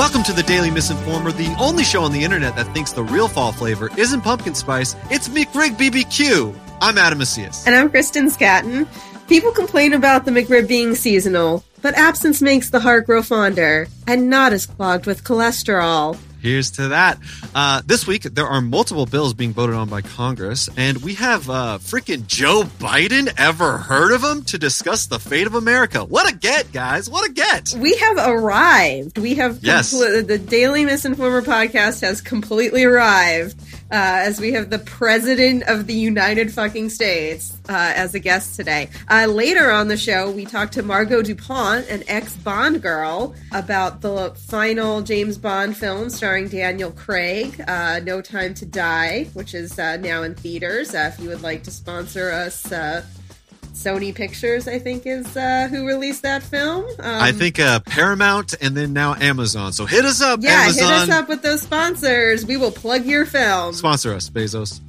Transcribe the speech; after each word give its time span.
Welcome 0.00 0.22
to 0.22 0.32
the 0.32 0.42
Daily 0.42 0.70
Misinformer, 0.70 1.30
the 1.30 1.54
only 1.60 1.84
show 1.84 2.04
on 2.04 2.12
the 2.12 2.24
internet 2.24 2.56
that 2.56 2.72
thinks 2.72 2.92
the 2.92 3.02
real 3.02 3.28
fall 3.28 3.52
flavor 3.52 3.90
isn't 3.98 4.22
pumpkin 4.22 4.54
spice, 4.54 4.96
it's 5.10 5.28
McRib 5.28 5.76
BBQ. 5.76 6.58
I'm 6.80 6.96
Adam 6.96 7.18
Macias. 7.18 7.66
And 7.66 7.76
I'm 7.76 7.90
Kristen 7.90 8.28
Scatton. 8.30 8.88
People 9.28 9.52
complain 9.52 9.92
about 9.92 10.24
the 10.24 10.30
McRib 10.30 10.66
being 10.66 10.94
seasonal, 10.94 11.62
but 11.82 11.92
absence 11.98 12.40
makes 12.40 12.70
the 12.70 12.80
heart 12.80 13.04
grow 13.04 13.22
fonder 13.22 13.88
and 14.06 14.30
not 14.30 14.54
as 14.54 14.64
clogged 14.64 15.04
with 15.04 15.22
cholesterol. 15.22 16.16
Here's 16.42 16.70
to 16.72 16.88
that. 16.88 17.18
Uh, 17.54 17.82
this 17.86 18.06
week, 18.06 18.22
there 18.22 18.46
are 18.46 18.60
multiple 18.60 19.06
bills 19.06 19.34
being 19.34 19.52
voted 19.52 19.76
on 19.76 19.88
by 19.88 20.00
Congress, 20.00 20.68
and 20.76 20.98
we 21.02 21.14
have 21.14 21.48
uh, 21.50 21.78
freaking 21.80 22.26
Joe 22.26 22.62
Biden. 22.78 23.32
Ever 23.38 23.78
heard 23.78 24.12
of 24.12 24.22
him? 24.22 24.42
To 24.44 24.58
discuss 24.58 25.06
the 25.06 25.18
fate 25.18 25.46
of 25.46 25.54
America. 25.54 26.04
What 26.04 26.30
a 26.32 26.34
get, 26.36 26.72
guys! 26.72 27.08
What 27.10 27.28
a 27.28 27.32
get! 27.32 27.74
We 27.78 27.94
have 27.96 28.16
arrived. 28.18 29.18
We 29.18 29.34
have 29.36 29.58
Yes. 29.62 29.92
compl- 29.94 30.26
the 30.26 30.38
Daily 30.38 30.84
Misinformer 30.84 31.42
podcast 31.42 32.00
has 32.00 32.20
completely 32.20 32.84
arrived. 32.84 33.60
Uh, 33.92 34.22
as 34.22 34.40
we 34.40 34.52
have 34.52 34.70
the 34.70 34.78
president 34.78 35.64
of 35.64 35.88
the 35.88 35.94
United 35.94 36.52
fucking 36.52 36.88
States 36.88 37.58
uh, 37.68 37.92
as 37.96 38.14
a 38.14 38.20
guest 38.20 38.54
today. 38.54 38.88
Uh, 39.08 39.26
later 39.26 39.70
on 39.70 39.88
the 39.88 39.96
show, 39.96 40.30
we 40.30 40.44
talked 40.44 40.72
to 40.74 40.82
Margot 40.82 41.22
Dupont, 41.22 41.88
an 41.88 42.04
ex 42.06 42.36
Bond 42.36 42.82
girl, 42.82 43.34
about 43.50 44.00
the 44.00 44.32
final 44.36 45.02
James 45.02 45.38
Bond 45.38 45.76
film 45.76 46.08
starring 46.08 46.48
Daniel 46.48 46.92
Craig, 46.92 47.60
uh, 47.66 48.00
No 48.04 48.20
Time 48.20 48.54
to 48.54 48.66
Die, 48.66 49.24
which 49.34 49.54
is 49.54 49.76
uh, 49.78 49.96
now 49.96 50.22
in 50.22 50.36
theaters. 50.36 50.94
Uh, 50.94 51.10
if 51.12 51.20
you 51.20 51.28
would 51.28 51.42
like 51.42 51.64
to 51.64 51.72
sponsor 51.72 52.30
us, 52.30 52.72
Sony 53.80 54.14
Pictures, 54.14 54.68
I 54.68 54.78
think, 54.78 55.06
is 55.06 55.36
uh, 55.36 55.66
who 55.70 55.86
released 55.86 56.22
that 56.22 56.42
film. 56.42 56.84
Um, 56.84 57.22
I 57.22 57.32
think 57.32 57.58
uh, 57.58 57.80
Paramount 57.80 58.54
and 58.60 58.76
then 58.76 58.92
now 58.92 59.14
Amazon. 59.14 59.72
So 59.72 59.86
hit 59.86 60.04
us 60.04 60.20
up, 60.20 60.40
Yeah, 60.42 60.50
Amazon. 60.64 60.84
hit 60.84 60.92
us 60.92 61.08
up 61.08 61.28
with 61.28 61.40
those 61.42 61.62
sponsors. 61.62 62.44
We 62.44 62.58
will 62.58 62.72
plug 62.72 63.06
your 63.06 63.24
film. 63.24 63.72
Sponsor 63.72 64.12
us, 64.12 64.28
Bezos. 64.28 64.80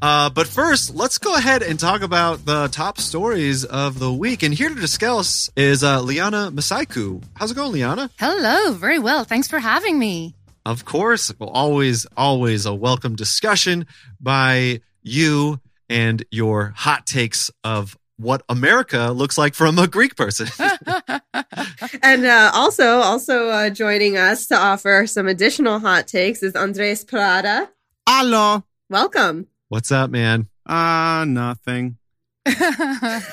Uh, 0.00 0.30
but 0.30 0.46
first, 0.46 0.94
let's 0.94 1.18
go 1.18 1.34
ahead 1.34 1.62
and 1.62 1.78
talk 1.78 2.00
about 2.02 2.44
the 2.46 2.68
top 2.68 2.98
stories 2.98 3.64
of 3.66 3.98
the 3.98 4.12
week. 4.12 4.42
And 4.42 4.54
here 4.54 4.68
to 4.70 4.74
discuss 4.80 5.50
is 5.56 5.84
uh, 5.84 6.00
Liana 6.00 6.50
Mesaikou. 6.50 7.22
How's 7.34 7.50
it 7.50 7.54
going, 7.54 7.72
Liana? 7.72 8.08
Hello, 8.18 8.72
very 8.72 8.98
well. 8.98 9.24
Thanks 9.24 9.48
for 9.48 9.58
having 9.58 9.98
me. 9.98 10.34
Of 10.64 10.84
course, 10.84 11.32
well, 11.38 11.50
always, 11.50 12.06
always 12.16 12.64
a 12.64 12.74
welcome 12.74 13.14
discussion 13.16 13.86
by 14.20 14.80
you 15.02 15.60
and 15.90 16.24
your 16.30 16.72
hot 16.76 17.04
takes 17.06 17.50
of 17.64 17.96
what 18.18 18.42
America 18.48 19.10
looks 19.12 19.38
like 19.38 19.54
from 19.54 19.78
a 19.78 19.86
Greek 19.86 20.16
person. 20.16 20.48
And 22.02 22.24
uh, 22.26 22.50
also, 22.54 22.98
also 22.98 23.48
uh, 23.48 23.70
joining 23.70 24.16
us 24.16 24.46
to 24.48 24.56
offer 24.56 25.06
some 25.06 25.26
additional 25.28 25.78
hot 25.78 26.06
takes 26.06 26.42
is 26.42 26.54
Andres 26.54 27.04
Parada. 27.04 27.68
Hello. 28.08 28.64
Welcome. 28.90 29.46
What's 29.68 29.92
up, 29.92 30.10
man? 30.10 30.48
Ah, 30.66 31.24
nothing. 31.26 31.98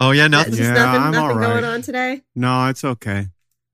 Oh 0.00 0.12
yeah, 0.12 0.28
nothing. 0.28 0.54
Yeah, 0.54 0.72
nothing, 0.72 1.02
I'm 1.02 1.12
nothing 1.12 1.28
all 1.30 1.34
right. 1.34 1.46
going 1.46 1.64
on 1.64 1.82
today. 1.82 2.22
No, 2.34 2.68
it's 2.68 2.84
okay. 2.84 3.28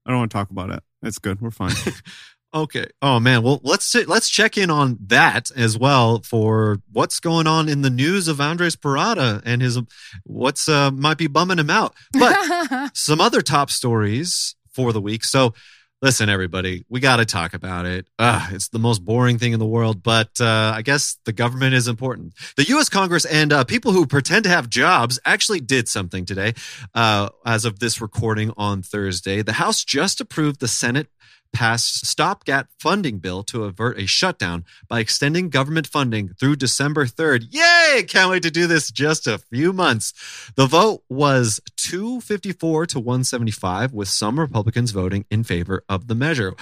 I 0.04 0.10
don't 0.10 0.18
want 0.18 0.30
to 0.32 0.36
talk 0.36 0.50
about 0.50 0.70
it. 0.70 0.82
It's 1.02 1.20
good. 1.20 1.40
We're 1.40 1.52
fine. 1.52 1.70
Okay. 2.54 2.86
Oh 3.02 3.20
man. 3.20 3.42
Well, 3.42 3.60
let's 3.62 3.94
let's 4.06 4.30
check 4.30 4.56
in 4.56 4.70
on 4.70 4.96
that 5.08 5.50
as 5.54 5.78
well 5.78 6.20
for 6.22 6.78
what's 6.90 7.20
going 7.20 7.46
on 7.46 7.68
in 7.68 7.82
the 7.82 7.90
news 7.90 8.26
of 8.26 8.40
Andres 8.40 8.74
Parada 8.74 9.42
and 9.44 9.60
his 9.60 9.78
what's 10.24 10.66
uh, 10.66 10.90
might 10.90 11.18
be 11.18 11.26
bumming 11.26 11.58
him 11.58 11.68
out. 11.68 11.94
But 12.12 12.90
some 12.94 13.20
other 13.20 13.42
top 13.42 13.70
stories 13.70 14.56
for 14.72 14.94
the 14.94 15.00
week. 15.00 15.24
So, 15.24 15.52
listen, 16.00 16.30
everybody, 16.30 16.86
we 16.88 17.00
got 17.00 17.16
to 17.16 17.26
talk 17.26 17.52
about 17.52 17.84
it. 17.84 18.06
Ugh, 18.18 18.54
it's 18.54 18.68
the 18.68 18.78
most 18.78 19.04
boring 19.04 19.38
thing 19.38 19.52
in 19.52 19.58
the 19.58 19.66
world, 19.66 20.02
but 20.02 20.30
uh, 20.40 20.72
I 20.74 20.80
guess 20.80 21.18
the 21.26 21.32
government 21.34 21.74
is 21.74 21.86
important. 21.86 22.32
The 22.56 22.64
U.S. 22.64 22.88
Congress 22.88 23.26
and 23.26 23.52
uh, 23.52 23.64
people 23.64 23.92
who 23.92 24.06
pretend 24.06 24.44
to 24.44 24.50
have 24.50 24.70
jobs 24.70 25.18
actually 25.26 25.60
did 25.60 25.86
something 25.86 26.24
today. 26.24 26.54
Uh, 26.94 27.28
as 27.44 27.66
of 27.66 27.78
this 27.78 28.00
recording 28.00 28.52
on 28.56 28.80
Thursday, 28.80 29.42
the 29.42 29.54
House 29.54 29.84
just 29.84 30.20
approved 30.20 30.60
the 30.60 30.68
Senate 30.68 31.08
passed 31.52 32.06
stopgap 32.06 32.68
funding 32.78 33.18
bill 33.18 33.42
to 33.42 33.64
avert 33.64 33.98
a 33.98 34.06
shutdown 34.06 34.64
by 34.88 35.00
extending 35.00 35.48
government 35.48 35.86
funding 35.86 36.28
through 36.38 36.56
December 36.56 37.06
3rd. 37.06 37.46
Yay! 37.50 38.02
Can't 38.04 38.30
wait 38.30 38.42
to 38.44 38.50
do 38.50 38.66
this 38.66 38.90
just 38.90 39.26
a 39.26 39.38
few 39.38 39.72
months. 39.72 40.12
The 40.56 40.66
vote 40.66 41.02
was 41.08 41.60
254 41.76 42.86
to 42.86 43.00
175 43.00 43.92
with 43.92 44.08
some 44.08 44.38
Republicans 44.38 44.90
voting 44.90 45.24
in 45.30 45.42
favor 45.44 45.82
of 45.88 46.06
the 46.06 46.14
measure. 46.14 46.54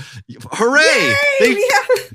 Hooray! 0.53 1.15
They- 1.41 1.53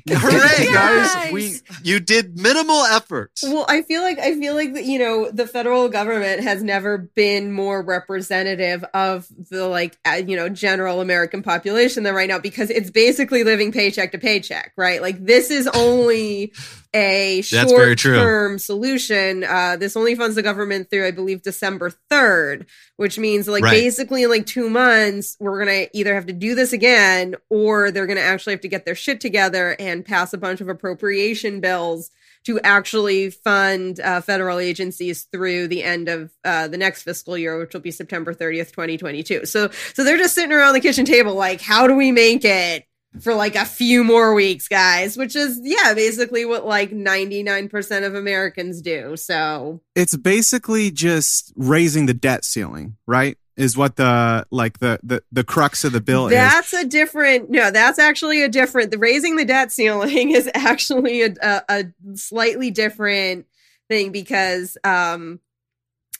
Yeah. 0.06 0.18
hooray, 0.18 0.66
Yes. 0.72 1.14
guys. 1.14 1.31
We 1.34 1.54
you 1.84 2.00
did 2.00 2.40
minimal 2.40 2.84
effort. 2.86 3.31
Well, 3.44 3.66
I 3.68 3.81
feel 3.84 4.02
like 4.02 4.20
I 4.20 4.40
feel 4.40 4.54
like 4.56 4.70
you 4.76 4.98
know 5.00 5.30
the 5.31 5.46
federal 5.48 5.90
government 5.90 6.42
has 6.44 6.64
never 6.64 6.98
been 6.98 7.52
more 7.52 7.81
representative 7.84 8.84
of 8.94 9.28
the 9.50 9.68
like 9.68 9.98
uh, 10.06 10.22
you 10.26 10.36
know 10.36 10.50
general 10.50 11.02
American 11.02 11.44
population 11.44 12.04
than 12.04 12.16
right 12.16 12.28
now 12.30 12.40
because 12.40 12.61
it's 12.70 12.90
basically 12.90 13.44
living 13.44 13.72
paycheck 13.72 14.12
to 14.12 14.18
paycheck, 14.18 14.74
right? 14.78 15.02
Like 15.02 15.26
this 15.26 15.50
is 15.50 15.68
only 15.68 16.54
a 16.94 17.42
short 17.42 17.70
term 18.16 18.60
solution. 18.60 19.44
Uh, 19.46 19.78
this 19.78 19.96
only 19.96 20.14
funds 20.16 20.36
the 20.36 20.42
government 20.44 20.90
through, 20.90 21.08
I 21.08 21.12
believe, 21.12 21.42
December 21.42 21.92
third, 22.10 22.66
which 22.98 23.18
means 23.18 23.48
like 23.48 23.64
Right. 23.64 23.72
basically 23.72 24.24
in 24.24 24.30
like 24.30 24.46
two 24.46 24.70
months 24.70 25.38
we're 25.40 25.60
gonna 25.60 25.88
either 25.94 26.14
have 26.14 26.26
to 26.28 26.34
do 26.34 26.54
this 26.54 26.74
again 26.74 27.36
or 27.50 27.92
they're 27.92 28.08
gonna 28.08 28.20
actually 28.22 28.54
have 28.54 28.62
to 28.62 28.68
get 28.68 28.86
their 28.86 28.96
shit 28.96 29.22
together 29.22 29.76
and 29.80 30.06
pass 30.06 30.34
a 30.34 30.38
bunch 30.38 30.62
of 30.62 30.70
appropriation 30.70 31.62
bills 31.62 32.12
to 32.46 32.59
actually 32.62 33.29
fund 33.29 34.00
uh, 34.00 34.22
federal 34.22 34.59
agencies 34.59 35.24
through 35.24 35.68
the 35.68 35.84
end 35.84 36.07
of 36.07 36.31
uh, 36.44 36.68
the 36.68 36.78
next 36.78 37.03
fiscal 37.03 37.38
year, 37.38 37.57
which 37.59 37.74
will 37.74 37.81
be 37.81 37.91
September 37.91 38.34
30th, 38.34 38.72
2022. 38.72 39.46
So, 39.46 39.69
so 39.94 40.03
they're 40.03 40.18
just 40.18 40.34
sitting 40.34 40.53
around 40.53 40.74
the 40.74 40.80
kitchen 40.80 41.06
table, 41.06 41.35
like, 41.35 41.62
how 41.62 41.88
do 41.88 41.96
we 41.96 42.12
make 42.12 42.44
it 42.44 42.85
for 43.19 43.35
like 43.35 43.56
a 43.56 43.66
few 43.66 44.03
more 44.03 44.34
weeks, 44.34 44.68
guys? 44.68 45.18
Which 45.18 45.35
is, 45.35 45.59
yeah, 45.62 45.94
basically 45.94 46.46
what 46.46 46.66
like 46.66 46.91
99% 46.91 48.06
of 48.06 48.16
Americans 48.16 48.81
do. 48.81 49.16
So, 49.18 49.81
it's 49.96 50.16
basically 50.18 50.91
just 50.91 51.53
raising 51.56 52.07
the 52.07 52.13
debt 52.13 52.44
ceiling, 52.44 52.97
right? 53.06 53.38
Is 53.57 53.78
what 53.78 53.97
the 53.97 54.45
like 54.50 54.79
the 54.79 55.00
the, 55.03 55.22
the 55.31 55.44
crux 55.44 55.84
of 55.84 55.91
the 55.91 56.01
bill 56.01 56.28
is. 56.28 56.31
that's 56.31 56.73
a 56.73 56.85
different, 56.85 57.50
no, 57.50 57.69
that's 57.69 58.00
actually 58.00 58.44
a 58.44 58.50
different, 58.50 58.91
the 58.91 58.97
raising 58.97 59.35
the 59.35 59.45
debt 59.45 59.72
ceiling 59.72 60.31
is 60.35 60.50
actually 60.53 61.22
a, 61.23 61.35
a, 61.41 61.62
a 61.69 62.17
slightly 62.17 62.72
different 62.72 63.45
thing 63.89 64.12
because, 64.12 64.78
um, 64.84 65.39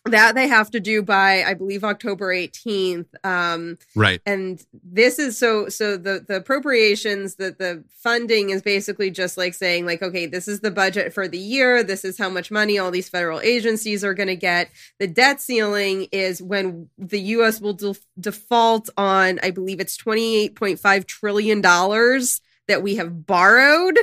that 0.06 0.34
they 0.34 0.48
have 0.48 0.72
to 0.72 0.80
do 0.80 1.04
by 1.04 1.44
i 1.44 1.54
believe 1.54 1.84
october 1.84 2.34
18th 2.34 3.06
um 3.24 3.78
Right. 3.96 4.20
and 4.26 4.64
this 4.84 5.20
is 5.20 5.38
so 5.38 5.70
so 5.70 5.96
the 5.96 6.26
the 6.28 6.38
appropriations 6.38 7.36
that 7.36 7.60
the 7.60 7.84
funding 8.02 8.50
is 8.50 8.64
basically 8.64 9.12
just 9.12 9.38
like 9.38 9.54
saying 9.54 9.86
like 9.86 10.02
okay 10.02 10.26
this 10.26 10.48
is 10.48 10.62
the 10.62 10.72
budget 10.72 11.14
for 11.14 11.28
the 11.28 11.38
year 11.38 11.84
this 11.84 12.04
is 12.04 12.18
how 12.18 12.30
much 12.30 12.50
money 12.50 12.80
all 12.80 12.90
these 12.90 13.10
federal 13.10 13.40
agencies 13.42 14.04
are 14.04 14.16
going 14.16 14.28
to 14.28 14.36
get 14.36 14.72
the 15.00 15.08
debt 15.08 15.40
ceiling 15.40 16.08
is 16.12 16.42
when 16.42 16.90
the 16.98 17.20
us 17.20 17.62
will 17.62 17.74
def- 17.74 18.06
default 18.20 18.90
on 18.98 19.40
i 19.44 19.52
believe 19.52 19.80
it's 19.80 19.98
28.5 19.98 21.06
trillion 21.06 21.62
dollars 21.62 22.42
that 22.68 22.82
we 22.82 22.96
have 22.96 23.26
borrowed 23.28 24.00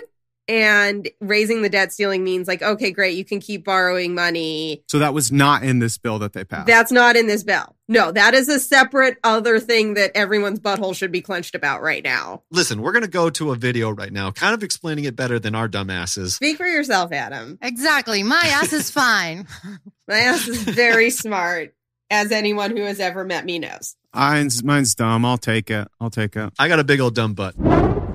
and 0.49 1.09
raising 1.21 1.63
the 1.63 1.69
debt 1.69 1.93
ceiling 1.93 2.25
means 2.25 2.49
like 2.49 2.63
okay 2.63 2.91
great 2.91 3.17
you 3.17 3.25
can 3.25 3.39
keep 3.41 3.65
borrowing 3.65 4.15
money 4.15 4.83
so 4.89 4.99
that 4.99 5.13
was 5.15 5.31
not 5.31 5.63
in 5.63 5.79
this 5.79 5.99
bill 5.99 6.19
that 6.19 6.33
they 6.33 6.45
passed. 6.45 6.67
that's 6.67 6.91
not 6.93 7.17
in 7.17 7.27
this 7.27 7.45
bill. 7.45 7.75
No, 7.91 8.13
that 8.13 8.35
is 8.35 8.51
a 8.51 8.61
separate 8.61 9.17
other 9.25 9.59
thing 9.59 9.95
that 9.95 10.11
everyone's 10.15 10.61
butthole 10.61 10.95
should 10.95 11.11
be 11.11 11.23
clenched 11.23 11.55
about 11.55 11.81
right 11.81 12.05
now. 12.05 12.43
Listen, 12.51 12.83
we're 12.83 12.93
going 12.93 13.05
to 13.05 13.09
go 13.11 13.31
to 13.31 13.51
a 13.51 13.57
video 13.57 13.89
right 13.89 14.13
now, 14.13 14.31
kind 14.31 14.53
of 14.53 14.63
explaining 14.63 15.05
it 15.05 15.17
better 15.17 15.39
than 15.39 15.55
our 15.55 15.71
dumbasses. 15.71 16.33
Speak 16.33 16.59
for 16.59 16.67
yourself, 16.67 17.13
Adam. 17.13 17.59
exactly. 17.63 18.23
My 18.23 18.43
ass 18.45 18.75
is 18.75 18.91
fine. 18.91 19.47
My 20.07 20.19
ass 20.19 20.47
is 20.47 20.63
very 20.65 21.09
smart, 21.09 21.75
as 22.11 22.31
anyone 22.31 22.77
who 22.77 22.83
has 22.83 23.01
ever 23.01 23.25
met 23.25 23.47
me 23.47 23.59
knows. 23.59 23.97
mine's 24.15 24.63
mine's 24.63 24.95
dumb. 24.95 25.25
I'll 25.25 25.39
take 25.39 25.71
it. 25.71 25.89
I'll 25.99 26.11
take 26.11 26.37
it. 26.37 26.53
I 26.59 26.69
got 26.69 26.81
a 26.81 26.85
big 26.85 27.01
old 27.01 27.15
dumb 27.15 27.33
butt. 27.33 27.55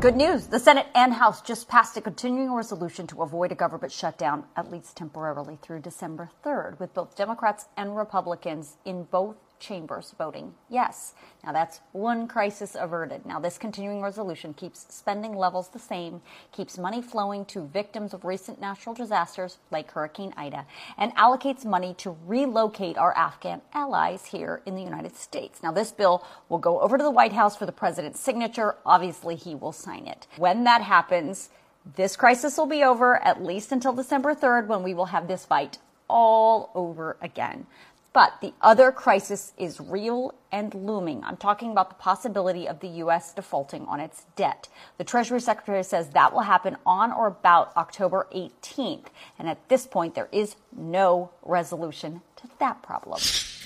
Good 0.04 0.18
news. 0.18 0.48
The 0.48 0.60
Senate 0.60 0.88
and 0.96 1.14
House 1.14 1.42
just 1.42 1.70
passed 1.70 1.96
a 1.96 2.02
continuing 2.02 2.52
resolution 2.54 3.08
to 3.08 3.22
avoid 3.22 3.54
a 3.54 3.56
government 3.56 3.94
shutdown, 3.94 4.44
at 4.58 4.70
least 4.70 4.98
temporarily, 4.98 5.58
through 5.62 5.80
December 5.80 6.30
3rd, 6.44 6.78
with 6.78 6.94
both 6.94 7.16
Democrats 7.16 7.68
and 7.78 7.96
Republicans 7.96 8.76
in 8.84 9.06
both 9.06 9.38
chambers 9.64 10.14
voting 10.18 10.54
yes. 10.70 11.14
Now 11.44 11.54
that's 11.54 11.80
one 11.94 12.28
crisis 12.28 12.76
averted. 12.78 13.26
Now 13.26 13.40
this 13.40 13.58
continuing 13.58 14.02
resolution 14.02 14.54
keeps 14.54 14.86
spending 14.90 15.36
levels 15.36 15.70
the 15.70 15.80
same, 15.80 16.22
keeps 16.52 16.78
money 16.78 17.02
flowing 17.02 17.46
to 17.46 17.66
victims 17.68 18.14
of 18.14 18.26
recent 18.26 18.60
natural 18.60 18.94
disasters 18.94 19.58
like 19.72 19.90
Hurricane 19.92 20.34
Ida, 20.36 20.66
and 20.98 21.16
allocates 21.16 21.66
money 21.66 21.94
to 22.00 22.18
relocate 22.26 22.98
our 22.98 23.16
Afghan 23.18 23.62
allies 23.74 24.26
here 24.26 24.62
in 24.66 24.76
the 24.76 24.84
United 24.84 25.16
States. 25.16 25.64
Now 25.64 25.72
this 25.72 25.92
bill 25.92 26.26
will 26.50 26.58
go 26.58 26.82
over 26.82 26.98
to 26.98 27.04
the 27.04 27.12
White 27.12 27.34
House 27.34 27.56
for 27.56 27.66
the 27.66 27.72
president's 27.72 28.20
signature. 28.20 28.76
Obviously 28.86 29.36
he 29.36 29.56
will 29.56 29.72
sign 29.72 30.08
it. 30.08 30.28
When 30.38 30.66
that 30.66 30.82
happens, 30.82 31.50
this 31.96 32.16
crisis 32.16 32.58
will 32.58 32.66
be 32.66 32.84
over 32.84 33.16
at 33.24 33.44
least 33.44 33.72
until 33.72 33.94
December 33.94 34.36
3rd 34.36 34.68
when 34.68 34.84
we 34.84 34.94
will 34.94 35.08
have 35.08 35.28
this 35.28 35.46
fight 35.46 35.78
all 36.10 36.70
over 36.76 37.18
again. 37.22 37.66
But 38.14 38.34
the 38.42 38.54
other 38.62 38.92
crisis 38.92 39.54
is 39.58 39.80
real 39.80 40.36
and 40.52 40.72
looming. 40.76 41.24
I'm 41.24 41.36
talking 41.36 41.72
about 41.72 41.90
the 41.90 41.96
possibility 41.96 42.68
of 42.68 42.80
the 42.80 42.88
U.S. 42.88 43.34
defaulting 43.34 43.86
on 43.88 44.00
its 44.00 44.26
debt. 44.36 44.70
The 45.00 45.04
Treasury 45.04 45.42
Secretary 45.42 45.84
says 45.84 46.10
that 46.10 46.32
will 46.32 46.42
happen 46.42 46.78
on 46.86 47.12
or 47.12 47.26
about 47.26 47.76
October 47.76 48.28
18th. 48.36 49.08
And 49.40 49.50
at 49.50 49.68
this 49.68 49.88
point, 49.88 50.14
there 50.14 50.30
is 50.32 50.56
no 50.72 51.32
resolution 51.42 52.22
to 52.36 52.48
that 52.60 52.84
problem. 52.84 53.20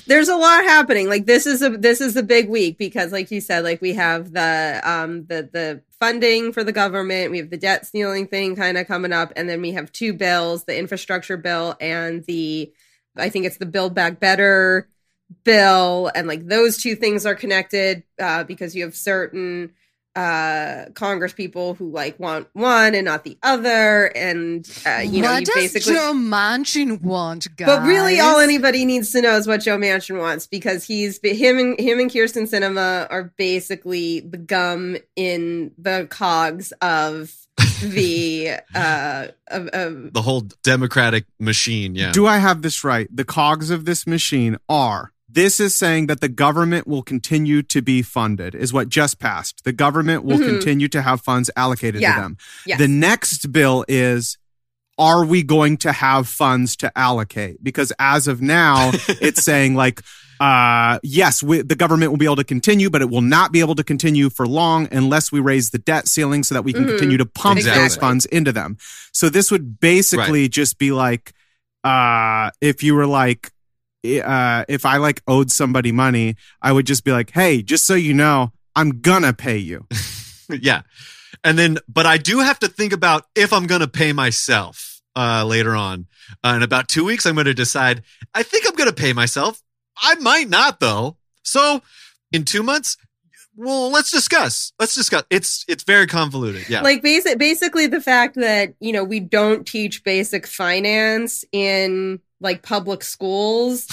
there's 0.08 0.30
a 0.30 0.38
lot 0.38 0.64
happening. 0.64 1.10
Like 1.10 1.26
this 1.26 1.46
is 1.46 1.62
a 1.62 1.72
this 1.72 2.00
is 2.00 2.16
a 2.16 2.24
big 2.24 2.48
week 2.48 2.78
because, 2.78 3.12
like 3.12 3.30
you 3.30 3.42
said, 3.42 3.66
like 3.66 3.82
we 3.82 3.94
have 3.94 4.32
the 4.32 4.82
um 4.86 5.26
the 5.26 5.50
the 5.52 5.82
funding 6.00 6.54
for 6.54 6.64
the 6.64 6.72
government, 6.72 7.32
we 7.32 7.40
have 7.40 7.50
the 7.50 7.58
debt 7.58 7.86
ceiling 7.86 8.28
thing 8.28 8.56
kind 8.56 8.78
of 8.78 8.88
coming 8.88 9.12
up, 9.12 9.34
and 9.36 9.50
then 9.50 9.62
we 9.62 9.74
have 9.74 9.92
two 9.92 10.14
bills: 10.14 10.64
the 10.64 10.78
infrastructure 10.78 11.36
bill 11.36 11.76
and 11.82 12.24
the 12.26 12.72
I 13.20 13.30
think 13.30 13.46
it's 13.46 13.58
the 13.58 13.66
Build 13.66 13.94
Back 13.94 14.20
Better 14.20 14.90
bill, 15.44 16.10
and 16.16 16.28
like 16.28 16.48
those 16.48 16.78
two 16.78 16.96
things 16.96 17.26
are 17.26 17.36
connected 17.36 18.04
uh, 18.20 18.44
because 18.44 18.76
you 18.76 18.84
have 18.84 18.96
certain 18.96 19.74
uh 20.18 20.86
congress 20.96 21.32
people 21.32 21.76
who 21.76 21.92
like 21.92 22.20
want 22.20 22.48
one 22.54 22.96
and 22.96 23.06
not 23.06 23.24
the 23.24 23.38
other 23.44 24.08
and 24.16 24.68
uh, 24.86 25.00
you 25.00 25.22
know 25.22 25.32
what 25.32 25.42
you 25.42 25.46
does 25.46 25.56
basically 25.56 25.94
Joe 25.94 26.14
Manchin 26.14 27.02
want, 27.02 27.56
guys? 27.56 27.68
but 27.68 27.88
really, 27.88 28.20
all 28.20 28.40
anybody 28.40 28.86
needs 28.86 29.12
to 29.12 29.22
know 29.22 29.36
is 29.36 29.48
what 29.48 29.62
Joe 29.62 29.78
Manchin 29.78 30.20
wants 30.20 30.48
because 30.48 30.84
he's 30.84 31.20
him 31.22 31.58
and 31.60 31.80
him 31.80 32.00
and 32.00 32.10
Kyrsten 32.10 32.44
Sinema 32.44 33.08
are 33.10 33.34
basically 33.38 34.22
the 34.22 34.38
gum 34.38 34.98
in 35.16 35.72
the 35.78 36.08
cogs 36.10 36.72
of 36.82 37.34
the 37.82 38.52
uh 38.76 39.28
of, 39.48 39.68
of 39.68 40.14
The 40.14 40.22
whole 40.22 40.42
Democratic 40.64 41.26
machine. 41.40 41.96
Yeah. 41.96 42.12
Do 42.12 42.28
I 42.28 42.38
have 42.38 42.62
this 42.62 42.84
right? 42.84 43.08
The 43.16 43.26
cogs 43.26 43.70
of 43.70 43.86
this 43.86 44.06
machine 44.08 44.58
are 44.70 45.12
this 45.30 45.60
is 45.60 45.76
saying 45.76 46.08
that 46.08 46.22
the 46.22 46.30
government 46.30 46.88
will 46.88 47.04
continue 47.04 47.62
to 47.64 47.82
be 47.82 48.02
funded, 48.02 48.56
is 48.56 48.72
what 48.72 48.90
just 48.90 49.20
passed. 49.20 49.64
The 49.66 49.74
government 49.74 50.24
will 50.24 50.38
Mhm. 50.38 50.48
continue 50.48 50.88
to 50.90 51.02
have 51.02 51.22
funds 51.22 51.50
allocated 51.58 52.02
Yeah. 52.02 52.16
to 52.16 52.22
them. 52.22 52.38
yes. 52.66 52.80
The 52.80 52.88
next 52.88 53.52
bill 53.52 53.84
is 53.88 54.38
are 55.00 55.24
we 55.26 55.44
going 55.44 55.78
to 55.78 55.92
have 55.92 56.28
funds 56.28 56.76
to 56.78 56.98
allocate? 56.98 57.64
Because 57.64 57.94
as 58.00 58.28
of 58.28 58.42
now, 58.42 58.90
it's 59.22 59.44
saying 59.44 59.76
like, 59.76 60.02
uh, 60.40 60.98
yes, 61.04 61.44
we, 61.44 61.62
the 61.62 61.76
government 61.76 62.10
will 62.12 62.18
be 62.18 62.26
able 62.26 62.36
to 62.38 62.44
continue, 62.44 62.90
but 62.90 63.04
it 63.04 63.10
will 63.12 63.22
not 63.22 63.52
be 63.52 63.60
able 63.60 63.76
to 63.76 63.84
continue 63.84 64.28
for 64.32 64.48
long 64.48 64.88
unless 64.92 65.32
we 65.32 65.40
raise 65.40 65.70
the 65.70 65.78
debt 65.78 66.08
ceiling 66.08 66.44
so 66.44 66.56
that 66.56 66.64
we 66.64 66.74
can 66.74 66.86
Mhm. 66.86 66.90
continue 66.90 67.18
to 67.18 67.26
pump 67.28 67.62
those 67.62 67.96
funds 67.96 68.26
into 68.26 68.52
them. 68.52 68.76
So 69.14 69.30
this 69.30 69.52
would 69.52 69.80
basically 69.80 70.50
just 70.50 70.80
be 70.80 70.92
like, 70.92 71.34
uh, 71.84 72.50
if 72.62 72.82
you 72.82 72.96
were 72.96 73.06
like, 73.08 73.52
uh, 74.04 74.66
if 74.68 74.86
I 74.86 74.98
like 74.98 75.22
owed 75.28 75.52
somebody 75.52 75.92
money, 75.92 76.36
I 76.62 76.72
would 76.72 76.86
just 76.86 77.04
be 77.04 77.12
like, 77.12 77.32
hey, 77.32 77.62
just 77.62 77.86
so 77.86 77.94
you 77.94 78.14
know, 78.14 78.52
I'm 78.76 79.02
gonna 79.02 79.34
pay 79.34 79.58
you. 79.58 79.88
yeah. 80.50 80.82
And 81.44 81.58
then, 81.58 81.78
but 81.88 82.06
I 82.06 82.18
do 82.18 82.40
have 82.40 82.60
to 82.60 82.68
think 82.68 82.94
about 82.94 83.26
if 83.36 83.54
I'm 83.54 83.68
going 83.68 83.82
to 83.82 83.88
pay 83.88 84.12
myself 84.12 85.02
uh, 85.16 85.46
later 85.46 85.76
on. 85.76 86.08
Uh, 86.44 86.54
in 86.58 86.64
about 86.64 86.88
two 86.88 87.06
weeks, 87.06 87.26
I'm 87.26 87.36
going 87.36 87.46
to 87.46 87.54
decide. 87.54 88.04
I 88.34 88.44
think 88.44 88.68
I'm 88.68 88.76
going 88.76 88.90
to 88.90 88.96
pay 88.96 89.14
myself. 89.14 89.62
I 89.98 90.16
might 90.16 90.50
not 90.50 90.80
though. 90.80 91.18
So 91.44 91.82
in 92.32 92.44
two 92.44 92.64
months, 92.64 92.98
well, 93.56 93.90
let's 93.90 94.12
discuss. 94.12 94.72
Let's 94.80 94.94
discuss. 94.94 95.24
It's 95.30 95.66
it's 95.68 95.84
very 95.84 96.06
convoluted. 96.06 96.70
Yeah. 96.70 96.82
like 96.82 97.02
basic 97.02 97.40
basically 97.40 97.88
the 97.88 98.02
fact 98.02 98.36
that 98.36 98.74
you 98.80 98.94
know 98.94 99.04
we 99.04 99.20
don't 99.20 99.66
teach 99.66 100.04
basic 100.04 100.46
finance 100.46 101.44
in 101.52 102.20
like 102.40 102.62
public 102.64 103.04
schools 103.04 103.88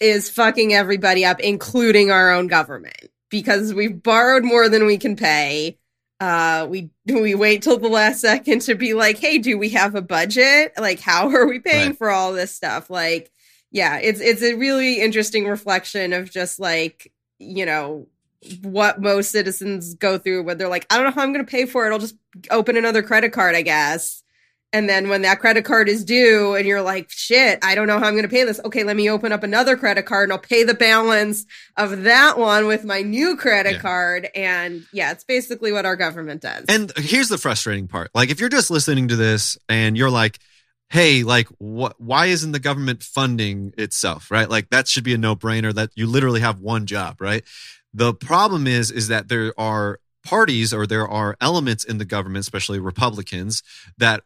is 0.00 0.28
fucking 0.30 0.72
everybody 0.74 1.24
up 1.24 1.40
including 1.40 2.10
our 2.10 2.30
own 2.32 2.46
government 2.46 3.10
because 3.30 3.72
we've 3.74 4.02
borrowed 4.02 4.44
more 4.44 4.68
than 4.68 4.86
we 4.86 4.98
can 4.98 5.16
pay. 5.16 5.78
Uh 6.20 6.66
we 6.70 6.90
we 7.06 7.34
wait 7.34 7.62
till 7.62 7.78
the 7.78 7.88
last 7.88 8.20
second 8.20 8.60
to 8.62 8.74
be 8.74 8.94
like 8.94 9.18
hey 9.18 9.38
do 9.38 9.58
we 9.58 9.70
have 9.70 9.94
a 9.94 10.02
budget? 10.02 10.72
Like 10.78 11.00
how 11.00 11.28
are 11.34 11.46
we 11.46 11.58
paying 11.60 11.90
Right. 11.90 11.98
for 11.98 12.10
all 12.10 12.32
this 12.32 12.52
stuff? 12.54 12.90
Like 12.90 13.30
yeah 13.70 13.98
it's 13.98 14.20
it's 14.20 14.42
a 14.42 14.54
really 14.54 15.00
interesting 15.00 15.46
reflection 15.46 16.12
of 16.12 16.30
just 16.30 16.58
like 16.60 17.12
you 17.38 17.66
know 17.66 18.06
what 18.62 19.00
most 19.00 19.30
citizens 19.30 19.94
go 19.94 20.18
through 20.18 20.42
when 20.42 20.58
they're 20.58 20.68
like 20.68 20.86
i 20.90 20.96
don't 20.96 21.06
know 21.06 21.10
how 21.12 21.22
i'm 21.22 21.32
going 21.32 21.44
to 21.44 21.50
pay 21.50 21.64
for 21.66 21.86
it. 21.86 21.92
I'll 21.92 21.98
just 21.98 22.14
open 22.50 22.76
another 22.76 23.02
credit 23.02 23.32
card 23.32 23.54
i 23.54 23.62
guess 23.62 24.22
and 24.74 24.88
then 24.88 25.08
when 25.08 25.22
that 25.22 25.38
credit 25.40 25.64
card 25.64 25.88
is 25.88 26.04
due 26.04 26.54
and 26.54 26.66
you're 26.66 26.82
like 26.82 27.10
shit 27.10 27.58
i 27.64 27.74
don't 27.74 27.86
know 27.86 27.98
how 27.98 28.04
i'm 28.06 28.12
going 28.12 28.24
to 28.24 28.28
pay 28.28 28.44
this 28.44 28.60
okay 28.64 28.84
let 28.84 28.96
me 28.96 29.08
open 29.08 29.32
up 29.32 29.42
another 29.42 29.76
credit 29.76 30.04
card 30.04 30.24
and 30.24 30.32
i'll 30.32 30.38
pay 30.38 30.62
the 30.64 30.74
balance 30.74 31.46
of 31.78 32.02
that 32.02 32.38
one 32.38 32.66
with 32.66 32.84
my 32.84 33.00
new 33.00 33.36
credit 33.36 33.74
Yeah. 33.74 33.78
card 33.80 34.28
and 34.34 34.82
yeah 34.92 35.12
it's 35.12 35.24
basically 35.24 35.72
what 35.72 35.86
our 35.86 35.96
government 35.96 36.42
does 36.42 36.66
And 36.68 36.92
here's 36.96 37.28
the 37.30 37.38
frustrating 37.38 37.88
part. 37.88 38.10
Like 38.14 38.28
if 38.30 38.40
you're 38.40 38.48
just 38.50 38.70
listening 38.70 39.08
to 39.08 39.16
this 39.16 39.56
and 39.68 39.96
you're 39.96 40.10
like, 40.10 40.38
"Hey, 40.90 41.22
like 41.22 41.48
what 41.58 42.00
why 42.00 42.26
isn't 42.26 42.52
the 42.52 42.58
government 42.58 43.02
funding 43.02 43.72
itself?" 43.78 44.30
Right? 44.30 44.48
Like 44.50 44.70
that 44.70 44.88
should 44.88 45.04
be 45.04 45.14
a 45.14 45.18
no-brainer 45.18 45.72
that 45.74 45.90
you 45.94 46.06
literally 46.06 46.40
have 46.40 46.58
one 46.60 46.86
job, 46.86 47.20
right? 47.20 47.42
The 47.92 48.12
problem 48.14 48.66
is 48.66 48.90
is 48.90 49.08
that 49.08 49.28
there 49.28 49.52
are 49.58 50.00
parties 50.24 50.72
or 50.74 50.86
there 50.86 51.06
are 51.08 51.36
elements 51.40 51.84
in 51.84 51.98
the 51.98 52.04
government, 52.04 52.42
especially 52.42 52.78
Republicans, 52.80 53.62
that 53.98 54.22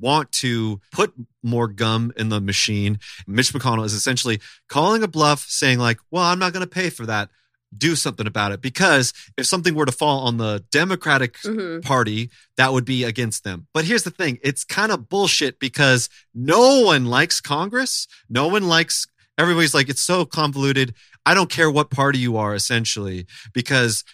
want 0.00 0.32
to 0.32 0.80
put 0.92 1.12
more 1.42 1.68
gum 1.68 2.12
in 2.16 2.28
the 2.28 2.40
machine. 2.40 2.98
Mitch 3.26 3.52
McConnell 3.52 3.84
is 3.84 3.94
essentially 3.94 4.40
calling 4.68 5.02
a 5.02 5.08
bluff 5.08 5.44
saying 5.48 5.78
like, 5.78 5.98
"Well, 6.10 6.22
I'm 6.24 6.38
not 6.38 6.52
going 6.52 6.64
to 6.64 6.70
pay 6.70 6.90
for 6.90 7.06
that." 7.06 7.30
Do 7.76 7.96
something 7.96 8.26
about 8.28 8.52
it 8.52 8.60
because 8.60 9.12
if 9.36 9.46
something 9.46 9.74
were 9.74 9.84
to 9.86 9.90
fall 9.90 10.20
on 10.28 10.36
the 10.36 10.64
Democratic 10.70 11.38
Mhm. 11.42 11.82
party, 11.82 12.30
that 12.56 12.72
would 12.72 12.84
be 12.84 13.02
against 13.02 13.42
them. 13.42 13.66
But 13.74 13.84
here's 13.84 14.04
the 14.04 14.12
thing 14.12 14.38
it's 14.44 14.62
kind 14.64 14.92
of 14.92 15.08
bullshit 15.08 15.58
because 15.58 16.08
no 16.32 16.80
one 16.82 17.06
likes 17.06 17.40
Congress. 17.40 18.06
No 18.30 18.46
one 18.46 18.68
likes, 18.68 19.08
everybody's 19.38 19.74
like, 19.74 19.88
it's 19.88 20.02
so 20.04 20.24
convoluted. 20.24 20.94
I 21.26 21.34
don't 21.34 21.50
care 21.50 21.68
what 21.68 21.90
party 21.90 22.20
you 22.20 22.36
are, 22.36 22.54
essentially, 22.54 23.26
because 23.52 24.04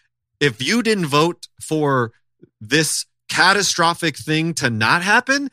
if 0.40 0.62
you 0.62 0.82
didn't 0.82 1.06
vote 1.06 1.46
for 1.60 2.12
this 2.62 3.04
catastrophic 3.28 4.16
thing 4.16 4.54
to 4.54 4.70
not 4.70 5.02
happen, 5.02 5.50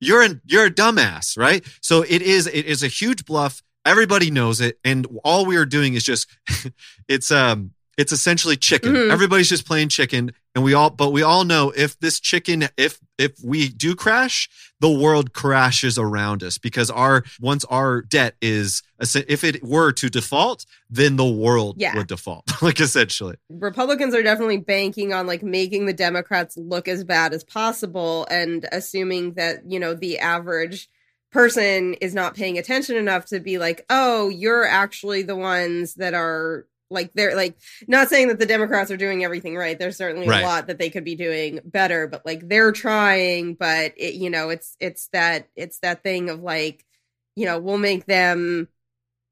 you're 0.00 0.22
an, 0.22 0.40
you're 0.44 0.66
a 0.66 0.70
dumbass, 0.70 1.36
right? 1.36 1.64
So 1.82 2.02
it 2.02 2.22
is 2.22 2.46
it 2.46 2.66
is 2.66 2.82
a 2.82 2.88
huge 2.88 3.24
bluff. 3.24 3.62
Everybody 3.84 4.30
knows 4.30 4.60
it, 4.60 4.78
and 4.84 5.06
all 5.24 5.46
we 5.46 5.56
are 5.56 5.64
doing 5.64 5.94
is 5.94 6.04
just 6.04 6.28
it's 7.08 7.30
um 7.30 7.72
it's 7.98 8.12
essentially 8.12 8.56
chicken. 8.56 8.94
Mhm. 8.94 9.10
Everybody's 9.12 9.48
just 9.50 9.66
playing 9.66 9.90
chicken, 9.90 10.32
and 10.54 10.64
we 10.64 10.72
all 10.72 10.88
but 10.88 11.10
we 11.10 11.22
all 11.22 11.44
know 11.44 11.70
if 11.76 11.98
this 11.98 12.18
chicken 12.20 12.68
if 12.78 12.98
if 13.18 13.32
we 13.44 13.68
do 13.68 13.94
crash, 13.94 14.48
the 14.80 14.88
world 14.88 15.32
crashes 15.34 15.98
around 15.98 16.42
us 16.42 16.56
because 16.56 16.88
our 16.90 17.24
once 17.40 17.64
our 17.66 18.00
debt 18.00 18.36
is 18.40 18.82
if 19.00 19.44
it 19.44 19.62
were 19.62 19.92
to 19.92 20.08
default, 20.08 20.64
then 20.88 21.16
the 21.16 21.26
world 21.26 21.74
Yeah. 21.78 21.94
would 21.96 22.06
default, 22.06 22.44
like 22.62 22.80
essentially. 22.80 23.36
Republicans 23.50 24.14
are 24.14 24.22
definitely 24.22 24.58
banking 24.58 25.12
on 25.12 25.26
like 25.26 25.42
making 25.42 25.86
the 25.86 25.92
Democrats 25.92 26.56
look 26.56 26.88
as 26.88 27.04
bad 27.04 27.34
as 27.34 27.42
possible 27.44 28.26
and 28.30 28.66
assuming 28.72 29.34
that, 29.34 29.68
you 29.70 29.78
know, 29.80 29.92
the 29.94 30.18
average 30.20 30.88
person 31.30 31.94
is 31.94 32.14
not 32.14 32.34
paying 32.34 32.56
attention 32.56 32.96
enough 32.96 33.26
to 33.26 33.38
be 33.40 33.58
like, 33.58 33.84
"Oh, 33.90 34.28
you're 34.30 34.64
actually 34.64 35.22
the 35.22 35.36
ones 35.36 35.94
that 35.94 36.14
are 36.14 36.66
like 36.90 37.12
they're 37.14 37.36
like 37.36 37.56
not 37.86 38.08
saying 38.08 38.28
that 38.28 38.38
the 38.38 38.46
Democrats 38.46 38.90
are 38.90 38.96
doing 38.96 39.24
everything 39.24 39.56
right. 39.56 39.78
There's 39.78 39.96
certainly 39.96 40.28
Right. 40.28 40.42
a 40.42 40.46
lot 40.46 40.66
that 40.68 40.78
they 40.78 40.90
could 40.90 41.04
be 41.04 41.14
doing 41.14 41.60
better, 41.64 42.06
but 42.06 42.24
like 42.24 42.48
they're 42.48 42.72
trying, 42.72 43.54
but 43.54 43.92
it, 43.96 44.14
you 44.14 44.30
know, 44.30 44.48
it's 44.50 44.76
it's 44.80 45.08
that 45.12 45.48
it's 45.56 45.78
that 45.80 46.02
thing 46.02 46.30
of 46.30 46.40
like, 46.42 46.84
you 47.36 47.44
know, 47.46 47.58
we'll 47.58 47.78
make 47.78 48.06
them 48.06 48.68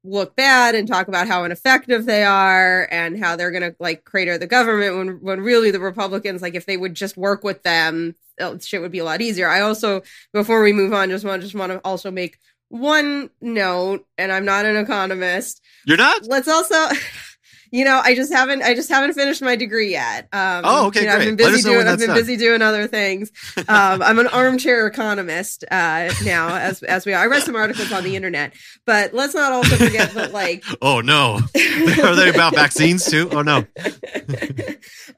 look 0.03 0.35
bad 0.35 0.75
and 0.75 0.87
talk 0.87 1.07
about 1.09 1.27
how 1.27 1.43
ineffective 1.43 2.05
they 2.05 2.23
are 2.23 2.87
and 2.91 3.19
how 3.19 3.35
they're 3.35 3.51
going 3.51 3.63
to 3.63 3.75
like 3.79 4.05
crater 4.05 4.37
the 4.37 4.47
government 4.47 4.95
when 4.95 5.07
when 5.21 5.41
really 5.41 5.69
the 5.71 5.79
republicans 5.81 6.41
like 6.41 6.55
if 6.55 6.65
they 6.65 6.77
would 6.77 6.93
just 6.93 7.17
work 7.17 7.43
with 7.43 7.61
them 7.63 8.15
uh, 8.39 8.57
shit 8.59 8.79
would 8.79 8.91
be 8.91 8.99
a 8.99 9.03
lot 9.03 9.19
easier 9.21 9.49
i 9.49 9.59
also 9.59 10.01
before 10.31 10.63
we 10.63 10.71
move 10.71 10.93
on 10.93 11.09
just 11.09 11.25
want 11.25 11.41
just 11.41 11.55
want 11.55 11.73
to 11.73 11.79
also 11.79 12.09
make 12.09 12.37
one 12.69 13.29
note, 13.41 14.05
and 14.17 14.31
I'm 14.31 14.45
not 14.45 14.65
an 14.65 14.75
economist. 14.75 15.61
You're 15.85 15.97
not? 15.97 16.27
Let's 16.27 16.47
also, 16.47 16.75
you 17.71 17.83
know, 17.85 17.99
I 18.03 18.15
just 18.15 18.31
haven't, 18.31 18.61
I 18.63 18.73
just 18.73 18.89
haven't 18.89 19.13
finished 19.13 19.41
my 19.41 19.55
degree 19.55 19.91
yet. 19.91 20.27
Um, 20.33 20.61
Oh, 20.65 20.87
okay, 20.87 21.01
you 21.01 21.05
know, 21.07 21.13
I've 21.13 21.17
great. 21.19 21.37
been 21.37 21.51
busy 21.51 21.61
doing, 21.69 21.87
I've 21.87 21.97
been 21.99 22.07
done. 22.07 22.15
busy 22.17 22.37
doing 22.37 22.61
other 22.61 22.87
things. 22.87 23.31
Um, 23.67 24.01
I'm 24.01 24.19
an 24.19 24.27
armchair 24.27 24.87
economist 24.87 25.63
uh, 25.71 26.13
now, 26.23 26.55
as 26.55 26.83
as 26.83 27.05
we 27.05 27.13
are. 27.13 27.21
I 27.23 27.27
read 27.27 27.43
some 27.43 27.55
articles 27.55 27.91
on 27.91 28.03
the 28.03 28.15
internet, 28.15 28.53
but 28.85 29.13
let's 29.13 29.33
not 29.35 29.51
also 29.51 29.75
forget 29.75 30.11
that, 30.13 30.31
like, 30.33 30.63
Oh 30.81 31.01
no. 31.01 31.39
Are 32.03 32.15
they 32.15 32.29
about 32.29 32.55
vaccines 32.55 33.05
too? 33.05 33.29
Oh 33.31 33.41
no. 33.41 33.65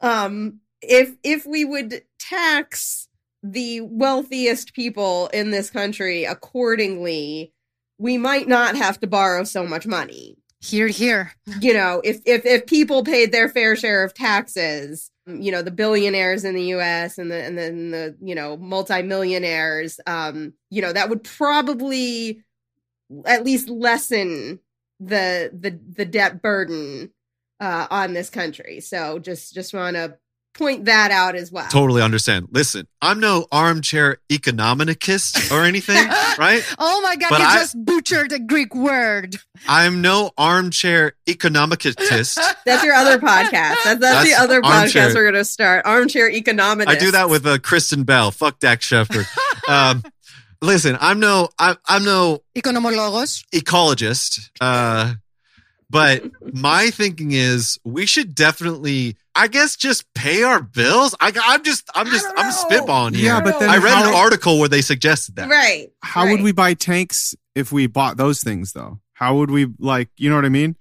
um, 0.01 0.59
if 0.81 1.15
if 1.23 1.45
we 1.45 1.65
would 1.65 2.01
tax 2.19 3.07
the 3.43 3.81
wealthiest 3.81 4.73
people 4.73 5.27
in 5.33 5.51
this 5.51 5.69
country 5.69 6.25
accordingly, 6.25 7.53
we 7.97 8.17
might 8.17 8.47
not 8.47 8.75
have 8.75 8.99
to 8.99 9.07
borrow 9.07 9.43
so 9.43 9.65
much 9.65 9.85
money. 9.87 10.37
Here, 10.61 10.87
here. 10.87 11.31
You 11.61 11.73
know, 11.73 12.01
if 12.03 12.21
if 12.25 12.45
if 12.45 12.65
people 12.65 13.03
paid 13.03 13.31
their 13.31 13.47
fair 13.47 13.75
share 13.75 14.03
of 14.03 14.13
taxes, 14.13 15.09
you 15.25 15.51
know, 15.51 15.61
the 15.61 15.71
billionaires 15.71 16.43
in 16.43 16.53
the 16.53 16.63
U.S. 16.65 17.17
and 17.17 17.31
the 17.31 17.41
and 17.41 17.57
then 17.57 17.91
the 17.91 18.17
you 18.21 18.35
know 18.35 18.57
multimillionaires, 18.57 19.99
um, 20.05 20.53
you 20.69 20.81
know, 20.81 20.91
that 20.91 21.09
would 21.09 21.23
probably 21.23 22.43
at 23.25 23.45
least 23.45 23.69
lessen 23.69 24.59
the 24.99 25.49
the 25.57 25.79
the 25.95 26.05
debt 26.05 26.41
burden 26.41 27.11
uh, 27.59 27.87
on 27.89 28.13
this 28.13 28.29
country. 28.29 28.81
So 28.81 29.19
just 29.19 29.53
just 29.53 29.73
want 29.73 29.95
to 29.95 30.17
point 30.59 30.85
that 30.85 31.09
out 31.09 31.35
as 31.35 31.51
well. 31.51 31.67
Totally 31.69 32.01
understand. 32.03 32.49
Listen, 32.51 32.87
I'm 33.01 33.19
no 33.19 33.47
armchair 33.51 34.17
economicist 34.31 35.51
or 35.51 35.63
anything, 35.63 35.95
right? 36.37 36.61
Oh 36.77 37.01
my 37.01 37.15
God, 37.15 37.29
But 37.29 37.39
you 37.39 37.45
I- 37.45 37.57
just 37.59 37.83
butchered 37.83 38.31
a 38.31 38.39
Greek 38.39 38.75
word. 38.75 39.37
I'm 39.67 40.01
no 40.01 40.31
armchair 40.37 41.13
economicist. 41.27 42.35
That's 42.65 42.83
your 42.83 42.93
other 42.93 43.17
podcast. 43.19 43.51
That's, 43.51 43.83
that's, 43.85 43.99
That's 43.99 44.29
the 44.29 44.35
other 44.35 44.61
armchair. 44.63 45.07
podcast 45.09 45.15
we're 45.15 45.23
going 45.23 45.33
to 45.35 45.45
start. 45.45 45.85
Armchair 45.85 46.29
economist. 46.29 46.89
I 46.89 46.95
do 46.95 47.11
that 47.11 47.29
with 47.29 47.45
uh, 47.47 47.57
Kristen 47.59 48.03
Bell. 48.03 48.31
Fuck 48.31 48.59
Dax 48.59 48.85
Shepard. 48.85 49.25
Um, 49.67 50.01
listen, 50.63 50.97
I'm 50.99 51.19
no, 51.19 51.49
I, 51.59 51.75
I'm 51.87 52.03
no 52.03 52.39
Economologos. 52.57 53.43
ecologist. 53.53 54.49
Uh, 54.59 55.13
but 55.89 56.23
my 56.53 56.89
thinking 56.89 57.31
is 57.31 57.79
we 57.83 58.05
should 58.05 58.35
definitely, 58.35 59.15
I 59.35 59.47
guess, 59.47 59.75
just 59.75 60.11
pay 60.13 60.43
our 60.43 60.61
bills. 60.61 61.15
I, 61.19 61.31
I'm 61.45 61.63
just, 61.63 61.89
I'm 61.95 62.07
just, 62.07 62.27
I'm 62.37 62.51
spitballing 62.51 63.15
here. 63.15 63.25
Yeah, 63.33 63.41
but 63.41 63.59
then 63.59 63.69
I 63.69 63.77
read 63.77 64.07
an 64.07 64.13
article 64.13 64.59
where 64.59 64.69
they 64.69 64.81
suggested 64.81 65.35
that. 65.37 65.49
right. 65.49 65.89
How 66.03 66.27
would 66.29 66.41
we 66.41 66.51
buy 66.51 66.73
tanks 66.73 67.35
if 67.55 67.71
we 67.71 67.87
bought 67.87 68.17
those 68.17 68.41
things 68.41 68.73
though? 68.73 68.99
How 69.13 69.35
would 69.37 69.51
we 69.51 69.67
like, 69.79 70.09
you 70.17 70.29
know 70.29 70.35
what 70.35 70.45
I 70.45 70.49
mean? 70.49 70.75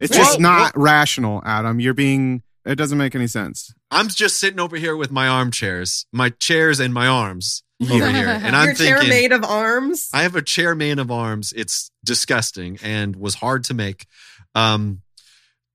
It's 0.00 0.16
Well, 0.16 0.24
just 0.24 0.40
not 0.40 0.72
rational, 0.76 1.42
Adam. 1.44 1.78
You're 1.80 1.94
being 1.94 2.42
it 2.66 2.76
doesn't 2.76 2.96
make 2.98 3.14
any 3.14 3.26
sense. 3.26 3.72
I'm 3.90 4.08
just 4.08 4.40
sitting 4.40 4.58
over 4.58 4.76
here 4.76 4.96
with 4.96 5.10
my 5.10 5.28
armchairs, 5.28 6.06
my 6.12 6.30
chairs 6.30 6.80
and 6.80 6.94
my 6.94 7.06
arms 7.06 7.62
over 7.82 7.94
Yeah. 7.98 8.10
here, 8.10 8.28
and 8.42 8.56
I'm 8.56 8.66
Your 8.68 8.74
chair 8.74 8.98
thinking. 9.00 9.08
made 9.10 9.32
of 9.32 9.44
arms? 9.44 10.08
I 10.14 10.22
have 10.22 10.34
a 10.34 10.40
chair 10.42 10.74
made 10.74 10.98
of 10.98 11.10
arms. 11.10 11.52
It's 11.54 11.90
disgusting 12.04 12.78
and 12.82 13.16
was 13.16 13.34
hard 13.36 13.64
to 13.64 13.74
make. 13.74 14.06
Um, 14.54 15.02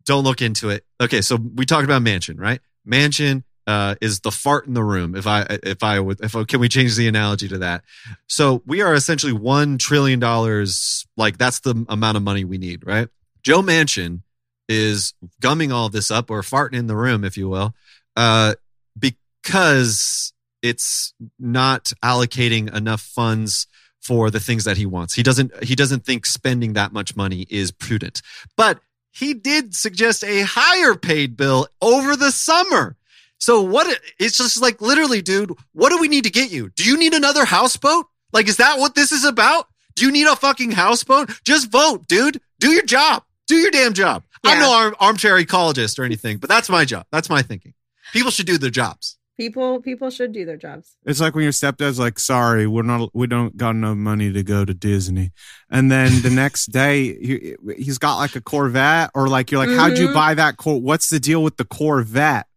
don't 0.05 0.23
look 0.23 0.41
into 0.41 0.69
it. 0.69 0.85
Okay, 0.99 1.21
so 1.21 1.35
we 1.35 1.65
talked 1.65 1.85
about 1.85 2.01
Manchin, 2.01 2.39
right? 2.39 2.59
Manchin 2.87 3.43
uh, 3.67 3.95
is 4.01 4.21
the 4.21 4.31
fart 4.31 4.65
in 4.65 4.73
the 4.73 4.83
room. 4.83 5.15
If 5.15 5.27
I 5.27 5.45
if 5.49 5.83
I 5.83 5.99
would 5.99 6.19
if 6.21 6.33
can 6.47 6.59
we 6.59 6.67
change 6.67 6.95
the 6.95 7.07
analogy 7.07 7.47
to 7.49 7.59
that? 7.59 7.83
So 8.27 8.63
we 8.65 8.81
are 8.81 8.95
essentially 8.95 9.33
one 9.33 9.77
trillion 9.77 10.19
dollars. 10.19 11.05
Like 11.15 11.37
that's 11.37 11.59
the 11.59 11.85
amount 11.87 12.17
of 12.17 12.23
money 12.23 12.43
we 12.43 12.57
need, 12.57 12.85
right? 12.85 13.09
Joe 13.43 13.61
Manchin 13.61 14.21
is 14.67 15.13
gumming 15.39 15.71
all 15.71 15.89
this 15.89 16.09
up 16.09 16.31
or 16.31 16.41
farting 16.41 16.73
in 16.75 16.87
the 16.87 16.95
room, 16.95 17.23
if 17.23 17.37
you 17.37 17.47
will, 17.47 17.75
uh, 18.15 18.55
because 18.97 20.33
it's 20.61 21.13
not 21.39 21.93
allocating 22.03 22.75
enough 22.75 23.01
funds 23.01 23.67
for 24.01 24.29
the 24.29 24.39
things 24.39 24.63
that 24.63 24.77
he 24.77 24.85
wants. 24.85 25.13
He 25.13 25.23
doesn't 25.23 25.63
he 25.63 25.75
doesn't 25.75 26.05
think 26.05 26.25
spending 26.25 26.73
that 26.73 26.93
much 26.93 27.15
money 27.15 27.45
is 27.49 27.71
prudent. 27.71 28.21
But 28.55 28.79
he 29.11 29.33
did 29.33 29.75
suggest 29.75 30.23
a 30.23 30.41
higher 30.41 30.95
paid 30.95 31.35
bill 31.35 31.67
over 31.81 32.15
the 32.15 32.31
summer. 32.31 32.95
So 33.37 33.61
what 33.61 33.99
it's 34.19 34.37
just 34.37 34.61
like 34.61 34.81
literally 34.81 35.21
dude, 35.21 35.53
what 35.73 35.89
do 35.89 35.99
we 35.99 36.07
need 36.07 36.23
to 36.25 36.31
get 36.31 36.51
you? 36.51 36.69
Do 36.69 36.83
you 36.83 36.97
need 36.97 37.13
another 37.13 37.45
houseboat? 37.45 38.05
Like 38.33 38.47
is 38.47 38.57
that 38.57 38.79
what 38.79 38.95
this 38.95 39.11
is 39.11 39.25
about? 39.25 39.67
Do 39.95 40.05
you 40.05 40.11
need 40.11 40.27
a 40.27 40.35
fucking 40.35 40.71
houseboat? 40.71 41.29
Just 41.43 41.71
vote, 41.71 42.07
dude. 42.07 42.39
Do 42.59 42.71
your 42.71 42.85
job. 42.85 43.23
Do 43.47 43.55
your 43.55 43.71
damn 43.71 43.93
job. 43.93 44.23
I'm 44.45 44.59
no 44.59 44.73
arm, 44.73 44.95
armchair 44.99 45.37
ecologist 45.37 45.99
or 45.99 46.03
anything, 46.03 46.37
but 46.37 46.49
that's 46.49 46.69
my 46.69 46.85
job. 46.85 47.05
That's 47.11 47.29
my 47.29 47.41
thinking. 47.41 47.73
People 48.13 48.31
should 48.31 48.45
do 48.45 48.57
their 48.57 48.69
jobs. 48.69 49.17
People 49.39 49.79
people 49.81 50.09
should 50.09 50.33
do 50.33 50.43
their 50.43 50.57
jobs. 50.57 50.97
It's 51.05 51.21
like 51.21 51.33
when 51.33 51.43
your 51.43 51.53
stepdad's 51.53 51.97
like, 51.97 52.19
"Sorry, 52.19 52.67
we're 52.67 52.81
not, 52.83 53.09
we 53.13 53.25
don't 53.25 53.55
got 53.55 53.69
enough 53.69 53.95
money 53.95 54.33
to 54.33 54.43
go 54.43 54.65
to 54.65 54.73
Disney," 54.73 55.31
and 55.69 55.89
then 55.89 56.21
the 56.23 56.29
next 56.29 56.73
day 56.73 57.15
he, 57.25 57.55
he's 57.77 57.97
got 57.97 58.17
like 58.17 58.35
a 58.35 58.41
Corvette, 58.41 59.11
or 59.15 59.29
like 59.29 59.49
you're 59.49 59.65
like, 59.65 59.73
"How'd 59.77 59.97
you 59.97 60.09
Mhm. 60.09 60.13
buy 60.13 60.33
that? 60.33 60.57
Cor- 60.57 60.81
What's 60.81 61.09
the 61.09 61.21
deal 61.21 61.41
with 61.41 61.55
the 61.55 61.63
Corvette?" 61.63 62.47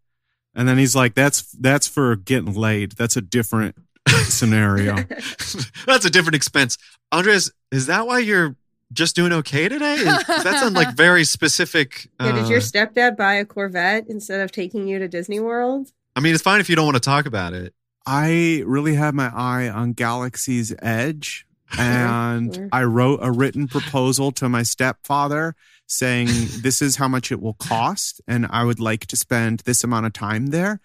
And 0.56 0.66
then 0.68 0.76
he's 0.76 0.96
like, 0.96 1.14
"That's 1.14 1.42
that's 1.52 1.86
for 1.86 2.16
getting 2.16 2.52
laid. 2.54 2.92
That's 2.92 3.16
a 3.16 3.22
different 3.22 3.76
scenario." 4.24 4.96
That's 5.86 6.04
a 6.04 6.10
different 6.10 6.34
expense. 6.34 6.78
Andres, 7.12 7.52
is 7.70 7.86
that 7.86 8.08
why 8.08 8.18
you're 8.18 8.56
just 8.92 9.14
doing 9.14 9.32
okay 9.32 9.68
today? 9.68 9.94
Is- 9.94 10.04
that 10.26 10.56
sounds 10.60 10.74
like 10.74 10.96
very 10.96 11.22
specific. 11.24 12.08
Yeah, 12.20 12.32
did 12.32 12.48
your 12.48 12.58
uh, 12.58 12.60
stepdad 12.60 13.16
buy 13.16 13.34
a 13.34 13.44
Corvette 13.44 14.06
instead 14.08 14.40
of 14.40 14.50
taking 14.50 14.88
you 14.88 14.98
to 14.98 15.06
Disney 15.06 15.38
World? 15.38 15.92
I 16.14 16.20
mean, 16.20 16.34
it's 16.34 16.42
fine 16.42 16.60
if 16.60 16.68
you 16.68 16.76
don't 16.76 16.84
want 16.84 16.96
to 16.96 17.00
talk 17.00 17.26
about 17.26 17.52
it. 17.54 17.74
I 18.06 18.62
really 18.66 18.94
had 18.94 19.14
my 19.14 19.30
eye 19.34 19.68
on 19.68 19.92
Galaxy's 19.92 20.74
Edge. 20.80 21.46
And 21.78 22.54
sure. 22.54 22.68
I 22.70 22.84
wrote 22.84 23.20
a 23.22 23.32
written 23.32 23.66
proposal 23.66 24.30
to 24.32 24.48
my 24.50 24.62
stepfather 24.62 25.56
saying, 25.86 26.28
This 26.60 26.82
is 26.82 26.96
how 26.96 27.08
much 27.08 27.32
it 27.32 27.40
will 27.40 27.54
cost. 27.54 28.20
And 28.28 28.46
I 28.50 28.64
would 28.64 28.78
like 28.78 29.06
to 29.06 29.16
spend 29.16 29.60
this 29.60 29.82
amount 29.82 30.04
of 30.04 30.12
time 30.12 30.48
there. 30.48 30.80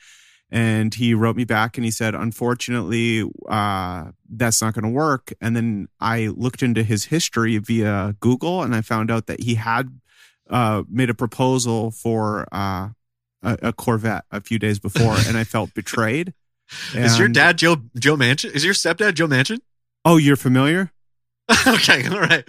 And 0.50 0.94
he 0.94 1.14
wrote 1.14 1.36
me 1.36 1.44
back 1.44 1.78
and 1.78 1.84
he 1.84 1.92
said, 1.92 2.16
Unfortunately, 2.16 3.30
uh, 3.50 4.12
that's 4.30 4.62
not 4.62 4.76
going 4.76 4.86
to 4.86 4.90
work. 4.90 5.34
And 5.42 5.58
then 5.58 5.90
I 6.00 6.28
looked 6.28 6.64
into 6.64 6.84
his 6.84 7.04
history 7.04 7.58
via 7.58 8.16
Google 8.22 8.64
and 8.64 8.74
I 8.74 8.80
found 8.80 9.12
out 9.12 9.26
that 9.26 9.42
he 9.42 9.56
had 9.56 9.90
uh, 10.50 10.84
made 10.90 11.10
a 11.10 11.14
proposal 11.14 11.92
for 11.92 12.48
uh, 12.54 12.90
a, 13.44 13.58
a 13.64 13.74
Corvette 13.74 14.26
a 14.32 14.42
few 14.42 14.60
days 14.60 14.80
before. 14.80 15.16
and 15.28 15.38
I 15.38 15.44
felt 15.44 15.74
betrayed. 15.76 16.34
is 16.94 17.18
your 17.18 17.28
dad 17.30 17.58
Joe 17.58 17.78
Joe 17.98 18.16
Manchin? 18.18 18.52
Is 18.52 18.64
your 18.66 18.74
stepdad 18.74 19.14
Joe 19.16 19.28
Manchin? 19.28 19.60
Oh, 20.06 20.18
you're 20.18 20.36
familiar? 20.36 20.92
okay, 21.68 22.06
all 22.08 22.20
right. 22.20 22.44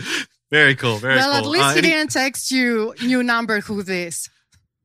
Very 0.50 0.74
cool. 0.74 0.96
Very 0.96 1.16
well, 1.16 1.30
cool. 1.30 1.36
at 1.38 1.50
least 1.50 1.64
Uh, 1.64 1.72
he 1.72 1.78
any- 1.78 1.88
didn't 1.90 2.10
text 2.10 2.50
you 2.50 2.94
new 3.02 3.22
number 3.22 3.60
who 3.60 3.82
this. 3.82 4.28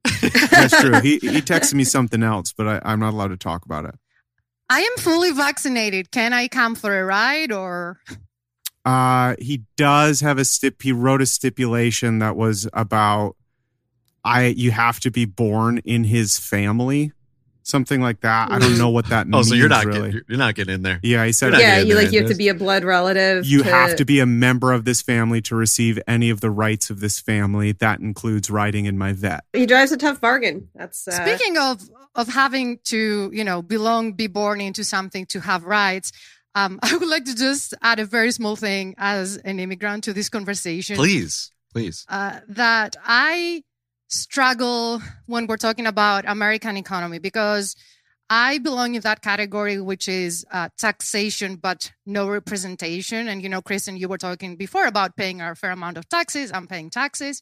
That's 0.52 0.80
true. 0.82 1.00
He 1.00 1.18
he 1.20 1.42
texted 1.42 1.76
me 1.76 1.84
something 1.86 2.22
else, 2.24 2.52
but 2.56 2.68
I, 2.68 2.82
I'm 2.84 3.00
not 3.00 3.14
allowed 3.14 3.30
to 3.30 3.38
talk 3.38 3.66
about 3.66 3.86
it. 3.86 3.96
I 4.70 4.82
am 4.82 4.98
fully 4.98 5.32
vaccinated. 5.32 6.12
Can 6.12 6.34
I 6.34 6.48
come 6.48 6.76
for 6.76 7.00
a 7.00 7.06
ride 7.06 7.52
or 7.52 8.00
Uh, 8.86 9.36
he 9.40 9.64
does 9.78 10.20
have 10.20 10.38
a 10.38 10.46
stip. 10.46 10.82
He 10.82 10.92
wrote 10.92 11.22
a 11.22 11.26
stipulation 11.26 12.20
that 12.20 12.36
was 12.36 12.68
about 12.74 13.36
I. 14.24 14.48
You 14.48 14.72
have 14.72 15.00
to 15.02 15.12
be 15.12 15.26
born 15.26 15.80
in 15.80 16.04
his 16.04 16.38
family, 16.38 17.12
something 17.64 18.02
like 18.02 18.22
that. 18.22 18.52
I 18.52 18.60
don't 18.60 18.78
know 18.78 18.90
what 18.90 19.08
that 19.08 19.28
means. 19.28 19.48
oh, 19.48 19.50
so 19.50 19.56
you're 19.56 19.70
not 19.70 19.86
really. 19.86 20.12
getting, 20.12 20.22
you're 20.28 20.38
not 20.38 20.56
getting 20.56 20.76
in 20.76 20.82
there. 20.84 21.00
yeah, 21.02 21.26
he 21.26 21.32
said 21.32 21.54
You're 21.54 21.62
yeah, 21.62 21.80
you 21.80 21.96
like 21.96 22.12
you 22.12 22.20
have 22.20 22.30
to 22.30 22.36
be 22.36 22.50
a 22.50 22.54
blood 22.54 22.84
relative. 22.84 23.46
you 23.46 23.64
have 23.64 23.96
to 23.96 24.06
be 24.06 24.20
a 24.20 24.26
member 24.26 24.72
of 24.72 24.86
this 24.86 25.02
family 25.02 25.42
to 25.44 25.56
receive 25.56 26.00
any 26.08 26.30
of 26.30 26.42
the 26.42 26.52
rights 26.52 26.90
of 26.90 27.00
this 27.00 27.20
family. 27.20 27.72
That 27.72 28.00
includes 28.00 28.50
riding 28.50 28.86
in 28.86 28.98
my 28.98 29.14
vet. 29.14 29.44
He 29.54 29.66
drives 29.66 29.92
a 29.92 29.98
tough 29.98 30.22
bargain. 30.22 30.70
That's 30.76 31.08
uh, 31.08 31.12
Speaking 31.12 31.58
of 31.58 31.82
of 32.16 32.28
having 32.28 32.80
to, 32.86 33.32
you 33.34 33.44
know, 33.44 33.62
belong, 33.62 34.14
be 34.14 34.28
born 34.28 34.62
into 34.62 34.84
something 34.84 35.26
to 35.28 35.40
have 35.40 35.64
rights, 35.64 36.12
um, 36.56 36.80
I 36.84 36.96
would 36.96 37.10
like 37.10 37.26
to 37.26 37.36
just 37.36 37.74
add 37.82 38.00
a 38.00 38.06
very 38.06 38.32
small 38.32 38.56
thing 38.56 38.96
as 38.98 39.38
an 39.38 39.60
immigrant 39.60 40.06
to 40.06 40.14
this 40.14 40.30
conversation. 40.30 40.96
Please, 40.96 41.52
please. 41.72 42.06
Uh, 42.10 42.40
that 42.50 42.96
I 43.04 43.64
struggle 44.14 45.02
when 45.26 45.48
we're 45.48 45.58
talking 45.58 45.88
about 45.88 46.26
American 46.28 46.78
economy 46.78 47.20
because 47.20 47.76
I 48.30 48.60
belong 48.60 48.96
in 48.96 49.02
that 49.02 49.22
category, 49.22 49.80
which 49.82 50.08
is 50.08 50.46
uh, 50.52 50.70
taxation 50.78 51.56
but 51.56 51.92
no 52.06 52.30
representation. 52.30 53.28
And 53.28 53.42
you 53.42 53.50
know, 53.50 53.62
Kristen, 53.62 53.98
you 53.98 54.08
were 54.08 54.18
talking 54.18 54.56
before 54.56 54.86
about 54.86 55.18
paying 55.18 55.42
a 55.42 55.56
fair 55.56 55.72
amount 55.72 55.98
of 55.98 56.08
taxes. 56.08 56.52
I'm 56.54 56.68
paying 56.68 56.90
taxes, 56.90 57.42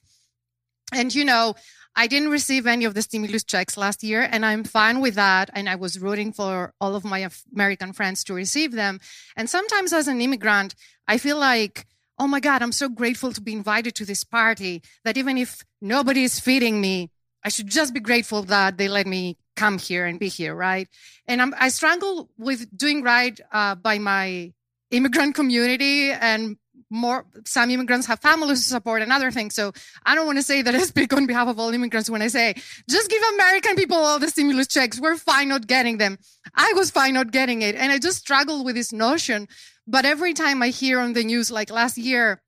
and 0.92 1.14
you 1.14 1.24
know, 1.26 1.56
I 1.96 2.08
didn't 2.08 2.30
receive 2.30 2.68
any 2.68 2.86
of 2.86 2.94
the 2.94 3.02
stimulus 3.02 3.44
checks 3.44 3.78
last 3.78 4.04
year, 4.04 4.28
and 4.30 4.46
I'm 4.46 4.64
fine 4.64 5.02
with 5.02 5.16
that. 5.16 5.50
And 5.54 5.70
I 5.70 5.76
was 5.76 6.00
rooting 6.00 6.32
for 6.34 6.74
all 6.82 6.96
of 6.96 7.04
my 7.06 7.30
American 7.54 7.94
friends 7.94 8.24
to 8.26 8.34
receive 8.34 8.72
them. 8.72 9.00
And 9.36 9.50
sometimes, 9.50 9.94
as 9.94 10.08
an 10.08 10.22
immigrant, 10.22 10.74
I 11.08 11.18
feel 11.18 11.38
like 11.38 11.86
oh 12.22 12.28
my 12.28 12.40
God, 12.40 12.62
I'm 12.62 12.72
so 12.72 12.88
grateful 12.88 13.34
to 13.34 13.42
be 13.42 13.52
invited 13.52 13.96
to 13.96 14.06
this 14.06 14.24
party 14.24 14.84
that 15.04 15.18
even 15.18 15.40
if 15.40 15.66
nobody 15.82 16.24
is 16.24 16.40
feeding 16.40 16.80
me, 16.80 17.10
I 17.44 17.50
should 17.50 17.66
just 17.66 17.96
be 17.96 18.00
grateful 18.00 18.44
that 18.44 18.78
they 18.78 18.88
let 18.88 19.08
me 19.08 19.38
come 19.56 19.80
here 19.80 20.06
and 20.06 20.20
be 20.20 20.28
here, 20.28 20.54
right? 20.54 20.88
And 21.28 21.42
I'm, 21.42 21.56
I 21.60 21.70
struggle 21.70 22.30
with 22.38 22.78
doing 22.78 23.02
right 23.02 23.40
uh, 23.52 23.74
by 23.74 23.98
my 23.98 24.54
immigrant 24.92 25.34
community 25.34 26.12
and 26.12 26.58
more 26.92 27.26
some 27.46 27.72
immigrants 27.72 28.06
have 28.06 28.20
families 28.20 28.62
to 28.62 28.68
support 28.68 29.02
and 29.02 29.12
other 29.12 29.32
things. 29.32 29.56
So 29.56 29.72
i 30.06 30.14
don't 30.14 30.26
want 30.26 30.38
to 30.38 30.44
say 30.44 30.62
that 30.62 30.76
i 30.76 30.80
speak 30.80 31.14
on 31.14 31.26
behalf 31.26 31.48
of 31.48 31.58
all 31.58 31.74
immigrants 31.74 32.10
when 32.10 32.22
i 32.22 32.28
say 32.28 32.54
just 32.90 33.10
give 33.10 33.24
american 33.34 33.76
people 33.76 33.96
all 33.96 34.20
the 34.20 34.28
stimulus 34.28 34.68
checks. 34.68 35.00
We're 35.00 35.16
fine 35.16 35.48
not 35.48 35.68
getting 35.68 35.98
them. 35.98 36.18
I 36.54 36.74
was 36.76 36.92
fine 36.92 37.14
not 37.14 37.32
getting 37.32 37.62
it. 37.62 37.76
And 37.76 37.94
i 37.94 37.98
just 37.98 38.18
struggle 38.18 38.66
with 38.66 38.76
this 38.76 38.92
notion 38.92 39.48
but 39.88 40.06
every 40.06 40.34
time 40.34 40.62
i 40.62 40.70
hear 40.70 41.00
on 41.00 41.14
the 41.14 41.24
news 41.24 41.52
like 41.52 41.70
last 41.72 41.98
year 41.98 42.42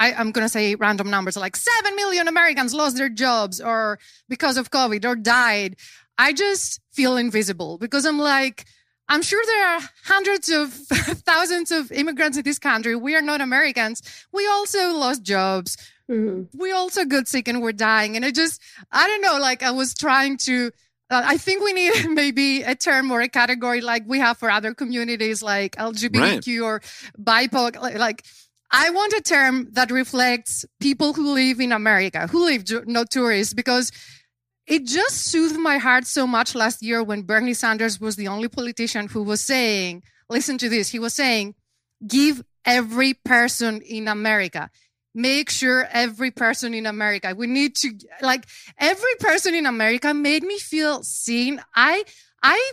I, 0.00 0.12
am 0.12 0.32
going 0.32 0.46
to 0.46 0.48
say 0.48 0.74
random 0.76 1.10
numbers 1.10 1.36
like 1.36 1.56
7 1.56 1.94
million 1.94 2.26
Americans 2.26 2.72
lost 2.72 2.96
their 2.96 3.10
jobs 3.10 3.60
or 3.60 3.98
because 4.30 4.56
of 4.56 4.70
COVID 4.70 5.04
or 5.04 5.14
died. 5.14 5.76
I 6.16 6.32
just 6.32 6.80
feel 6.90 7.18
invisible 7.18 7.76
because 7.76 8.06
I'm 8.06 8.18
like, 8.18 8.64
I'm 9.10 9.22
sure 9.22 9.42
there 9.44 9.68
are 9.68 9.80
hundreds 10.04 10.48
of 10.48 10.72
thousands 11.26 11.70
of 11.70 11.92
immigrants 11.92 12.38
in 12.38 12.44
this 12.44 12.58
country. 12.58 12.96
We 12.96 13.14
are 13.14 13.22
not 13.22 13.42
Americans. 13.42 14.02
We 14.32 14.46
also 14.46 14.94
lost 14.94 15.22
jobs. 15.22 15.76
Mm-hmm. 16.10 16.58
We 16.58 16.72
also 16.72 17.04
got 17.04 17.28
sick 17.28 17.46
and 17.46 17.60
we're 17.60 17.72
dying. 17.72 18.16
And 18.16 18.24
I 18.24 18.30
just, 18.30 18.62
I 18.90 19.06
don't 19.06 19.20
know, 19.20 19.38
like 19.38 19.62
I 19.62 19.72
was 19.72 19.94
trying 19.94 20.38
to, 20.38 20.70
Uh, 21.10 21.22
I 21.24 21.36
think 21.36 21.62
we 21.62 21.72
need 21.72 22.08
maybe 22.10 22.62
a 22.62 22.74
term 22.74 23.10
or 23.10 23.20
a 23.20 23.28
category 23.28 23.80
like 23.80 24.04
we 24.06 24.18
have 24.20 24.38
for 24.38 24.50
other 24.50 24.74
communities 24.74 25.42
like 25.42 25.76
LGBTQ 25.76 26.60
right. 26.60 26.60
or 26.60 26.80
BIPOC. 27.20 27.80
Like, 27.80 27.98
like, 27.98 28.24
I 28.70 28.90
want 28.90 29.12
a 29.14 29.20
term 29.20 29.68
that 29.72 29.90
reflects 29.90 30.64
people 30.78 31.12
who 31.12 31.32
live 31.34 31.60
in 31.60 31.72
America, 31.72 32.28
who 32.28 32.44
live, 32.44 32.64
not 32.86 33.10
tourists, 33.10 33.52
because 33.52 33.90
it 34.66 34.86
just 34.86 35.26
soothed 35.26 35.58
my 35.58 35.78
heart 35.78 36.06
so 36.06 36.26
much 36.26 36.54
last 36.54 36.80
year 36.80 37.02
when 37.02 37.22
Bernie 37.22 37.54
Sanders 37.54 38.00
was 38.00 38.14
the 38.14 38.28
only 38.28 38.46
politician 38.46 39.08
who 39.08 39.24
was 39.24 39.40
saying, 39.40 40.04
listen 40.28 40.56
to 40.58 40.68
this, 40.68 40.90
he 40.90 41.00
was 41.00 41.14
saying, 41.14 41.56
give 42.06 42.42
every 42.64 43.14
person 43.14 43.80
in 43.80 44.06
America. 44.06 44.70
Make 45.14 45.50
sure 45.50 45.88
every 45.90 46.30
person 46.30 46.74
in 46.74 46.86
America. 46.86 47.34
We 47.36 47.46
need 47.46 47.74
to 47.76 47.92
like 48.22 48.46
every 48.78 49.14
person 49.18 49.54
in 49.54 49.66
America 49.66 50.14
made 50.14 50.42
me 50.42 50.58
feel 50.58 51.02
seen. 51.02 51.60
I 51.74 52.04
I 52.42 52.72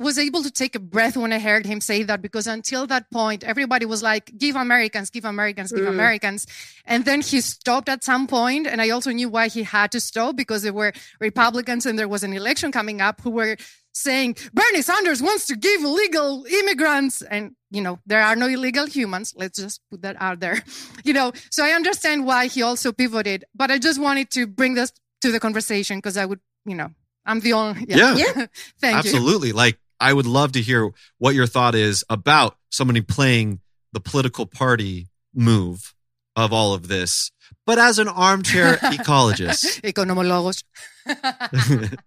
was 0.00 0.18
able 0.18 0.42
to 0.42 0.50
take 0.50 0.74
a 0.74 0.80
breath 0.80 1.16
when 1.16 1.32
I 1.32 1.38
heard 1.38 1.66
him 1.66 1.80
say 1.80 2.02
that 2.04 2.22
because 2.22 2.46
until 2.46 2.86
that 2.86 3.10
point, 3.10 3.44
everybody 3.44 3.84
was 3.84 4.02
like, 4.02 4.36
give 4.36 4.56
Americans, 4.56 5.10
give 5.10 5.26
Americans, 5.26 5.72
give 5.72 5.84
mm. 5.84 5.90
Americans. 5.90 6.46
And 6.86 7.04
then 7.04 7.20
he 7.20 7.42
stopped 7.42 7.88
at 7.90 8.02
some 8.02 8.26
point, 8.26 8.66
And 8.66 8.80
I 8.80 8.90
also 8.90 9.10
knew 9.10 9.28
why 9.28 9.48
he 9.48 9.62
had 9.62 9.92
to 9.92 10.00
stop 10.00 10.36
because 10.36 10.62
there 10.62 10.72
were 10.72 10.92
Republicans 11.20 11.84
and 11.84 11.98
there 11.98 12.08
was 12.08 12.22
an 12.22 12.32
election 12.32 12.72
coming 12.72 13.02
up 13.02 13.20
who 13.20 13.30
were 13.30 13.58
saying, 13.92 14.36
Bernie 14.54 14.80
Sanders 14.80 15.22
wants 15.22 15.46
to 15.48 15.56
give 15.56 15.82
illegal 15.82 16.46
immigrants. 16.46 17.20
And, 17.20 17.54
you 17.70 17.82
know, 17.82 17.98
there 18.06 18.22
are 18.22 18.36
no 18.36 18.46
illegal 18.46 18.86
humans. 18.86 19.34
Let's 19.36 19.58
just 19.58 19.82
put 19.90 20.00
that 20.02 20.16
out 20.18 20.40
there. 20.40 20.62
You 21.02 21.14
know, 21.14 21.32
so 21.50 21.64
I 21.64 21.70
understand 21.70 22.26
why 22.26 22.46
he 22.46 22.62
also 22.62 22.92
pivoted, 22.92 23.44
but 23.54 23.70
I 23.70 23.78
just 23.78 23.98
wanted 23.98 24.30
to 24.32 24.46
bring 24.46 24.74
this 24.74 24.92
to 25.22 25.32
the 25.32 25.40
conversation 25.40 25.96
because 25.96 26.16
I 26.18 26.26
would, 26.26 26.40
you 26.66 26.74
know, 26.74 26.90
I'm 27.24 27.40
the 27.40 27.54
only. 27.54 27.86
Yeah. 27.88 28.14
yeah. 28.14 28.24
yeah. 28.36 28.46
Thank 28.80 28.96
Absolutely. 28.98 28.98
you. 28.98 28.98
Absolutely. 28.98 29.52
Like, 29.52 29.78
I 30.00 30.12
would 30.12 30.26
love 30.26 30.52
to 30.52 30.62
hear 30.62 30.90
what 31.18 31.34
your 31.34 31.46
thought 31.46 31.74
is 31.74 32.04
about 32.08 32.56
somebody 32.70 33.02
playing 33.02 33.60
the 33.92 34.00
political 34.00 34.46
party 34.46 35.08
move 35.34 35.94
of 36.36 36.52
all 36.52 36.72
of 36.74 36.88
this, 36.88 37.30
but 37.66 37.78
as 37.78 37.98
an 37.98 38.08
armchair 38.08 38.76
ecologist. 38.76 39.80
Economologos. 39.92 40.64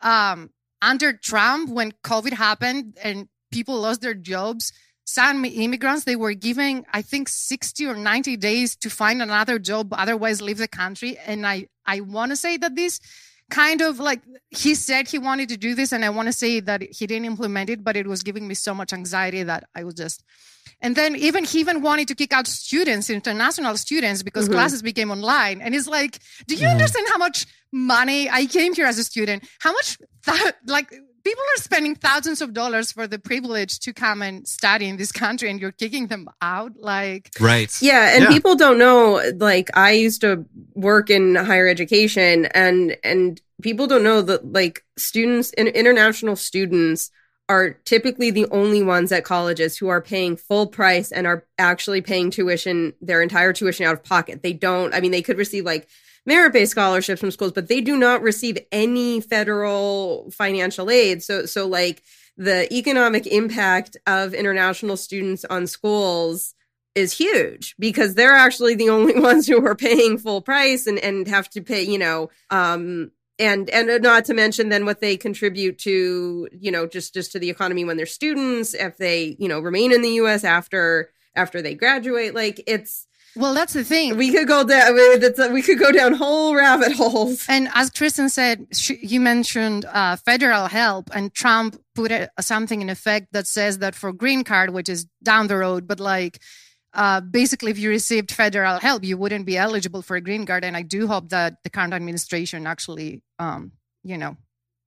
um, 0.00 0.50
under 0.82 1.12
Trump, 1.12 1.70
when 1.70 1.92
COVID 2.04 2.32
happened 2.32 2.98
and 3.02 3.28
people 3.50 3.80
lost 3.80 4.00
their 4.00 4.14
jobs, 4.14 4.72
some 5.04 5.44
immigrants 5.44 6.04
they 6.04 6.14
were 6.14 6.34
given, 6.34 6.84
i 6.92 7.02
think 7.02 7.28
60 7.28 7.86
or 7.86 7.96
90 7.96 8.36
days 8.36 8.76
to 8.76 8.88
find 8.88 9.20
another 9.20 9.58
job 9.58 9.92
otherwise 9.92 10.40
leave 10.40 10.58
the 10.58 10.68
country 10.68 11.18
and 11.26 11.44
i 11.46 11.66
i 11.84 11.98
want 12.00 12.30
to 12.30 12.36
say 12.36 12.56
that 12.56 12.76
this 12.76 13.00
kind 13.50 13.80
of 13.80 13.98
like 13.98 14.20
he 14.50 14.74
said 14.74 15.08
he 15.08 15.18
wanted 15.18 15.48
to 15.48 15.56
do 15.56 15.74
this 15.74 15.92
and 15.92 16.04
i 16.04 16.08
want 16.08 16.26
to 16.26 16.32
say 16.32 16.60
that 16.60 16.82
he 16.82 17.06
didn't 17.06 17.26
implement 17.26 17.68
it 17.68 17.84
but 17.84 17.96
it 17.96 18.06
was 18.06 18.22
giving 18.22 18.48
me 18.48 18.54
so 18.54 18.74
much 18.74 18.92
anxiety 18.92 19.42
that 19.42 19.64
i 19.74 19.84
was 19.84 19.94
just 19.94 20.22
and 20.80 20.96
then 20.96 21.16
even 21.16 21.44
he 21.44 21.60
even 21.60 21.82
wanted 21.82 22.08
to 22.08 22.14
kick 22.14 22.32
out 22.32 22.46
students 22.46 23.10
international 23.10 23.76
students 23.76 24.22
because 24.22 24.44
mm-hmm. 24.44 24.54
classes 24.54 24.82
became 24.82 25.10
online 25.10 25.60
and 25.60 25.74
it's 25.74 25.88
like 25.88 26.18
do 26.46 26.54
you 26.54 26.62
mm-hmm. 26.62 26.72
understand 26.72 27.06
how 27.08 27.18
much 27.18 27.46
money 27.72 28.28
i 28.30 28.46
came 28.46 28.74
here 28.74 28.86
as 28.86 28.98
a 28.98 29.04
student 29.04 29.46
how 29.60 29.72
much 29.72 29.98
that 30.26 30.52
like 30.66 30.90
people 31.24 31.44
are 31.56 31.60
spending 31.60 31.94
thousands 31.94 32.40
of 32.40 32.54
dollars 32.54 32.92
for 32.92 33.06
the 33.06 33.18
privilege 33.18 33.78
to 33.80 33.92
come 33.92 34.22
and 34.22 34.46
study 34.48 34.88
in 34.88 34.96
this 34.96 35.12
country 35.12 35.50
and 35.50 35.60
you're 35.60 35.72
kicking 35.72 36.06
them 36.06 36.28
out 36.40 36.72
like 36.78 37.30
right 37.40 37.76
yeah 37.80 38.14
and 38.14 38.24
yeah. 38.24 38.28
people 38.28 38.56
don't 38.56 38.78
know 38.78 39.20
like 39.36 39.68
i 39.76 39.90
used 39.92 40.20
to 40.20 40.44
work 40.74 41.10
in 41.10 41.34
higher 41.34 41.68
education 41.68 42.46
and 42.46 42.96
and 43.04 43.40
people 43.60 43.86
don't 43.86 44.02
know 44.02 44.22
that 44.22 44.52
like 44.52 44.84
students 44.96 45.52
international 45.52 46.36
students 46.36 47.10
are 47.48 47.70
typically 47.70 48.30
the 48.30 48.46
only 48.52 48.82
ones 48.82 49.10
at 49.10 49.24
colleges 49.24 49.76
who 49.76 49.88
are 49.88 50.00
paying 50.00 50.36
full 50.36 50.68
price 50.68 51.10
and 51.10 51.26
are 51.26 51.44
actually 51.58 52.00
paying 52.00 52.30
tuition 52.30 52.92
their 53.00 53.22
entire 53.22 53.52
tuition 53.52 53.86
out 53.86 53.94
of 53.94 54.04
pocket 54.04 54.42
they 54.42 54.52
don't 54.52 54.94
i 54.94 55.00
mean 55.00 55.10
they 55.10 55.22
could 55.22 55.38
receive 55.38 55.64
like 55.64 55.88
merit 56.26 56.52
based 56.52 56.72
scholarships 56.72 57.20
from 57.20 57.30
schools, 57.30 57.52
but 57.52 57.68
they 57.68 57.80
do 57.80 57.96
not 57.96 58.22
receive 58.22 58.58
any 58.72 59.20
federal 59.20 60.30
financial 60.30 60.90
aid. 60.90 61.22
So, 61.22 61.46
so 61.46 61.66
like 61.66 62.02
the 62.36 62.72
economic 62.72 63.26
impact 63.26 63.96
of 64.06 64.34
international 64.34 64.96
students 64.96 65.44
on 65.44 65.66
schools 65.66 66.54
is 66.94 67.16
huge 67.16 67.74
because 67.78 68.14
they're 68.14 68.34
actually 68.34 68.74
the 68.74 68.90
only 68.90 69.18
ones 69.20 69.46
who 69.46 69.64
are 69.66 69.76
paying 69.76 70.18
full 70.18 70.42
price 70.42 70.86
and, 70.86 70.98
and 70.98 71.26
have 71.28 71.48
to 71.50 71.62
pay, 71.62 71.82
you 71.82 71.98
know, 71.98 72.30
um, 72.50 73.10
and 73.40 73.70
and 73.70 74.02
not 74.02 74.24
to 74.26 74.34
mention 74.34 74.68
then 74.68 74.84
what 74.84 75.00
they 75.00 75.16
contribute 75.16 75.78
to 75.78 76.48
you 76.52 76.70
know 76.70 76.86
just 76.86 77.14
just 77.14 77.32
to 77.32 77.38
the 77.38 77.50
economy 77.50 77.84
when 77.84 77.96
they're 77.96 78.06
students 78.06 78.74
if 78.74 78.98
they 78.98 79.36
you 79.38 79.48
know 79.48 79.58
remain 79.58 79.92
in 79.92 80.02
the 80.02 80.12
US 80.22 80.44
after 80.44 81.10
after 81.34 81.62
they 81.62 81.74
graduate 81.74 82.34
like 82.34 82.62
it's 82.66 83.06
well, 83.36 83.54
that's 83.54 83.74
the 83.74 83.84
thing. 83.84 84.16
We 84.16 84.32
could 84.32 84.48
go 84.48 84.64
down. 84.64 85.52
We 85.52 85.62
could 85.62 85.78
go 85.78 85.92
down 85.92 86.14
whole 86.14 86.54
rabbit 86.54 86.92
holes. 86.92 87.46
And 87.48 87.68
as 87.74 87.88
Kristen 87.88 88.28
said, 88.28 88.66
you 88.88 89.20
mentioned 89.20 89.84
uh, 89.84 90.16
federal 90.16 90.66
help, 90.66 91.10
and 91.14 91.32
Trump 91.32 91.80
put 91.94 92.10
a, 92.10 92.28
something 92.40 92.80
in 92.80 92.90
effect 92.90 93.28
that 93.32 93.46
says 93.46 93.78
that 93.78 93.94
for 93.94 94.12
green 94.12 94.42
card, 94.42 94.70
which 94.70 94.88
is 94.88 95.06
down 95.22 95.46
the 95.46 95.56
road, 95.56 95.86
but 95.86 96.00
like 96.00 96.40
uh, 96.92 97.20
basically, 97.20 97.70
if 97.70 97.78
you 97.78 97.88
received 97.88 98.32
federal 98.32 98.78
help, 98.78 99.04
you 99.04 99.16
wouldn't 99.16 99.46
be 99.46 99.56
eligible 99.56 100.02
for 100.02 100.16
a 100.16 100.20
green 100.20 100.46
card. 100.46 100.64
And 100.64 100.76
I 100.76 100.82
do 100.82 101.06
hope 101.06 101.28
that 101.30 101.62
the 101.62 101.70
current 101.70 101.94
administration 101.94 102.66
actually, 102.66 103.22
um, 103.38 103.72
you 104.02 104.18
know, 104.18 104.36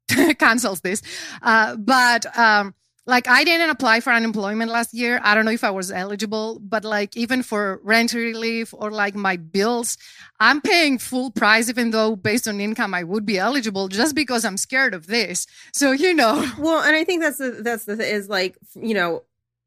cancels 0.39 0.82
this. 0.82 1.02
Uh, 1.42 1.78
but 1.78 2.38
um, 2.38 2.74
like 3.06 3.28
I 3.28 3.44
didn't 3.44 3.70
apply 3.70 4.00
for 4.00 4.12
unemployment 4.12 4.72
last 4.72 4.94
year. 4.94 5.20
I 5.24 5.36
don't 5.36 5.46
know 5.46 5.52
if 5.52 5.63
I 5.63 5.72
was 5.72 5.92
eligible, 5.92 6.60
but 6.60 6.86
like 6.86 7.16
even 7.18 7.44
for 7.44 7.80
rent 7.84 8.13
relief 8.13 8.74
or 8.74 8.92
like 8.92 9.16
my 9.16 9.38
bills, 9.38 9.98
I'm 10.39 10.62
paying 10.62 10.98
full 10.98 11.32
price, 11.32 11.70
even 11.70 11.92
though 11.92 12.16
based 12.16 12.48
on 12.48 12.62
income 12.62 12.94
I 12.94 13.04
would 13.04 13.26
be 13.26 13.38
eligible 13.38 13.88
just 13.88 14.16
because 14.16 14.46
I'm 14.46 14.58
scared 14.58 14.94
of 14.94 15.08
this. 15.08 15.48
So, 15.74 15.92
you 15.92 16.13
know. 16.13 16.50
Well, 16.58 16.82
and 16.84 16.96
I 16.96 17.04
think 17.04 17.22
that's 17.22 17.38
the, 17.38 17.52
that's 17.52 17.86
the, 17.86 17.94
is 17.94 18.30
like, 18.30 18.58
you 18.76 18.94
know, 18.94 19.24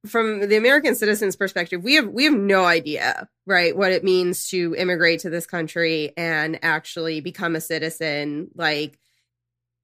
from 0.07 0.49
the 0.49 0.57
American 0.57 0.95
citizen's 0.95 1.37
perspective, 1.37 1.83
we 1.83 1.95
have, 1.95 2.09
we 2.09 2.25
have 2.25 2.35
no 2.35 2.65
idea, 2.65 3.29
right? 3.47 3.77
What 3.77 3.93
it 3.93 4.05
means 4.05 4.49
to 4.49 4.75
immigrate 4.77 5.21
to 5.21 5.31
this 5.31 5.47
country 5.47 6.13
and 6.17 6.59
actually 6.63 7.21
become 7.21 7.57
a 7.57 7.61
citizen. 7.61 8.49
Like, 8.55 8.99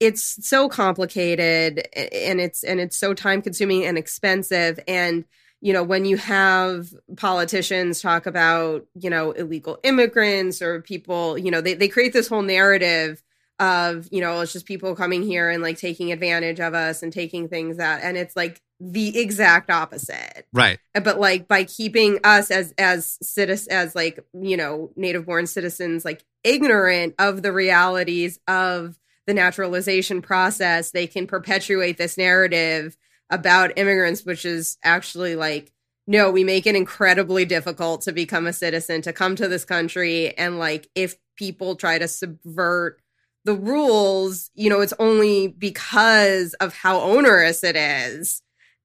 it's 0.03 0.45
so 0.47 0.69
complicated 0.69 1.87
and 1.95 2.41
it's 2.41 2.65
and 2.65 2.81
it's 2.81 2.97
so 2.97 3.15
time 3.15 3.41
consuming 3.41 3.85
and 3.85 3.97
expensive 3.97 4.81
and 4.89 5.25
you 5.61 5.73
know 5.73 5.85
when 5.85 6.05
you 6.05 6.17
have 6.17 6.93
politicians 7.17 8.03
talk 8.03 8.27
about 8.27 8.85
you 8.97 9.09
know 9.09 9.31
illegal 9.31 9.79
immigrants 9.85 10.61
or 10.61 10.83
people 10.83 11.39
you 11.39 11.53
know 11.53 11.61
they, 11.61 11.75
they 11.75 11.87
create 11.87 12.13
this 12.13 12.27
whole 12.27 12.43
narrative 12.43 13.23
of 13.61 14.09
you 14.11 14.21
know 14.21 14.41
it's 14.41 14.53
just 14.53 14.67
people 14.67 14.97
coming 14.97 15.23
here 15.23 15.49
and 15.49 15.63
like 15.63 15.79
taking 15.79 16.11
advantage 16.11 16.59
of 16.59 16.75
us 16.75 17.05
and 17.05 17.13
taking 17.13 17.49
things 17.49 17.77
that 17.77 18.03
and 18.03 18.17
it's 18.17 18.35
like 18.35 18.61
the 18.85 19.18
exact 19.18 19.71
opposite 19.71 20.45
right 20.53 20.79
uh, 20.95 21.01
but 21.01 21.21
like 21.21 21.47
by 21.47 21.62
keeping 21.62 22.18
us 22.25 22.51
as 22.51 22.75
as 22.79 23.16
citizens 23.23 23.68
as 23.68 23.95
like 23.95 24.18
you 24.35 24.57
know 24.57 24.90
native 24.97 25.25
born 25.25 25.47
citizens 25.47 26.05
like 26.05 26.25
ignorant 26.42 27.14
of 27.18 27.42
the 27.42 27.53
realities 27.53 28.40
of 28.49 28.99
the 29.27 29.35
naturalization 29.35 30.23
process, 30.23 30.90
they 30.90 31.07
can 31.07 31.27
perpetuate 31.27 31.97
this 31.97 32.18
narrative 32.18 32.97
about 33.31 33.79
immigrants, 33.79 34.25
which 34.25 34.45
is 34.45 34.79
actually 34.83 35.37
like 35.37 35.73
no, 36.05 36.33
we 36.33 36.42
make 36.42 36.66
it 36.66 36.75
incredibly 36.75 37.45
difficult 37.45 38.03
to 38.03 38.12
become 38.12 38.49
a 38.49 38.53
citizen, 38.53 39.03
to 39.03 39.12
come 39.12 39.37
to 39.37 39.47
this 39.47 39.64
country. 39.64 40.37
And 40.37 40.59
like, 40.59 40.88
if 40.97 41.14
people 41.37 41.77
try 41.77 41.97
to 41.97 42.09
subvert 42.09 43.01
the 43.45 43.55
rules, 43.55 44.51
you 44.57 44.68
know, 44.68 44.81
it's 44.81 44.92
only 44.99 45.47
because 45.47 46.55
of 46.55 46.75
how 46.75 46.99
onerous 46.99 47.62
it 47.62 47.77
is. 47.77 48.42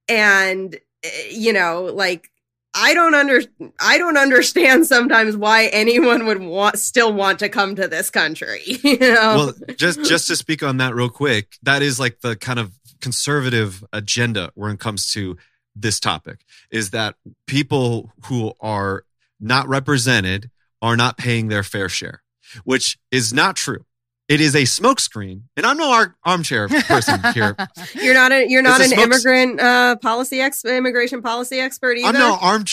And, 0.08 0.76
eh, 1.04 1.10
you 1.32 1.54
know, 1.54 1.84
like, 1.86 2.30
I 2.74 2.94
don't 2.94 3.16
under 3.16 3.42
I 3.80 3.98
don't 3.98 4.18
understand 4.18 4.86
sometimes 4.86 5.36
why 5.36 5.66
anyone 5.68 6.28
would 6.28 6.40
want 6.40 6.78
still 6.78 7.12
want 7.12 7.40
to 7.40 7.50
come 7.50 7.76
to 7.76 7.88
this 7.88 8.10
country. 8.10 8.62
You 8.84 9.00
know? 9.00 9.36
Well, 9.36 9.54
just 9.76 10.04
just 10.06 10.28
to 10.28 10.36
speak 10.36 10.64
on 10.64 10.78
that 10.78 10.94
real 10.94 11.10
quick, 11.10 11.58
that 11.64 11.82
is 11.82 12.00
like 12.00 12.22
the 12.22 12.36
kind 12.36 12.60
of 12.60 12.72
conservative 13.02 13.84
agenda 13.92 14.52
when 14.56 14.72
it 14.72 14.80
comes 14.80 15.12
to 15.14 15.38
this 15.76 16.00
topic 16.00 16.40
is 16.72 16.92
that 16.92 17.16
people 17.48 18.12
who 18.26 18.54
are 18.60 19.04
not 19.40 19.68
represented 19.68 20.50
are 20.82 20.96
not 20.96 21.18
paying 21.18 21.48
their 21.48 21.64
fair 21.64 21.90
share, 21.90 22.22
which 22.64 22.98
is 23.12 23.34
not 23.34 23.56
true. 23.56 23.86
It 24.28 24.42
is 24.42 24.56
a 24.56 24.64
smokescreen, 24.64 25.44
and 25.56 25.66
I'm 25.66 25.78
no 25.78 25.90
ar- 25.92 26.16
armchair 26.26 26.68
person 26.68 27.22
here. 27.34 27.56
you're 27.96 28.14
not 28.14 28.32
a 28.34 28.46
you're 28.50 28.62
not 28.62 28.82
It's 28.82 28.92
an 28.92 29.00
immigrant 29.00 29.60
uh, 29.62 29.96
policy 29.98 30.42
ex 30.42 30.66
immigration 30.66 31.22
policy 31.22 31.60
expert 31.60 31.98
either. 31.98 32.08
I'm 32.10 32.14
no 32.16 32.38
arm. 32.42 32.66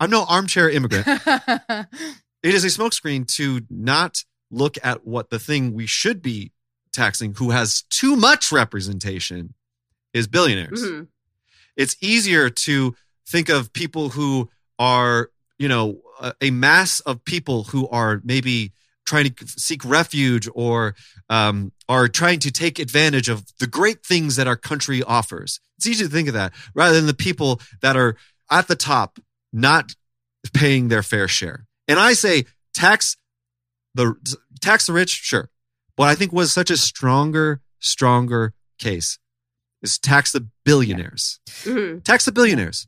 I'm 0.00 0.10
no 0.10 0.24
armchair 0.24 0.68
immigrant. 0.70 1.06
It 2.42 2.54
is 2.56 2.64
a 2.64 2.68
smokescreen 2.68 3.28
to 3.36 3.60
not 3.70 4.24
look 4.50 4.76
at 4.82 5.06
what 5.06 5.30
the 5.30 5.38
thing 5.38 5.74
we 5.74 5.86
should 5.86 6.20
be 6.22 6.50
taxing, 6.92 7.34
who 7.36 7.50
has 7.50 7.82
too 7.88 8.16
much 8.16 8.50
representation, 8.50 9.54
is 10.12 10.26
billionaires. 10.26 10.82
Mhm. 10.82 11.06
it's 11.76 11.96
easier 12.00 12.50
to 12.50 12.96
think 13.28 13.48
of 13.48 13.72
people 13.72 14.08
who 14.10 14.50
are 14.78 15.30
you 15.58 15.68
know 15.68 16.00
a, 16.20 16.34
a 16.40 16.50
mass 16.50 16.98
of 17.00 17.24
people 17.24 17.64
who 17.64 17.88
are 17.90 18.20
maybe 18.24 18.72
trying 19.04 19.32
to 19.32 19.46
seek 19.46 19.84
refuge 19.84 20.48
or 20.54 20.94
um, 21.28 21.72
are 21.88 22.08
trying 22.08 22.38
to 22.40 22.50
take 22.50 22.78
advantage 22.78 23.28
of 23.28 23.44
the 23.58 23.66
great 23.66 24.04
things 24.04 24.36
that 24.36 24.46
our 24.46 24.56
country 24.56 25.02
offers 25.02 25.60
it's 25.76 25.86
easy 25.86 26.04
to 26.04 26.10
think 26.10 26.28
of 26.28 26.34
that 26.34 26.52
rather 26.74 26.94
than 26.94 27.06
the 27.06 27.14
people 27.14 27.60
that 27.80 27.96
are 27.96 28.16
at 28.50 28.68
the 28.68 28.76
top 28.76 29.18
not 29.52 29.94
paying 30.52 30.88
their 30.88 31.02
fair 31.02 31.26
share 31.28 31.66
and 31.88 31.98
i 31.98 32.12
say 32.12 32.44
tax 32.74 33.16
the 33.94 34.14
tax 34.60 34.86
the 34.86 34.92
rich 34.92 35.10
sure 35.10 35.50
but 35.96 36.04
i 36.04 36.14
think 36.14 36.32
was 36.32 36.52
such 36.52 36.70
a 36.70 36.76
stronger 36.76 37.60
stronger 37.80 38.54
case 38.78 39.18
is 39.82 39.98
tax 39.98 40.32
the 40.32 40.46
billionaires 40.64 41.40
Mhm. 41.64 42.02
tax 42.04 42.24
the 42.24 42.32
billionaires. 42.32 42.86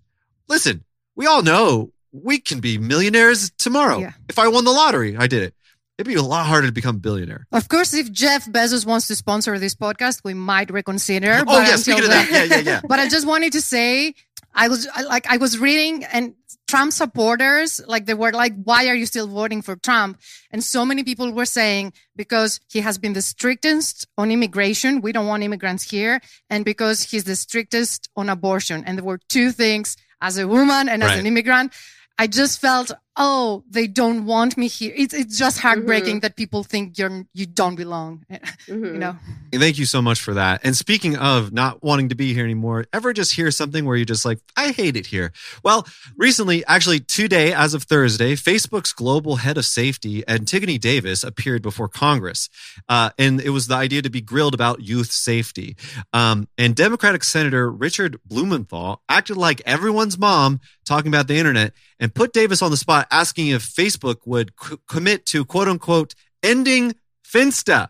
Listen, 0.48 0.84
we 1.16 1.26
all 1.26 1.42
know 1.42 1.92
we 2.12 2.38
can 2.38 2.60
be 2.60 2.76
millionaires 2.78 3.50
tomorrow. 3.58 3.98
Yeah. 3.98 4.12
If 4.28 4.38
I 4.38 4.46
won 4.48 4.64
the 4.64 4.70
lottery, 4.70 5.16
I 5.16 5.26
did 5.26 5.42
it. 5.42 5.54
It'd 5.98 6.08
be 6.08 6.14
a 6.18 6.22
lot 6.22 6.46
harder 6.46 6.66
to 6.66 6.72
become 6.72 6.96
a 6.96 6.98
billionaire. 6.98 7.46
of 7.52 7.68
course, 7.68 7.94
if 7.94 8.10
Jeff 8.10 8.46
Bezos 8.46 8.84
wants 8.84 9.06
to 9.08 9.14
sponsor 9.14 9.58
this 9.58 9.74
podcast, 9.76 10.22
we 10.24 10.34
might 10.34 10.70
reconsider. 10.70 11.38
Oh 11.40 11.44
but 11.44 11.68
yeah, 11.68 11.76
speaking 11.76 12.04
of 12.04 12.10
that, 12.10 12.28
yeah, 12.30 12.44
yeah, 12.44 12.58
yeah. 12.60 12.80
but 12.88 12.98
I 12.98 13.08
just 13.08 13.26
wanted 13.26 13.52
to 13.52 13.60
say, 13.60 14.14
I 14.54 14.68
was 14.68 14.88
I, 14.92 15.02
like, 15.02 15.26
I 15.28 15.36
was 15.36 15.58
reading 15.58 16.04
and 16.04 16.34
Trump 16.66 16.92
supporters, 16.92 17.80
like 17.86 18.06
they 18.06 18.14
were 18.14 18.32
like, 18.32 18.54
why 18.64 18.88
are 18.88 18.94
you 18.94 19.06
still 19.06 19.28
voting 19.28 19.62
for 19.62 19.76
Trump? 19.76 20.18
And 20.50 20.64
so 20.64 20.84
many 20.84 21.04
people 21.04 21.30
were 21.30 21.44
saying 21.46 21.92
because 22.16 22.58
he 22.68 22.80
has 22.80 22.98
been 22.98 23.12
the 23.12 23.22
strictest 23.22 24.06
on 24.18 24.30
immigration. 24.32 25.00
We 25.00 25.12
don't 25.12 25.26
want 25.26 25.42
immigrants 25.44 25.88
here. 25.88 26.20
And 26.50 26.64
because 26.64 27.02
he's 27.04 27.24
the 27.24 27.36
strictest 27.36 28.08
on 28.16 28.28
abortion. 28.30 28.82
And 28.86 28.98
there 28.98 29.04
were 29.04 29.20
two 29.28 29.52
things 29.52 29.96
as 30.20 30.38
a 30.38 30.48
woman 30.48 30.88
and 30.88 31.02
as 31.04 31.10
Right. 31.10 31.18
an 31.20 31.26
immigrant. 31.26 31.72
I 32.18 32.26
just 32.28 32.60
felt, 32.60 32.92
oh, 33.16 33.62
they 33.70 33.86
don't 33.86 34.26
want 34.26 34.56
me 34.56 34.66
here. 34.66 34.92
It's, 34.96 35.14
it's 35.14 35.38
just 35.38 35.60
heartbreaking 35.60 36.20
that 36.20 36.34
people 36.36 36.64
think 36.64 36.98
you're, 36.98 37.24
you 37.32 37.46
don't 37.46 37.76
belong, 37.76 38.24
you 38.66 38.74
Mhm. 38.74 38.98
know? 38.98 39.16
Thank 39.52 39.78
you 39.78 39.86
so 39.86 40.02
much 40.02 40.20
for 40.20 40.34
that. 40.34 40.60
And 40.64 40.76
speaking 40.76 41.16
of 41.16 41.52
not 41.52 41.80
wanting 41.82 42.08
to 42.08 42.16
be 42.16 42.34
here 42.34 42.44
anymore, 42.44 42.86
ever 42.92 43.12
just 43.12 43.32
hear 43.34 43.52
something 43.52 43.84
where 43.84 43.94
you're 43.94 44.04
just 44.04 44.24
like, 44.24 44.40
I 44.56 44.72
hate 44.72 44.96
it 44.96 45.06
here? 45.06 45.32
Well, 45.62 45.86
recently, 46.16 46.64
actually 46.66 46.98
today, 47.00 47.52
as 47.52 47.72
of 47.72 47.84
Thursday, 47.84 48.34
Facebook's 48.34 48.92
global 48.92 49.36
head 49.36 49.58
of 49.58 49.64
safety, 49.64 50.24
Antigone 50.26 50.78
Davis, 50.78 51.22
appeared 51.22 51.62
before 51.62 51.88
Congress. 51.88 52.48
Uh, 52.88 53.10
and 53.16 53.40
it 53.40 53.50
was 53.50 53.68
the 53.68 53.76
idea 53.76 54.02
to 54.02 54.10
be 54.10 54.20
grilled 54.20 54.54
about 54.54 54.80
youth 54.82 55.12
safety. 55.12 55.76
Um, 56.12 56.48
and 56.58 56.74
Democratic 56.74 57.22
Senator 57.22 57.70
Richard 57.70 58.18
Blumenthal 58.26 59.02
acted 59.08 59.36
like 59.36 59.62
everyone's 59.64 60.18
mom 60.18 60.60
talking 60.84 61.08
about 61.08 61.28
the 61.28 61.36
internet 61.36 61.72
and 62.00 62.12
put 62.12 62.32
Davis 62.32 62.60
on 62.60 62.70
the 62.72 62.76
spot 62.76 63.03
asking 63.10 63.48
if 63.48 63.62
Facebook 63.62 64.18
would 64.24 64.52
c- 64.62 64.76
commit 64.88 65.26
to 65.26 65.44
quote 65.44 65.68
unquote 65.68 66.14
ending 66.42 66.94
Finsta 67.26 67.88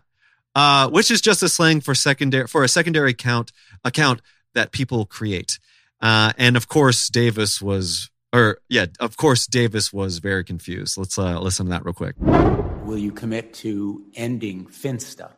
uh, 0.55 0.89
which 0.89 1.11
is 1.11 1.21
just 1.21 1.43
a 1.43 1.49
slang 1.49 1.81
for 1.81 1.93
secondary 1.93 2.47
for 2.47 2.63
a 2.63 2.67
secondary 2.67 3.11
account 3.11 3.51
account 3.83 4.21
that 4.53 4.71
people 4.71 5.05
create. 5.05 5.59
Uh, 6.01 6.31
and 6.37 6.55
of 6.55 6.67
course, 6.67 7.09
Davis 7.09 7.61
was, 7.61 8.09
or 8.33 8.59
yeah, 8.69 8.85
of 8.99 9.17
course, 9.17 9.47
Davis 9.47 9.91
was 9.91 10.19
very 10.19 10.43
confused. 10.43 10.97
Let's 10.97 11.17
uh, 11.17 11.39
listen 11.39 11.65
to 11.65 11.69
that 11.71 11.83
real 11.83 11.93
quick. 11.93 12.15
Will 12.85 12.97
you 12.97 13.11
commit 13.11 13.53
to 13.55 14.05
ending 14.15 14.65
Finsta? 14.67 15.31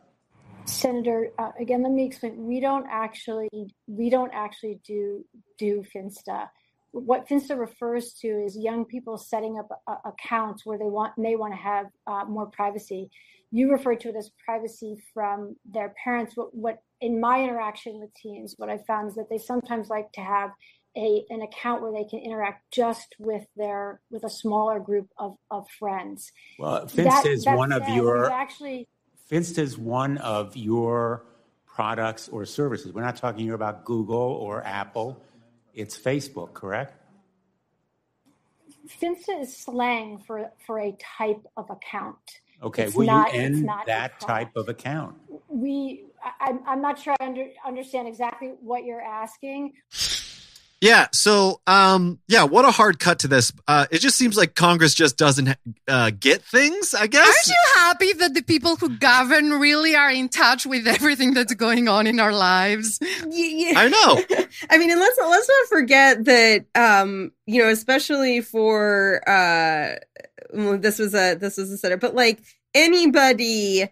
Senator, 0.66 1.30
uh, 1.38 1.50
again, 1.58 1.82
let 1.82 1.92
me 1.92 2.04
explain. 2.04 2.46
We 2.46 2.60
don't 2.60 2.86
actually 2.88 3.48
we 3.86 4.10
don't 4.10 4.30
actually 4.32 4.80
do 4.86 5.24
do 5.58 5.82
Finsta. 5.94 6.48
What 6.92 7.28
Finsta 7.28 7.58
refers 7.58 8.14
to 8.14 8.28
is 8.28 8.56
young 8.56 8.84
people 8.84 9.18
setting 9.18 9.58
up 9.58 9.68
uh, 9.86 9.96
accounts 10.04 10.64
where 10.64 10.78
they 10.78 10.86
want 10.86 11.12
they 11.18 11.36
want 11.36 11.52
to 11.52 11.58
have 11.58 11.86
uh, 12.06 12.24
more 12.24 12.46
privacy. 12.46 13.10
You 13.50 13.70
refer 13.70 13.94
to 13.94 14.08
it 14.08 14.16
as 14.16 14.30
privacy 14.44 15.02
from 15.14 15.56
their 15.64 15.94
parents. 16.02 16.36
What, 16.36 16.54
what 16.54 16.82
in 17.00 17.20
my 17.20 17.42
interaction 17.42 18.00
with 18.00 18.12
teens, 18.14 18.54
what 18.56 18.68
I 18.68 18.78
found 18.78 19.08
is 19.08 19.14
that 19.16 19.28
they 19.30 19.38
sometimes 19.38 19.88
like 19.88 20.10
to 20.12 20.20
have 20.20 20.50
a 20.96 21.24
an 21.30 21.42
account 21.42 21.82
where 21.82 21.92
they 21.92 22.04
can 22.04 22.20
interact 22.20 22.70
just 22.72 23.14
with 23.18 23.44
their 23.56 24.00
with 24.10 24.24
a 24.24 24.30
smaller 24.30 24.80
group 24.80 25.08
of 25.18 25.36
of 25.50 25.68
friends. 25.78 26.32
Well, 26.58 26.86
Finsta 26.86 27.04
That- 27.04 27.26
is 27.26 27.46
one 27.46 27.72
of 27.72 27.88
your 27.88 28.30
actually 28.30 28.88
Finsta 29.30 29.58
is 29.58 29.76
one 29.76 30.18
of 30.18 30.56
your 30.56 31.24
products 31.66 32.28
or 32.28 32.44
services. 32.44 32.92
We're 32.92 33.02
not 33.02 33.16
talking 33.16 33.44
here 33.44 33.54
about 33.54 33.84
Google 33.84 34.16
or 34.16 34.64
Apple. 34.64 35.22
It's 35.74 35.96
Facebook, 35.98 36.54
correct? 36.54 36.94
Finsta 39.00 39.40
is 39.40 39.56
slang 39.56 40.18
for 40.26 40.50
for 40.66 40.80
a 40.80 40.96
type 41.18 41.46
of 41.56 41.68
account. 41.70 42.16
Okay. 42.62 42.84
It's 42.84 42.94
Will 42.94 43.06
not- 43.06 43.32
you 43.32 43.40
end 43.40 43.68
that 43.86 44.18
type 44.20 44.56
of 44.56 44.68
account? 44.68 45.14
We, 45.48 46.04
I, 46.24 46.46
I'm- 46.46 46.60
I'm 46.66 46.82
not 46.82 46.98
sure 46.98 47.14
I 47.20 47.24
under, 47.26 47.46
understand 47.64 48.08
exactly 48.08 48.48
what 48.60 48.84
you're 48.84 49.00
asking. 49.02 49.74
Yeah. 50.80 51.08
So, 51.12 51.60
um, 51.66 52.20
yeah, 52.28 52.44
what 52.44 52.64
a 52.64 52.70
hard 52.70 53.00
cut 53.00 53.20
to 53.20 53.28
this. 53.28 53.52
Uh, 53.66 53.86
it 53.90 53.98
just 53.98 54.16
seems 54.16 54.36
like 54.36 54.54
Congress 54.54 54.94
just 54.94 55.16
doesn't 55.16 55.56
uh, 55.88 56.10
get 56.18 56.42
things. 56.42 56.94
I 56.94 57.08
guess. 57.08 57.26
Aren't 57.26 57.46
you 57.48 57.80
happy 57.80 58.12
that 58.14 58.34
the 58.34 58.42
people 58.42 58.76
who 58.76 58.96
govern 58.96 59.50
really 59.50 59.96
are 59.96 60.10
in 60.10 60.28
touch 60.28 60.66
with 60.66 60.86
everything 60.86 61.34
that's 61.34 61.54
going 61.54 61.88
on 61.88 62.06
in 62.06 62.20
our 62.20 62.32
lives? 62.32 63.00
I 63.02 63.88
know. 63.88 64.22
I 64.70 64.78
mean, 64.78 64.90
and 64.90 65.00
let's 65.00 65.18
let's 65.18 65.48
not 65.48 65.68
forget 65.68 66.24
that 66.26 66.66
um, 66.74 67.32
you 67.46 67.60
know, 67.62 67.68
especially 67.68 68.40
for 68.40 69.28
uh 69.28 69.96
this 70.52 70.98
was 70.98 71.14
a 71.14 71.34
this 71.34 71.56
was 71.56 71.70
a 71.70 71.78
setup, 71.78 72.00
but 72.00 72.14
like 72.14 72.40
anybody 72.74 73.88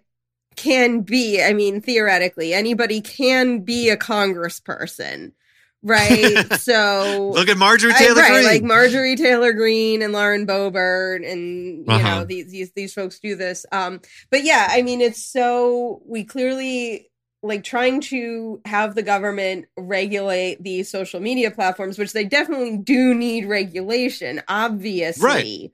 can 0.56 1.00
be, 1.00 1.42
I 1.42 1.52
mean, 1.52 1.80
theoretically, 1.80 2.54
anybody 2.54 3.00
can 3.00 3.60
be 3.60 3.90
a 3.90 3.96
congressperson, 3.96 5.32
right? 5.82 6.52
so 6.60 7.30
Look 7.34 7.48
at 7.48 7.56
Marjorie 7.56 7.92
I- 7.94 7.98
Taylor 7.98 8.20
right, 8.22 8.30
Greene. 8.32 8.44
like 8.44 8.62
Marjorie 8.62 9.16
Taylor 9.16 9.52
Greene 9.52 10.02
and 10.02 10.12
Lauren 10.12 10.46
Boebert, 10.46 11.30
and 11.30 11.78
you 11.86 11.92
Uh-huh. 11.92 12.18
know 12.20 12.24
these 12.24 12.50
these 12.50 12.72
these 12.72 12.92
folks 12.94 13.18
do 13.20 13.36
this. 13.36 13.66
Um, 13.72 14.00
but 14.30 14.44
yeah, 14.44 14.68
I 14.70 14.82
mean, 14.82 15.00
it's 15.00 15.24
so 15.24 16.02
we 16.06 16.24
clearly 16.24 17.10
like 17.42 17.62
trying 17.62 18.00
to 18.00 18.60
have 18.64 18.94
the 18.96 19.02
government 19.04 19.66
regulate 19.76 20.60
the 20.64 20.82
social 20.82 21.20
media 21.20 21.50
platforms, 21.50 21.96
which 21.98 22.12
they 22.12 22.24
definitely 22.24 22.78
do 22.78 23.14
need 23.14 23.46
regulation, 23.46 24.42
obviously. 24.48 25.24
right? 25.24 25.70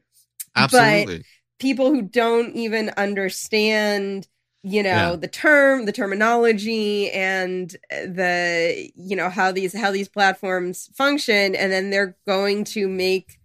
Absolutely. 0.54 1.24
People 1.58 1.90
who 1.94 2.02
don't 2.02 2.54
even 2.56 2.90
understand 2.96 4.26
you 4.62 4.82
know 4.82 4.88
Yeah. 5.10 5.16
the 5.16 5.28
term 5.28 5.86
the 5.86 5.92
terminology 5.92 7.10
and 7.10 7.74
the 7.90 8.90
you 8.94 9.16
know 9.16 9.28
how 9.28 9.50
these 9.52 9.76
how 9.76 9.90
these 9.90 10.08
platforms 10.08 10.88
function 10.94 11.54
and 11.54 11.72
then 11.72 11.90
they're 11.90 12.16
going 12.26 12.64
to 12.64 12.88
make 12.88 13.38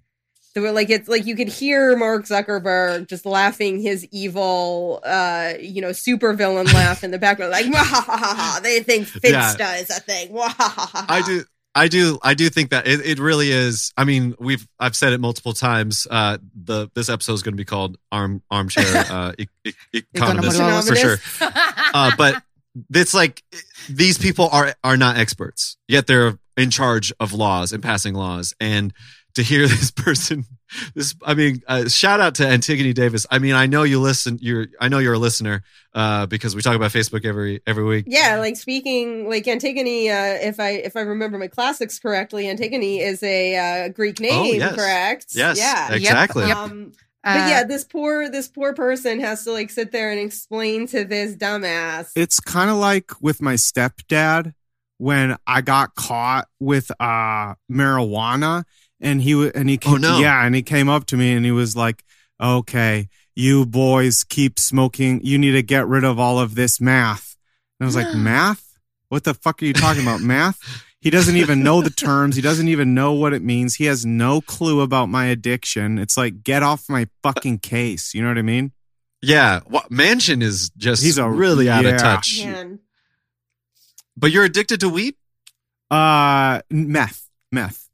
the 0.54 0.72
like 0.72 0.90
it's 0.90 1.08
like 1.08 1.26
you 1.26 1.36
could 1.36 1.48
hear 1.48 1.96
mark 1.98 2.26
zuckerberg 2.26 3.08
just 3.08 3.26
laughing 3.26 3.80
his 3.80 4.06
evil 4.12 5.00
uh 5.06 5.54
you 5.60 5.82
know 5.82 5.92
super 5.92 6.34
villain 6.34 6.66
laugh 6.68 7.04
in 7.04 7.12
the 7.12 7.20
background 7.20 7.52
like 7.52 7.66
"Wahahaha, 7.74 8.62
they 8.62 8.82
think 8.82 9.08
Yeah. 9.24 9.54
is 9.54 9.90
a 9.90 10.00
thing 10.00 10.30
Wahahaha." 10.30 11.06
I 11.10 11.22
do. 11.26 11.44
I 11.78 11.88
do 11.88 12.18
I 12.24 12.34
do 12.34 12.50
think 12.50 12.72
that 12.72 12.88
it, 12.88 13.06
it 13.06 13.20
really 13.20 13.52
is. 13.52 13.94
I 13.96 14.04
mean, 14.04 14.36
we've 14.40 14.68
I've 14.80 14.96
said 14.96 15.14
it 15.14 15.20
multiple 15.20 15.54
times. 15.54 16.08
Uh, 16.10 16.38
the 16.56 16.90
this 16.96 17.10
episode 17.10 17.34
is 17.34 17.44
going 17.44 17.54
to 17.54 17.58
be 17.58 17.66
called 17.66 17.98
arm 18.12 18.42
armchair 18.50 19.06
uh, 19.10 19.34
e- 19.38 19.46
e- 19.64 19.74
economist 20.14 20.58
Economist. 20.58 20.90
for 20.90 20.96
sure. 20.96 21.18
Uh, 21.94 22.12
but 22.18 22.44
it's 22.94 23.14
like 23.14 23.42
these 23.90 24.18
people 24.18 24.50
are 24.52 24.76
are 24.84 24.98
not 24.98 25.18
experts 25.18 25.78
yet 25.88 26.06
they're 26.06 26.38
in 26.58 26.70
charge 26.70 27.12
of 27.20 27.34
laws 27.34 27.72
and 27.74 27.82
passing 27.82 28.14
laws 28.14 28.54
and 28.60 28.94
to 29.34 29.42
hear 29.42 29.68
this 29.68 29.90
person 29.90 30.46
this 30.96 31.16
i 31.26 31.34
mean 31.34 31.62
uh, 31.68 31.88
shout 31.88 32.20
out 32.20 32.36
to 32.36 32.46
antigone 32.48 32.94
davis 32.94 33.26
i 33.32 33.40
mean 33.40 33.54
i 33.56 33.66
know 33.66 33.84
you 33.84 34.00
listen 34.00 34.38
you're 34.42 34.68
i 34.82 34.88
know 34.88 35.00
you're 35.00 35.14
a 35.14 35.20
listener 35.20 35.64
uh, 35.94 36.26
because 36.26 36.56
we 36.56 36.62
talk 36.62 36.76
about 36.76 36.92
facebook 36.92 37.26
every 37.26 37.62
every 37.66 37.84
week 37.84 38.06
Yeah, 38.08 38.38
like 38.38 38.56
speaking 38.58 39.28
like 39.28 39.48
Antigone, 39.48 40.10
uh, 40.10 40.38
if 40.50 40.60
I 40.60 40.70
if 40.72 40.96
I 40.96 41.02
remember 41.02 41.38
my 41.40 41.48
classics 41.48 41.98
correctly, 42.00 42.48
Antigone 42.48 43.00
is 43.00 43.24
a 43.24 43.56
uh, 43.58 43.90
Greek 43.90 44.20
name, 44.20 44.34
Oh, 44.34 44.54
yes. 44.54 44.76
correct? 44.76 45.26
yes 45.34 45.58
Yeah. 45.58 45.92
exactly 45.94 46.48
Yep. 46.48 46.58
Um, 46.58 46.92
Uh, 47.24 47.34
but 47.34 47.50
yeah, 47.50 47.64
this 47.64 47.84
poor 47.84 48.30
this 48.30 48.48
poor 48.48 48.74
person 48.74 49.20
has 49.20 49.44
to 49.44 49.52
like 49.52 49.70
sit 49.72 49.92
there 49.92 50.12
and 50.12 50.20
explain 50.20 50.88
to 50.88 51.04
this 51.04 51.36
dumbass. 51.36 52.12
it's 52.16 52.40
kind 52.40 52.70
of 52.70 52.78
like 52.78 53.12
with 53.22 53.42
my 53.42 53.56
stepdad 53.56 54.54
when 54.98 55.36
I 55.46 55.62
got 55.62 55.96
caught 55.96 56.48
with 56.60 56.92
uh 57.00 57.56
marijuana 57.70 58.64
and 59.02 59.22
he 59.22 59.50
and 59.54 59.70
he 59.70 59.78
came, 59.78 59.94
Oh, 59.94 59.98
no. 59.98 60.20
yeah 60.20 60.46
and 60.46 60.56
he 60.56 60.62
came 60.64 60.90
up 60.90 61.06
to 61.08 61.18
me 61.18 61.34
and 61.34 61.46
he 61.46 61.52
was 61.52 61.76
like 61.76 62.04
okay 62.42 63.08
you 63.36 63.66
boys 63.66 64.24
keep 64.24 64.58
smoking 64.60 65.22
you 65.24 65.38
need 65.38 65.52
to 65.52 65.62
get 65.62 65.88
rid 65.88 66.04
of 66.04 66.20
all 66.20 66.40
of 66.40 66.56
this 66.56 66.82
math. 66.82 67.36
And 67.80 67.86
I 67.86 67.88
was 67.88 67.96
like 67.96 68.14
math? 68.16 68.64
What 69.10 69.24
the 69.24 69.34
fuck 69.36 69.62
are 69.62 69.66
you 69.66 69.74
talking 69.74 70.02
about? 70.02 70.20
Math? 70.22 70.60
He 71.00 71.10
doesn't 71.12 71.38
even 71.38 71.64
know 71.64 71.82
the 71.82 71.90
terms. 71.92 72.36
He 72.36 72.42
doesn't 72.42 72.68
even 72.68 72.94
know 72.94 73.14
what 73.14 73.32
it 73.34 73.42
means. 73.42 73.76
He 73.76 73.86
has 73.86 74.06
no 74.06 74.42
clue 74.42 74.82
about 74.82 75.06
my 75.08 75.28
addiction. 75.28 75.98
It's 76.00 76.18
like 76.18 76.44
get 76.44 76.62
off 76.64 76.90
my 76.90 77.08
fucking 77.24 77.60
case. 77.60 78.14
You 78.14 78.22
know 78.24 78.28
what 78.30 78.38
I 78.40 78.42
mean? 78.42 78.72
Yeah 79.22 79.62
what, 79.68 79.90
Manchin 79.92 80.42
is 80.44 80.70
just 80.76 81.04
He's 81.04 81.18
a- 81.20 81.30
really 81.30 81.70
out 81.70 81.86
yeah. 81.86 81.92
of 81.92 82.02
touch 82.02 82.44
Man. 82.44 82.80
but 84.18 84.32
you're 84.32 84.44
addicted 84.44 84.80
to 84.82 84.90
weed? 84.90 85.16
Uh 85.90 86.62
meth. 86.70 87.30
Meth 87.52 87.88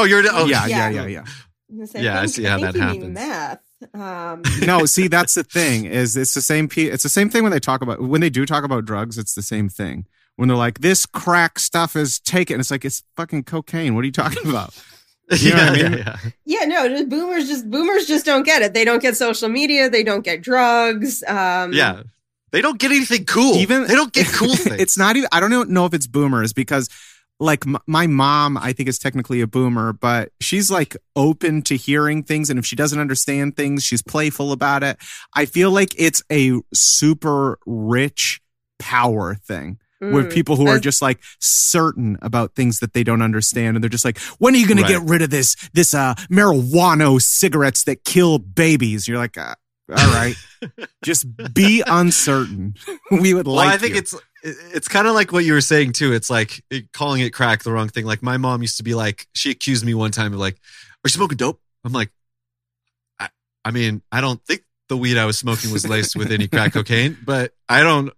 oh 0.00 0.04
you're 0.04 0.22
oh 0.30 0.46
yeah, 0.46 0.66
yeah. 0.66 0.88
yeah 0.88 1.02
yeah 1.02 1.06
yeah 1.06 1.24
I'm 1.70 1.86
say, 1.86 2.02
Yeah, 2.02 2.16
I 2.18 2.20
think- 2.22 2.32
see 2.34 2.44
how 2.44 2.58
think 2.58 2.72
that 2.72 2.94
you 2.94 3.00
mean 3.00 3.14
happens. 3.16 3.60
Meth. 3.94 4.00
Um, 4.00 4.42
no, 4.66 4.86
see, 4.86 5.08
that's 5.08 5.34
the 5.34 5.44
thing. 5.58 5.84
Is 5.86 6.16
it's 6.16 6.34
the 6.34 6.40
same? 6.40 6.68
It's 6.76 7.02
the 7.02 7.08
same 7.08 7.28
thing 7.28 7.42
when 7.42 7.52
they 7.52 7.60
talk 7.60 7.82
about 7.82 8.00
when 8.00 8.20
they 8.20 8.30
do 8.30 8.46
talk 8.46 8.64
about 8.64 8.84
drugs. 8.84 9.18
It's 9.18 9.34
the 9.34 9.42
same 9.42 9.68
thing 9.68 10.06
when 10.36 10.48
they're 10.48 10.56
like, 10.56 10.80
"This 10.80 11.04
crack 11.06 11.58
stuff 11.58 11.96
is 11.96 12.18
taken." 12.20 12.60
It's 12.60 12.70
like 12.70 12.84
it's 12.84 13.02
fucking 13.16 13.44
cocaine. 13.44 13.94
What 13.94 14.02
are 14.02 14.06
you 14.06 14.12
talking 14.12 14.48
about? 14.48 14.74
You 15.40 15.54
know 15.54 15.56
yeah, 15.56 15.70
what 15.70 15.78
I 15.78 15.82
mean? 15.88 15.92
yeah, 15.98 16.16
yeah. 16.44 16.60
yeah, 16.60 16.64
no, 16.66 16.86
just 16.86 17.08
boomers 17.08 17.48
just 17.48 17.70
boomers 17.70 18.06
just 18.06 18.26
don't 18.26 18.42
get 18.44 18.60
it. 18.60 18.74
They 18.74 18.84
don't 18.84 19.00
get 19.00 19.16
social 19.16 19.48
media. 19.48 19.88
They 19.88 20.02
don't 20.02 20.22
get 20.22 20.42
drugs. 20.42 21.22
Um, 21.26 21.72
Yeah. 21.72 22.02
They 22.52 22.60
don't 22.60 22.78
get 22.78 22.90
anything 22.90 23.24
cool. 23.24 23.56
Even 23.56 23.86
they 23.86 23.94
don't 23.94 24.12
get 24.12 24.26
cool 24.26 24.54
things. 24.54 24.78
it's 24.78 24.98
not 24.98 25.16
even. 25.16 25.30
I 25.32 25.40
don't 25.40 25.70
know 25.70 25.86
if 25.86 25.94
it's 25.94 26.06
boomers 26.06 26.52
because. 26.52 26.90
Like 27.44 27.66
m- 27.66 27.78
my 27.86 28.06
mom, 28.06 28.56
I 28.56 28.72
think 28.72 28.88
is 28.88 28.98
technically 28.98 29.40
a 29.42 29.46
boomer, 29.46 29.92
but 29.92 30.30
she's 30.40 30.70
like 30.70 30.96
open 31.14 31.62
to 31.62 31.76
hearing 31.76 32.22
things. 32.22 32.48
And 32.50 32.58
if 32.58 32.64
she 32.66 32.74
doesn't 32.76 32.98
understand 32.98 33.56
things, 33.56 33.84
she's 33.84 34.02
playful 34.02 34.50
about 34.52 34.82
it. 34.82 34.96
I 35.34 35.44
feel 35.46 35.70
like 35.70 35.94
it's 35.98 36.22
a 36.32 36.52
super 36.72 37.58
rich 37.66 38.40
power 38.78 39.34
thing. 39.36 39.78
with 40.00 40.26
Mm. 40.26 40.32
people 40.34 40.56
who 40.56 40.66
are 40.68 40.78
just 40.78 41.00
like 41.00 41.18
certain 41.40 42.18
about 42.20 42.54
things 42.54 42.80
that 42.80 42.92
they 42.92 43.02
don't 43.04 43.22
understand 43.22 43.74
and 43.76 43.82
they're 43.82 43.88
just 43.88 44.04
like 44.04 44.18
when 44.38 44.54
are 44.54 44.58
you 44.58 44.66
going 44.66 44.76
Right. 44.76 44.86
to 44.88 44.98
get 44.98 45.08
rid 45.08 45.22
of 45.22 45.30
this 45.30 45.56
this 45.72 45.94
uh 45.94 46.12
marijuana 46.30 47.18
cigarettes 47.22 47.84
that 47.84 48.04
kill 48.04 48.38
babies 48.38 49.08
you're 49.08 49.16
like 49.16 49.38
uh, 49.38 49.54
all 49.88 49.96
right 50.12 50.34
just 51.02 51.24
be 51.54 51.82
uncertain 51.86 52.74
we 53.10 53.32
would 53.32 53.46
well, 53.46 53.56
like 53.56 53.68
I 53.74 53.78
think 53.78 53.94
you. 53.94 54.00
it's 54.00 54.14
it's 54.44 54.88
kind 54.88 55.06
of 55.08 55.14
like 55.14 55.32
what 55.32 55.44
you 55.44 55.54
were 55.54 55.60
saying 55.60 55.94
too. 55.94 56.12
It's 56.12 56.28
like 56.30 56.62
it- 56.70 56.92
calling 56.92 57.22
it 57.22 57.32
crack 57.32 57.62
the 57.62 57.72
wrong 57.72 57.88
thing. 57.88 58.04
Like 58.04 58.22
my 58.22 58.36
mom 58.36 58.60
used 58.62 58.76
to 58.76 58.82
be 58.82 58.94
like, 58.94 59.26
she 59.32 59.50
accused 59.50 59.84
me 59.84 59.94
one 59.94 60.10
time 60.10 60.32
of 60.34 60.38
like, 60.38 60.54
"Are 60.54 61.06
you 61.06 61.10
smoking 61.10 61.36
dope?" 61.38 61.60
I'm 61.84 61.92
like, 61.92 62.10
I, 63.18 63.28
I 63.64 63.70
mean, 63.70 64.02
I 64.12 64.20
don't 64.20 64.42
think 64.44 64.62
the 64.88 64.96
weed 64.98 65.16
I 65.16 65.24
was 65.24 65.38
smoking 65.38 65.70
was 65.72 65.88
laced 65.88 66.14
with 66.14 66.30
any 66.30 66.46
crack 66.46 66.72
cocaine, 66.74 67.16
but 67.24 67.52
I 67.68 67.80
don't 67.82 68.12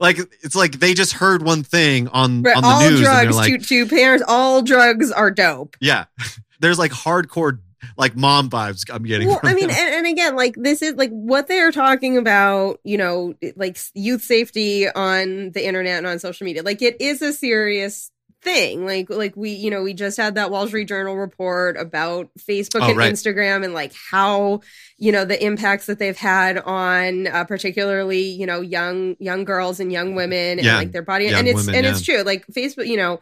like. 0.00 0.18
It's 0.42 0.54
like 0.54 0.72
they 0.72 0.92
just 0.94 1.14
heard 1.14 1.42
one 1.42 1.62
thing 1.62 2.08
on 2.08 2.42
Right, 2.42 2.56
on 2.56 2.62
the 2.62 2.68
all 2.68 2.80
news, 2.80 2.98
and 3.00 3.06
they're 3.06 3.22
drugs 3.24 3.36
like, 3.36 3.60
to, 3.62 3.86
to 3.86 3.86
parents, 3.86 4.24
all 4.28 4.62
drugs 4.62 5.10
are 5.10 5.30
dope. 5.30 5.76
yeah, 5.80 6.04
there's 6.60 6.78
like 6.78 6.90
hardcore 6.92 7.58
like 7.96 8.16
mom 8.16 8.50
vibes 8.50 8.84
I'm 8.92 9.02
getting. 9.04 9.28
Well, 9.28 9.40
I 9.42 9.54
mean, 9.54 9.70
and, 9.70 9.94
and 9.94 10.06
again, 10.06 10.36
like 10.36 10.54
this 10.56 10.82
is 10.82 10.94
like 10.94 11.10
what 11.10 11.48
they 11.48 11.60
are 11.60 11.72
talking 11.72 12.16
about, 12.16 12.80
you 12.84 12.98
know, 12.98 13.34
like 13.56 13.78
youth 13.94 14.22
safety 14.22 14.88
on 14.88 15.50
the 15.52 15.66
internet 15.66 15.98
and 15.98 16.06
on 16.06 16.18
social 16.18 16.44
media. 16.44 16.62
Like 16.62 16.82
it 16.82 17.00
is 17.00 17.22
a 17.22 17.32
serious 17.32 18.10
thing. 18.42 18.86
Like, 18.86 19.10
like 19.10 19.36
we, 19.36 19.50
you 19.50 19.70
know, 19.70 19.82
we 19.82 19.92
just 19.92 20.16
had 20.16 20.36
that 20.36 20.50
Wall 20.50 20.66
Street 20.66 20.88
Journal 20.88 21.14
report 21.16 21.76
about 21.76 22.30
Facebook 22.38 22.80
Oh, 22.80 22.88
and 22.88 22.96
right. 22.96 23.12
Instagram 23.12 23.64
and 23.64 23.74
like 23.74 23.92
how, 24.10 24.60
you 24.96 25.12
know, 25.12 25.26
the 25.26 25.42
impacts 25.44 25.86
that 25.86 25.98
they've 25.98 26.16
had 26.16 26.56
on, 26.56 27.26
uh, 27.26 27.44
particularly, 27.44 28.22
you 28.22 28.46
know, 28.46 28.62
young, 28.62 29.16
young 29.18 29.44
girls 29.44 29.78
and 29.78 29.92
young 29.92 30.14
women 30.14 30.58
and 30.58 30.64
Yeah, 30.64 30.76
like 30.78 30.92
their 30.92 31.02
body. 31.02 31.26
young 31.26 31.34
And 31.40 31.48
it's, 31.48 31.66
women, 31.66 31.74
and 31.74 31.84
yeah. 31.84 31.90
it's 31.92 32.02
true. 32.02 32.22
Like 32.22 32.46
Facebook, 32.46 32.86
you 32.86 32.96
know, 32.96 33.20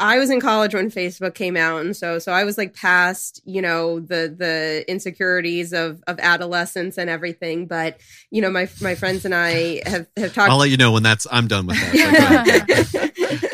I 0.00 0.18
was 0.18 0.28
in 0.28 0.40
college 0.40 0.74
when 0.74 0.90
Facebook 0.90 1.34
came 1.34 1.56
out, 1.56 1.82
and 1.82 1.96
so 1.96 2.18
so 2.18 2.32
I 2.32 2.44
was 2.44 2.58
like 2.58 2.74
past 2.74 3.40
you 3.44 3.62
know 3.62 4.00
the 4.00 4.34
the 4.36 4.84
insecurities 4.88 5.72
of 5.72 6.02
of 6.06 6.18
adolescence 6.18 6.98
and 6.98 7.08
everything. 7.08 7.66
But 7.66 8.00
you 8.30 8.42
know 8.42 8.50
my 8.50 8.68
my 8.80 8.96
friends 8.96 9.24
and 9.24 9.34
I 9.34 9.82
have 9.86 10.06
have 10.16 10.34
talked. 10.34 10.50
I'll 10.50 10.58
let 10.58 10.70
you 10.70 10.76
know 10.76 10.92
when 10.92 11.04
that's 11.04 11.26
I'm 11.30 11.46
done 11.46 11.66
with 11.66 11.76
that. 11.76 13.50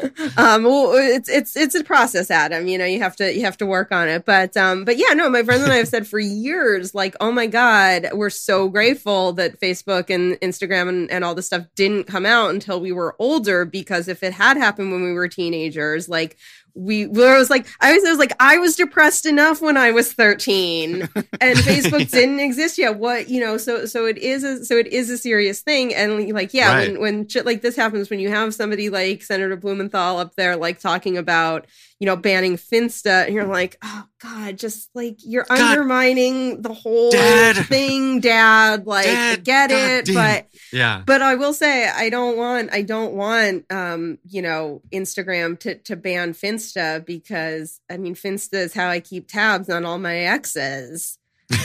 Um 0.36 0.64
well 0.64 0.92
it's 0.94 1.28
it's 1.28 1.56
it's 1.56 1.74
a 1.74 1.82
process 1.84 2.30
adam. 2.30 2.68
You 2.68 2.78
know 2.78 2.84
you 2.84 3.00
have 3.00 3.16
to 3.16 3.34
you 3.34 3.42
have 3.42 3.56
to 3.58 3.66
work 3.66 3.92
on 3.92 4.08
it. 4.08 4.24
But 4.24 4.56
um 4.56 4.84
but 4.84 4.96
yeah 4.96 5.14
no 5.14 5.28
my 5.28 5.42
friends 5.42 5.62
and 5.62 5.72
i 5.72 5.76
have 5.76 5.88
said 5.88 6.06
for 6.06 6.18
years 6.18 6.94
like 6.94 7.16
oh 7.20 7.32
my 7.32 7.46
god 7.46 8.08
we're 8.12 8.30
so 8.30 8.68
grateful 8.68 9.32
that 9.34 9.60
facebook 9.60 10.10
and 10.10 10.34
instagram 10.40 10.88
and, 10.88 11.10
and 11.10 11.24
all 11.24 11.34
this 11.34 11.46
stuff 11.46 11.66
didn't 11.74 12.04
come 12.04 12.26
out 12.26 12.50
until 12.50 12.80
we 12.80 12.92
were 12.92 13.16
older 13.18 13.64
because 13.64 14.08
if 14.08 14.22
it 14.22 14.32
had 14.32 14.56
happened 14.56 14.92
when 14.92 15.02
we 15.02 15.12
were 15.12 15.28
teenagers 15.28 16.08
like 16.08 16.36
we 16.74 17.06
where 17.06 17.34
I 17.34 17.38
was 17.38 17.50
like 17.50 17.66
I 17.80 17.94
was, 17.94 18.04
I 18.04 18.10
was 18.10 18.18
like 18.18 18.32
I 18.40 18.58
was 18.58 18.76
depressed 18.76 19.26
enough 19.26 19.60
when 19.60 19.76
I 19.76 19.90
was 19.90 20.12
13 20.12 21.02
and 21.40 21.58
Facebook 21.58 22.10
didn't 22.10 22.40
exist 22.40 22.78
yet. 22.78 22.96
What 22.98 23.28
you 23.28 23.40
know 23.40 23.56
so 23.56 23.86
so 23.86 24.06
it 24.06 24.18
is 24.18 24.44
a 24.44 24.64
so 24.64 24.76
it 24.76 24.86
is 24.88 25.10
a 25.10 25.18
serious 25.18 25.60
thing. 25.60 25.94
And 25.94 26.32
like 26.32 26.54
yeah 26.54 26.74
Right. 26.74 26.92
when 26.92 27.00
when 27.00 27.28
shit 27.28 27.46
like 27.46 27.62
this 27.62 27.76
happens 27.76 28.10
when 28.10 28.20
you 28.20 28.28
have 28.30 28.54
somebody 28.54 28.90
like 28.90 29.22
Senator 29.22 29.56
Blumenthal 29.56 30.18
up 30.18 30.34
there 30.36 30.56
like 30.56 30.78
talking 30.80 31.16
about 31.18 31.66
you 31.98 32.06
know 32.06 32.16
banning 32.16 32.56
Finsta 32.56 33.26
and 33.26 33.34
you're 33.34 33.44
like 33.46 33.76
oh 33.82 34.04
god 34.20 34.58
just 34.58 34.90
like 34.94 35.16
you're 35.24 35.44
God. 35.44 35.60
undermining 35.60 36.62
the 36.62 36.72
whole 36.72 37.10
Dad. 37.10 37.56
thing 37.66 38.20
dad 38.20 38.86
like 38.86 39.06
I 39.08 39.36
get 39.36 39.70
God 39.70 39.70
it 39.70 40.04
damn. 40.06 40.14
but 40.14 40.46
yeah. 40.72 41.02
but 41.04 41.22
I 41.22 41.34
will 41.34 41.52
say 41.54 41.88
I 41.88 42.10
don't 42.10 42.36
want 42.36 42.72
I 42.72 42.82
don't 42.82 43.14
want 43.14 43.70
um 43.70 44.18
you 44.28 44.42
know 44.42 44.82
Instagram 44.92 45.58
to 45.60 45.76
to 45.76 45.96
ban 45.96 46.34
Finsta 46.34 47.04
because 47.04 47.80
I 47.90 47.96
mean 47.96 48.14
Finsta 48.14 48.54
is 48.54 48.74
how 48.74 48.88
I 48.88 49.00
keep 49.00 49.28
tabs 49.28 49.68
on 49.70 49.84
all 49.84 49.98
my 49.98 50.16
exes. 50.16 51.18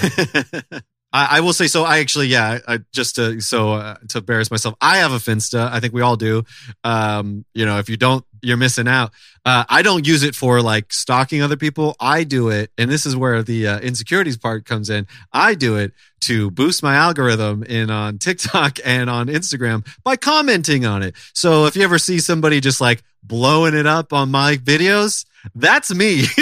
I, 1.15 1.37
I 1.37 1.39
will 1.39 1.53
say 1.53 1.67
so. 1.67 1.85
I 1.85 1.99
actually, 1.99 2.27
yeah, 2.27 2.59
I, 2.67 2.79
just 2.91 3.15
to 3.15 3.39
so 3.39 3.71
uh, 3.71 3.95
to 4.09 4.17
embarrass 4.17 4.51
myself, 4.51 4.75
I 4.81 4.97
have 4.97 5.13
a 5.13 5.17
Finsta. 5.17 5.71
I 5.71 5.79
think 5.79 5.93
we 5.93 6.01
all 6.01 6.17
do. 6.17 6.43
Um, 6.83 7.45
you 7.53 7.65
know, 7.65 7.79
if 7.79 7.87
you 7.87 7.95
don't, 7.95 8.25
you're 8.45 8.57
missing 8.57 8.87
out. 8.87 9.11
Uh, 9.43 9.63
I 9.69 9.81
don't 9.81 10.07
use 10.07 10.23
it 10.23 10.35
for 10.35 10.61
like 10.61 10.91
stalking 10.91 11.41
other 11.41 11.57
people. 11.57 11.95
I 11.99 12.23
do 12.23 12.49
it, 12.49 12.71
and 12.77 12.89
this 12.89 13.05
is 13.05 13.15
where 13.15 13.43
the 13.43 13.67
uh, 13.67 13.79
insecurities 13.79 14.37
part 14.37 14.65
comes 14.65 14.89
in. 14.89 15.07
I 15.31 15.53
do 15.55 15.75
it 15.77 15.93
to 16.21 16.49
boost 16.51 16.81
my 16.81 16.95
algorithm 16.95 17.63
in 17.63 17.89
on 17.89 18.17
TikTok 18.19 18.79
and 18.83 19.09
on 19.09 19.27
Instagram 19.27 19.87
by 20.03 20.15
commenting 20.15 20.85
on 20.85 21.03
it. 21.03 21.15
So 21.33 21.65
if 21.65 21.75
you 21.75 21.83
ever 21.83 21.99
see 21.99 22.19
somebody 22.19 22.59
just 22.59 22.81
like 22.81 23.03
blowing 23.27 23.73
it 23.73 23.85
up 23.87 24.13
on 24.13 24.29
my 24.31 24.57
videos, 24.57 25.25
that's 25.53 25.93
me. 25.93 26.25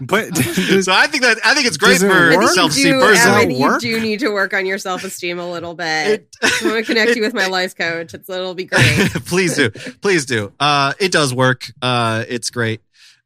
But 0.00 0.36
so 0.36 0.92
I 0.92 1.06
think 1.08 1.22
that 1.24 1.38
I 1.44 1.54
think 1.54 1.66
it's 1.66 1.76
great 1.76 1.94
Does 1.94 2.02
it 2.04 2.08
for? 2.08 2.42
I 2.42 2.46
self 2.46 2.72
think 2.72 2.86
you 2.86 2.92
esteem 2.94 3.00
do, 3.00 3.00
person. 3.00 3.32
Evan, 3.32 3.50
you 3.50 3.78
do 3.80 4.00
need 4.00 4.20
to 4.20 4.28
work 4.30 4.54
on 4.54 4.64
your 4.64 4.78
self 4.78 5.02
esteem 5.02 5.38
a 5.40 5.50
little 5.50 5.74
bit. 5.74 6.06
It- 6.08 6.36
I'm 6.62 6.68
gonna 6.68 6.82
connect 6.84 7.16
you 7.16 7.22
with 7.22 7.34
my 7.34 7.46
life 7.58 7.74
coach. 7.76 8.14
It's, 8.14 8.28
it'll 8.28 8.54
be 8.54 8.64
great. 8.64 9.10
please 9.26 9.56
do, 9.56 9.70
please 9.70 10.24
do. 10.24 10.52
Uh, 10.60 10.92
it 11.00 11.10
does 11.10 11.34
work. 11.34 11.64
Uh, 11.82 12.24
it's 12.28 12.50
great. 12.50 12.80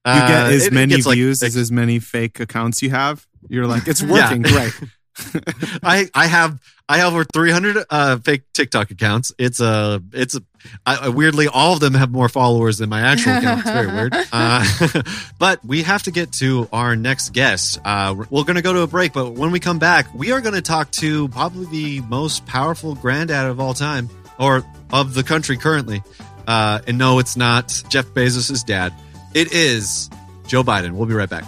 you 0.06 0.12
Uh, 0.12 0.28
get 0.28 0.52
as 0.52 0.64
it- 0.64 0.66
it 0.68 0.72
many 0.72 0.94
gets, 0.94 1.06
like, 1.06 1.16
views 1.16 1.42
as 1.42 1.56
as 1.56 1.70
many 1.70 1.98
fake 1.98 2.40
accounts 2.40 2.80
you 2.82 2.90
have 2.90 3.26
you're 3.48 3.66
like 3.66 3.86
it's 3.88 4.00
Yeah. 4.02 4.10
working 4.12 4.42
great 4.42 4.72
I 5.82 6.08
I 6.14 6.26
have 6.26 6.60
I 6.88 6.98
have 6.98 7.12
over 7.12 7.24
300 7.24 7.84
uh, 7.88 8.18
fake 8.18 8.42
TikTok 8.52 8.90
accounts. 8.90 9.32
It's 9.38 9.60
a 9.60 10.02
it's 10.12 10.34
a 10.34 10.42
I, 10.86 11.08
weirdly 11.08 11.48
all 11.48 11.74
of 11.74 11.80
them 11.80 11.94
have 11.94 12.10
more 12.10 12.28
followers 12.28 12.78
than 12.78 12.88
my 12.88 13.00
actual 13.00 13.32
account. 13.36 13.60
It's 13.60 13.70
very 13.70 13.86
weird. 13.86 14.14
Uh, 14.34 14.64
but 15.38 15.62
we 15.64 15.82
have 15.82 16.04
to 16.04 16.10
get 16.10 16.32
to 16.32 16.68
our 16.72 16.96
next 16.96 17.32
guest. 17.32 17.78
Uh, 17.84 18.14
we're 18.30 18.44
going 18.44 18.56
to 18.56 18.62
go 18.62 18.72
to 18.72 18.80
a 18.80 18.86
break, 18.86 19.12
but 19.12 19.32
when 19.32 19.50
we 19.50 19.60
come 19.60 19.78
back, 19.78 20.06
we 20.14 20.32
are 20.32 20.40
going 20.40 20.54
to 20.54 20.62
talk 20.62 20.90
to 20.92 21.28
probably 21.28 21.66
the 21.66 22.00
most 22.06 22.46
powerful 22.46 22.94
granddad 22.94 23.46
of 23.46 23.60
all 23.60 23.74
time, 23.74 24.08
or 24.38 24.64
of 24.90 25.12
the 25.12 25.22
country 25.22 25.58
currently. 25.58 26.02
Uh, 26.46 26.80
and 26.86 26.96
no, 26.96 27.18
it's 27.18 27.36
not 27.36 27.82
Jeff 27.88 28.06
Bezos' 28.06 28.64
dad. 28.64 28.94
It 29.34 29.52
is 29.52 30.08
Joe 30.46 30.62
Biden. 30.62 30.92
We'll 30.92 31.06
be 31.06 31.14
right 31.14 31.28
back. 31.28 31.44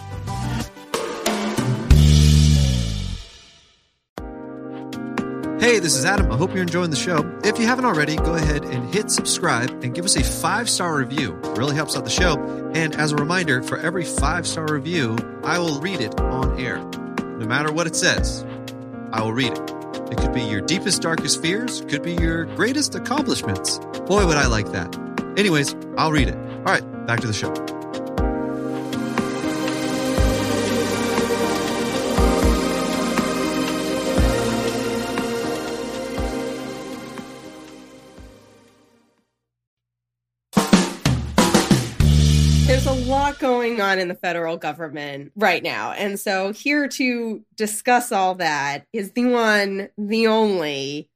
Hey, 5.60 5.78
this 5.78 5.94
is 5.94 6.04
Adam. 6.04 6.30
I 6.32 6.36
hope 6.36 6.52
you're 6.52 6.62
enjoying 6.62 6.90
the 6.90 6.96
show. 6.96 7.24
If 7.44 7.58
you 7.58 7.66
haven't 7.66 7.84
already, 7.84 8.16
go 8.16 8.34
ahead 8.34 8.64
and 8.64 8.92
hit 8.92 9.10
subscribe 9.10 9.70
and 9.84 9.94
give 9.94 10.04
us 10.04 10.16
a 10.16 10.22
five 10.22 10.68
star 10.68 10.96
review. 10.96 11.38
It 11.44 11.56
really 11.56 11.76
helps 11.76 11.96
out 11.96 12.04
the 12.04 12.10
show. 12.10 12.34
And 12.74 12.94
as 12.96 13.12
a 13.12 13.16
reminder, 13.16 13.62
for 13.62 13.78
every 13.78 14.04
five 14.04 14.46
star 14.46 14.66
review, 14.70 15.16
I 15.44 15.58
will 15.60 15.80
read 15.80 16.00
it 16.00 16.20
on 16.20 16.60
air. 16.60 16.78
No 17.38 17.46
matter 17.46 17.72
what 17.72 17.86
it 17.86 17.94
says, 17.94 18.44
I 19.12 19.22
will 19.22 19.32
read 19.32 19.52
it. 19.52 19.70
It 20.10 20.18
could 20.18 20.34
be 20.34 20.42
your 20.42 20.60
deepest, 20.60 21.00
darkest 21.00 21.40
fears, 21.40 21.82
could 21.82 22.02
be 22.02 22.14
your 22.14 22.46
greatest 22.56 22.94
accomplishments. 22.96 23.78
Boy, 24.06 24.26
would 24.26 24.36
I 24.36 24.48
like 24.48 24.72
that. 24.72 24.94
Anyways, 25.38 25.74
I'll 25.96 26.12
read 26.12 26.28
it. 26.28 26.36
All 26.36 26.64
right, 26.64 27.06
back 27.06 27.20
to 27.20 27.26
the 27.26 27.32
show. 27.32 27.52
Lot 43.34 43.40
going 43.40 43.80
on 43.80 43.98
in 43.98 44.08
the 44.08 44.14
federal 44.14 44.56
government 44.56 45.32
right 45.36 45.62
now. 45.62 45.92
And 45.92 46.18
so, 46.18 46.52
here 46.52 46.88
to 46.88 47.44
discuss 47.56 48.12
all 48.12 48.36
that 48.36 48.86
is 48.92 49.12
the 49.12 49.26
one, 49.26 49.88
the 49.98 50.26
only 50.26 51.08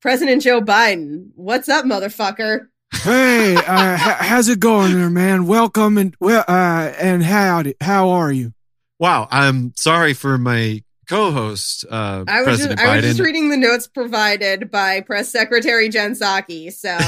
President 0.00 0.42
Joe 0.42 0.60
Biden. 0.60 1.30
What's 1.34 1.68
up, 1.68 1.84
motherfucker? 1.84 2.68
Hey, 2.92 3.56
uh, 3.66 3.96
how's 3.96 4.48
it 4.48 4.60
going 4.60 4.94
there, 4.94 5.10
man? 5.10 5.46
Welcome 5.46 5.98
and 5.98 6.14
well, 6.20 6.44
uh, 6.48 6.92
and 6.98 7.22
howdy. 7.22 7.74
How 7.80 8.10
are 8.10 8.32
you? 8.32 8.52
Wow, 8.98 9.28
I'm 9.30 9.72
sorry 9.76 10.14
for 10.14 10.38
my 10.38 10.82
co-host, 11.08 11.86
uh, 11.90 12.24
I 12.28 12.40
was, 12.40 12.58
President 12.58 12.80
just, 12.80 12.90
I 12.90 12.96
was 12.96 13.04
just 13.04 13.20
reading 13.20 13.48
the 13.48 13.56
notes 13.56 13.86
provided 13.86 14.70
by 14.70 15.00
Press 15.00 15.30
Secretary 15.30 15.88
Jen 15.88 16.12
Psaki. 16.12 16.70
So, 16.70 16.98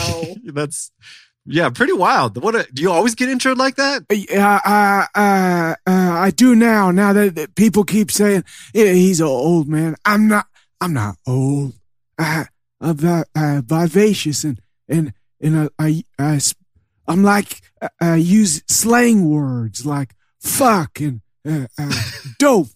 That's 0.45 0.91
yeah, 1.47 1.71
pretty 1.71 1.93
wild. 1.93 2.43
What 2.43 2.55
a, 2.55 2.67
do 2.73 2.83
you 2.83 2.93
always 2.93 3.15
get 3.15 3.29
introed 3.29 3.57
like 3.57 3.77
that? 3.77 4.03
Uh, 4.11 4.61
uh, 4.65 5.07
uh, 5.15 5.75
uh, 5.87 6.19
I 6.19 6.31
do 6.31 6.55
now. 6.55 6.91
Now 6.91 7.13
that, 7.13 7.35
that 7.35 7.55
people 7.55 7.85
keep 7.85 8.11
saying 8.11 8.45
"Yeah, 8.75 8.93
he's 8.93 9.21
an 9.21 9.27
old 9.27 9.69
man, 9.69 9.97
I'm 10.05 10.29
not. 10.29 10.47
I'm 10.81 10.93
not 10.95 11.17
old. 11.27 11.75
I, 12.19 12.47
I'm 12.81 12.97
vi- 12.97 13.25
uh, 13.35 13.63
vivacious 13.65 14.45
and 14.45 14.61
and 14.89 15.13
and 15.41 15.57
uh, 15.57 15.69
I 15.79 16.05
am 17.09 17.23
like 17.23 17.61
uh, 17.81 17.89
I 18.01 18.17
use 18.17 18.63
slang 18.67 19.29
words 19.29 19.85
like 19.85 20.15
fuck 20.41 21.01
and 21.01 21.21
uh, 21.47 21.67
uh, 21.79 21.93
dope 22.39 22.69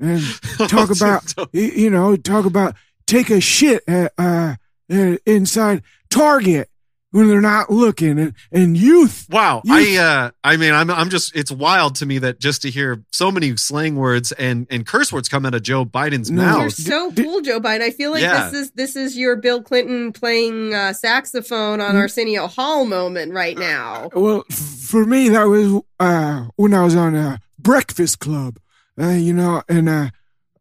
and 0.00 0.22
talk 0.68 0.90
about 0.90 1.34
you 1.52 1.90
know 1.90 2.16
talk 2.16 2.44
about 2.44 2.74
take 3.06 3.30
a 3.30 3.40
shit 3.40 3.82
at, 3.86 4.12
uh, 4.18 4.56
uh, 4.90 5.16
inside 5.26 5.82
Target 6.10 6.68
when 7.12 7.28
they're 7.28 7.40
not 7.40 7.70
looking 7.70 8.18
and 8.18 8.34
and 8.50 8.76
youth 8.76 9.26
Wow, 9.30 9.62
You- 9.64 9.74
I 9.74 10.02
uh, 10.02 10.30
I 10.42 10.56
mean, 10.56 10.74
I'm 10.74 10.90
I'm 10.90 11.08
just 11.08 11.34
it's 11.36 11.52
wild 11.52 11.94
to 11.96 12.06
me 12.06 12.18
that 12.18 12.40
just 12.40 12.62
to 12.62 12.70
hear 12.70 13.02
so 13.12 13.30
many 13.30 13.56
slang 13.56 13.94
words 13.96 14.32
and 14.32 14.66
and 14.70 14.84
curse 14.86 15.12
words 15.12 15.28
come 15.28 15.46
out 15.46 15.54
of 15.54 15.62
Joe 15.62 15.84
Biden's 15.84 16.30
No. 16.30 16.42
you're 16.42 16.58
mouth. 16.64 16.72
so 16.74 17.12
cool, 17.12 17.40
Joe 17.40 17.60
Biden. 17.60 17.82
I 17.82 17.90
feel 17.90 18.10
like 18.10 18.22
Yeah. 18.22 18.50
this 18.50 18.54
is 18.62 18.70
this 18.72 18.96
is 18.96 19.16
your 19.16 19.36
Bill 19.36 19.62
Clinton 19.62 20.12
playing 20.12 20.74
uh, 20.74 20.92
saxophone 20.92 21.80
on 21.80 21.94
Mm. 21.94 21.98
Arsenio 22.00 22.46
Hall 22.48 22.84
moment 22.84 23.32
right 23.32 23.56
now. 23.56 24.08
Well, 24.14 24.44
f- 24.50 24.56
for 24.56 25.04
me, 25.06 25.28
that 25.30 25.44
was 25.44 25.82
uh, 26.00 26.46
when 26.56 26.74
I 26.74 26.82
was 26.82 26.96
on 26.96 27.14
a 27.14 27.38
Breakfast 27.58 28.18
Club, 28.18 28.58
uh, 29.00 29.10
you 29.10 29.32
know, 29.32 29.62
and 29.68 29.88
uh, 29.88 30.10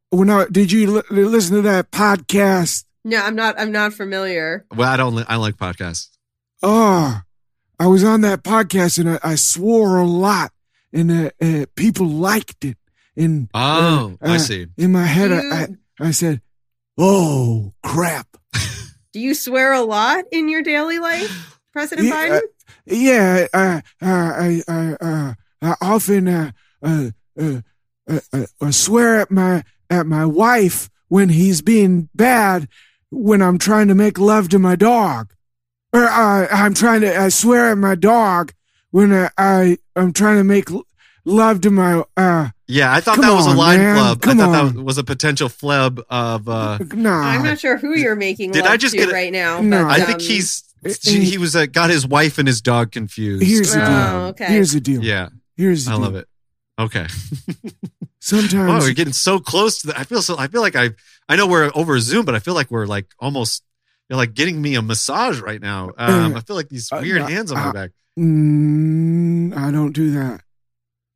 when 0.10 0.30
I 0.30 0.46
did 0.52 0.72
you 0.72 0.92
li- 1.10 1.24
listen 1.26 1.56
to 1.56 1.62
that 1.64 1.92
podcast? 1.92 2.84
No, 3.04 3.18
I'm 3.18 3.36
not. 3.36 3.60
I'm 3.60 3.72
not 3.72 3.94
familiar. 3.94 4.66
Well, 4.76 4.88
I 4.90 4.96
don't 4.98 5.16
li- 5.16 5.26
I 5.28 5.38
like 5.38 5.56
podcasts. 5.56 6.10
Oh, 6.64 7.22
I 7.80 7.88
was 7.88 8.04
on 8.04 8.22
that 8.22 8.44
podcast 8.44 9.00
and 9.00 9.10
I, 9.10 9.20
I 9.24 9.36
swore 9.36 9.98
a 9.98 10.06
lot, 10.06 10.52
and 10.94 11.12
uh, 11.12 11.30
uh, 11.42 11.66
people 11.76 12.08
liked 12.08 12.64
it. 12.66 12.78
And 13.16 13.50
Oh, 13.54 14.18
uh, 14.22 14.30
I 14.30 14.36
uh, 14.36 14.40
see. 14.40 14.68
In 14.78 14.92
my 14.92 15.06
head, 15.06 15.32
You- 15.32 15.52
I, 15.52 15.68
I, 16.00 16.08
I 16.08 16.12
said, 16.12 16.42
"Oh 16.98 17.74
crap." 17.84 18.28
Do 19.14 19.20
you 19.20 19.34
swear 19.34 19.74
a 19.74 19.82
lot 19.82 20.24
in 20.32 20.48
your 20.48 20.62
daily 20.62 21.00
life, 21.00 21.60
President 21.74 22.08
Yeah, 22.08 22.16
Biden? 22.30 22.42
Yeah, 22.86 23.48
uh, 23.54 23.82
uh, 24.02 24.06
I, 24.06 24.62
I, 24.68 24.94
uh, 25.02 25.34
I 25.62 25.76
often 25.82 26.28
uh, 26.30 26.52
uh, 26.82 27.10
uh, 27.38 27.62
uh, 28.10 28.20
uh, 28.32 28.46
uh, 28.62 28.72
swear 28.72 29.20
at 29.20 29.30
my 29.32 29.64
at 29.90 30.06
my 30.06 30.26
wife 30.26 30.90
when 31.10 31.28
he's 31.30 31.62
being 31.62 32.08
bad 32.16 32.70
when 33.10 33.42
I'm 33.42 33.58
trying 33.58 33.90
to 33.90 33.96
make 33.96 34.18
love 34.18 34.48
to 34.50 34.60
my 34.60 34.78
dog, 34.78 35.34
or 35.94 36.04
uh, 36.06 36.48
I'm 36.52 36.74
trying 36.74 37.02
to 37.02 37.18
I 37.18 37.30
swear 37.30 37.72
at 37.72 37.78
my 37.78 37.96
dog 37.96 38.54
when 38.92 39.14
I, 39.14 39.30
I 39.38 39.78
I'm 39.96 40.14
trying 40.14 40.38
to 40.38 40.44
make 40.44 40.70
love 41.26 41.62
to 41.62 41.72
my 41.72 42.04
uh 42.18 42.50
Yeah, 42.68 42.94
I 42.94 43.02
thought 43.02 43.16
Come 43.16 43.26
that 43.26 43.34
was 43.34 43.48
a 43.48 43.52
on, 43.52 43.58
line 43.58 43.80
man. 43.80 43.96
club. 43.96 44.22
Come 44.22 44.40
I 44.40 44.44
thought 44.46 44.56
on. 44.66 44.76
that 44.76 44.84
was 44.84 44.98
a 44.98 45.04
potential 45.04 45.50
flub 45.50 46.02
of. 46.10 46.48
uh 46.50 46.78
nah. 46.94 47.22
I'm 47.22 47.44
not 47.44 47.60
sure 47.60 47.78
who 47.78 47.96
you're 47.98 48.16
making 48.16 48.52
Did 48.52 48.64
love 48.64 48.72
I 48.72 48.78
just 48.78 48.94
to 48.94 49.00
get 49.00 49.10
a- 49.10 49.14
right 49.14 49.32
now. 49.32 49.62
No. 49.62 49.86
but, 49.86 49.92
I 50.00 50.06
think 50.06 50.20
um, 50.20 50.26
he's 50.26 50.64
uh, 50.86 50.90
he, 51.04 51.24
he 51.26 51.38
was 51.38 51.56
uh, 51.56 51.68
got 51.68 51.90
his 51.92 52.08
wife 52.08 52.38
and 52.40 52.48
his 52.48 52.60
dog 52.62 52.92
confused. 52.92 53.44
Here's 53.44 53.72
the 53.74 53.82
Oh, 53.84 53.86
deal. 53.86 54.22
okay. 54.30 54.46
Here's 54.46 54.72
the 54.72 54.80
deal. 54.82 55.04
yeah, 55.04 55.30
Here's 55.56 55.86
the 55.86 55.92
I 55.92 55.94
deal. 55.96 56.02
love 56.04 56.16
it. 56.16 56.28
Okay. 56.80 57.06
Sometimes 58.20 58.54
Wow, 58.70 58.80
we're 58.80 58.94
getting 58.94 59.14
so 59.14 59.40
close 59.40 59.80
to 59.82 59.88
that. 59.88 60.00
I 60.00 60.04
feel 60.04 60.22
so 60.22 60.38
I 60.38 60.48
feel 60.48 60.62
like 60.62 60.76
I 60.76 60.92
I 61.28 61.36
know 61.36 61.48
we're 61.48 61.72
over 61.76 62.00
Zoom, 62.00 62.24
but 62.26 62.36
I 62.36 62.40
feel 62.40 62.54
like 62.54 62.70
we're 62.70 62.86
like 62.86 63.08
almost 63.20 63.64
you're 64.12 64.18
like 64.18 64.34
getting 64.34 64.62
me 64.62 64.76
a 64.76 64.82
massage 64.82 65.40
right 65.40 65.62
now. 65.62 65.92
Um, 65.98 66.34
Uh, 66.34 66.38
I 66.38 66.42
feel 66.42 66.58
like 66.58 66.68
these 66.68 66.92
uh, 66.92 67.00
weird 67.02 67.22
uh, 67.22 67.28
hands 67.28 67.50
on 67.52 67.58
my 67.58 67.70
uh, 67.70 67.72
back. 67.72 67.92
Mm, 68.20 69.56
I 69.56 69.72
don't 69.72 69.94
do 69.94 70.12
that. 70.12 70.42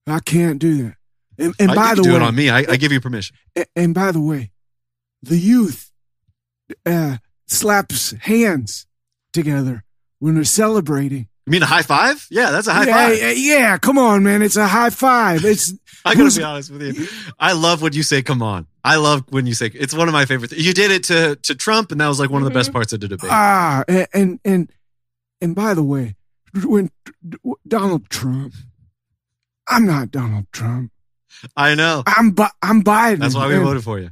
I 0.07 0.19
can't 0.19 0.59
do 0.59 0.83
that. 0.83 0.95
And, 1.37 1.53
and 1.59 1.75
by 1.75 1.93
the 1.93 2.03
do 2.03 2.11
way, 2.11 2.15
it 2.15 2.21
on 2.21 2.33
me. 2.35 2.49
I, 2.49 2.59
I 2.59 2.75
give 2.77 2.93
you 2.93 3.01
permission. 3.01 3.35
a- 3.57 3.65
and 3.75 3.93
by 3.93 4.13
the 4.13 4.21
way, 4.21 4.51
the 5.21 5.37
youth 5.37 5.91
uh, 6.85 7.17
slaps 7.47 8.11
hands 8.21 8.87
together 9.33 9.83
when 10.19 10.35
they're 10.35 10.45
celebrating. 10.45 11.27
You 11.45 11.51
mean 11.51 11.61
a 11.61 11.67
high 11.67 11.83
five? 11.83 12.25
Yeah, 12.31 12.49
that's 12.49 12.65
a 12.67 12.73
high 12.73 12.85
yeah, 12.87 13.07
five. 13.09 13.17
yeah, 13.19 13.31
yeah, 13.31 13.77
come 13.77 13.99
on, 13.99 14.23
man! 14.23 14.41
It's 14.41 14.55
a 14.55 14.65
high 14.67 14.89
five. 14.89 15.45
It's 15.45 15.73
I 16.05 16.15
gotta 16.15 16.35
be 16.35 16.43
honest 16.43 16.71
with 16.71 16.81
you. 16.97 17.07
I 17.39 17.53
love 17.53 17.83
when 17.83 17.93
you 17.93 18.01
say 18.01 18.23
"come 18.23 18.41
on." 18.41 18.65
I 18.83 18.95
love 18.95 19.25
when 19.29 19.45
you 19.45 19.53
say 19.53 19.67
it's 19.73 19.93
one 19.93 20.07
of 20.07 20.13
my 20.13 20.25
favorite. 20.25 20.49
Th- 20.49 20.61
you 20.61 20.73
did 20.73 20.89
it 20.89 21.03
to 21.05 21.35
to 21.43 21.53
Trump, 21.53 21.91
and 21.91 22.01
that 22.01 22.07
was 22.07 22.19
like 22.19 22.31
one 22.31 22.41
of 22.41 22.47
the 22.47 22.53
best 22.53 22.73
parts 22.73 22.93
of 22.93 22.99
the 22.99 23.07
debate. 23.07 23.29
ah, 23.31 23.83
and 23.87 24.07
and 24.13 24.39
and, 24.43 24.71
and 25.39 25.55
by 25.55 25.75
the 25.75 25.83
way, 25.83 26.15
when 26.63 26.89
Donald 27.67 28.09
Trump, 28.09 28.55
I'm 29.67 29.85
not 29.85 30.09
Donald 30.09 30.47
Trump. 30.51 30.91
I 31.55 31.75
know. 31.75 32.01
I'm 32.07 32.31
Bi- 32.31 32.49
I'm 32.63 32.83
Biden. 32.83 33.19
That's 33.19 33.35
why 33.35 33.47
we 33.47 33.53
and- 33.55 33.63
voted 33.63 33.83
for 33.83 33.99
you. 33.99 34.09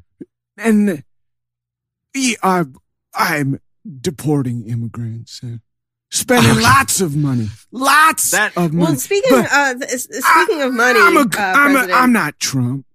and 0.58 1.04
I, 2.44 2.66
I'm 3.16 3.60
deporting 4.02 4.68
immigrants 4.70 5.42
and 5.42 5.62
spending 6.14 6.52
Okay. 6.52 6.62
lots 6.62 7.02
of 7.02 7.16
money, 7.16 7.50
lots 7.72 8.32
That- 8.32 8.56
of 8.56 8.72
money. 8.74 8.86
Well, 8.92 8.96
speaking 8.98 9.32
But 9.32 9.52
uh, 9.52 9.74
th- 9.74 9.84
s- 9.92 10.08
speaking 10.12 10.62
of 10.62 10.74
money, 10.74 11.00
I'm, 11.02 11.18
a, 11.18 11.22
uh, 11.22 11.26
I'm, 11.38 11.72
a, 11.72 11.74
President, 11.74 12.00
I'm 12.02 12.14
not 12.14 12.40
Trump. 12.40 12.86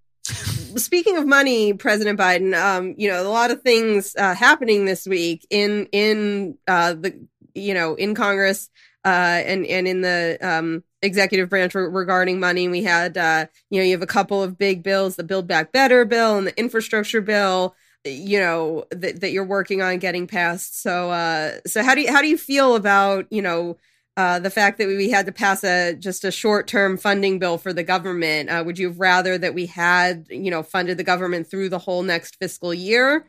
speaking 0.76 1.16
of 1.16 1.26
money, 1.26 1.72
President 1.72 2.18
Biden, 2.18 2.54
um, 2.54 2.94
you 2.96 3.08
know, 3.08 3.22
a 3.22 3.28
lot 3.28 3.50
of 3.50 3.62
things 3.62 4.14
uh, 4.16 4.34
happening 4.34 4.84
this 4.84 5.06
week 5.06 5.46
in 5.50 5.86
in 5.92 6.56
uh, 6.66 6.94
the 6.94 7.18
you 7.54 7.74
know 7.74 7.94
in 7.94 8.14
Congress 8.14 8.70
uh, 9.04 9.08
and 9.08 9.66
and 9.66 9.88
in 9.88 10.00
the 10.02 10.38
um, 10.40 10.84
executive 11.02 11.48
branch 11.48 11.74
re- 11.74 11.84
regarding 11.88 12.38
money. 12.38 12.68
We 12.68 12.82
had 12.84 13.16
uh, 13.18 13.46
you 13.70 13.80
know 13.80 13.84
you 13.84 13.92
have 13.92 14.02
a 14.02 14.06
couple 14.06 14.42
of 14.42 14.56
big 14.58 14.82
bills, 14.82 15.16
the 15.16 15.24
Build 15.24 15.46
Back 15.48 15.72
Better 15.72 16.04
bill 16.04 16.36
and 16.38 16.46
the 16.46 16.58
infrastructure 16.58 17.20
bill. 17.20 17.74
You 18.04 18.38
know 18.38 18.84
that 18.90 19.20
that 19.20 19.32
you're 19.32 19.44
working 19.44 19.82
on 19.82 19.98
getting 19.98 20.26
past. 20.26 20.80
So 20.80 21.10
uh, 21.10 21.58
so 21.66 21.82
how 21.82 21.94
do 21.94 22.02
you 22.02 22.12
how 22.12 22.22
do 22.22 22.28
you 22.28 22.38
feel 22.38 22.74
about 22.74 23.26
you 23.30 23.42
know 23.42 23.76
uh, 24.18 24.40
the 24.40 24.50
fact 24.50 24.78
that 24.78 24.88
we 24.88 25.10
had 25.10 25.26
to 25.26 25.32
pass 25.32 25.62
a 25.62 25.94
just 25.94 26.24
a 26.24 26.32
short 26.32 26.66
term 26.66 26.98
funding 26.98 27.38
bill 27.38 27.56
for 27.56 27.72
the 27.72 27.84
government. 27.84 28.50
Uh, 28.50 28.64
would 28.66 28.76
you 28.76 28.88
have 28.88 28.98
rather 28.98 29.38
that 29.38 29.54
we 29.54 29.66
had 29.66 30.26
you 30.28 30.50
know 30.50 30.62
funded 30.62 30.98
the 30.98 31.04
government 31.04 31.48
through 31.48 31.68
the 31.68 31.78
whole 31.78 32.02
next 32.02 32.34
fiscal 32.36 32.74
year? 32.74 33.28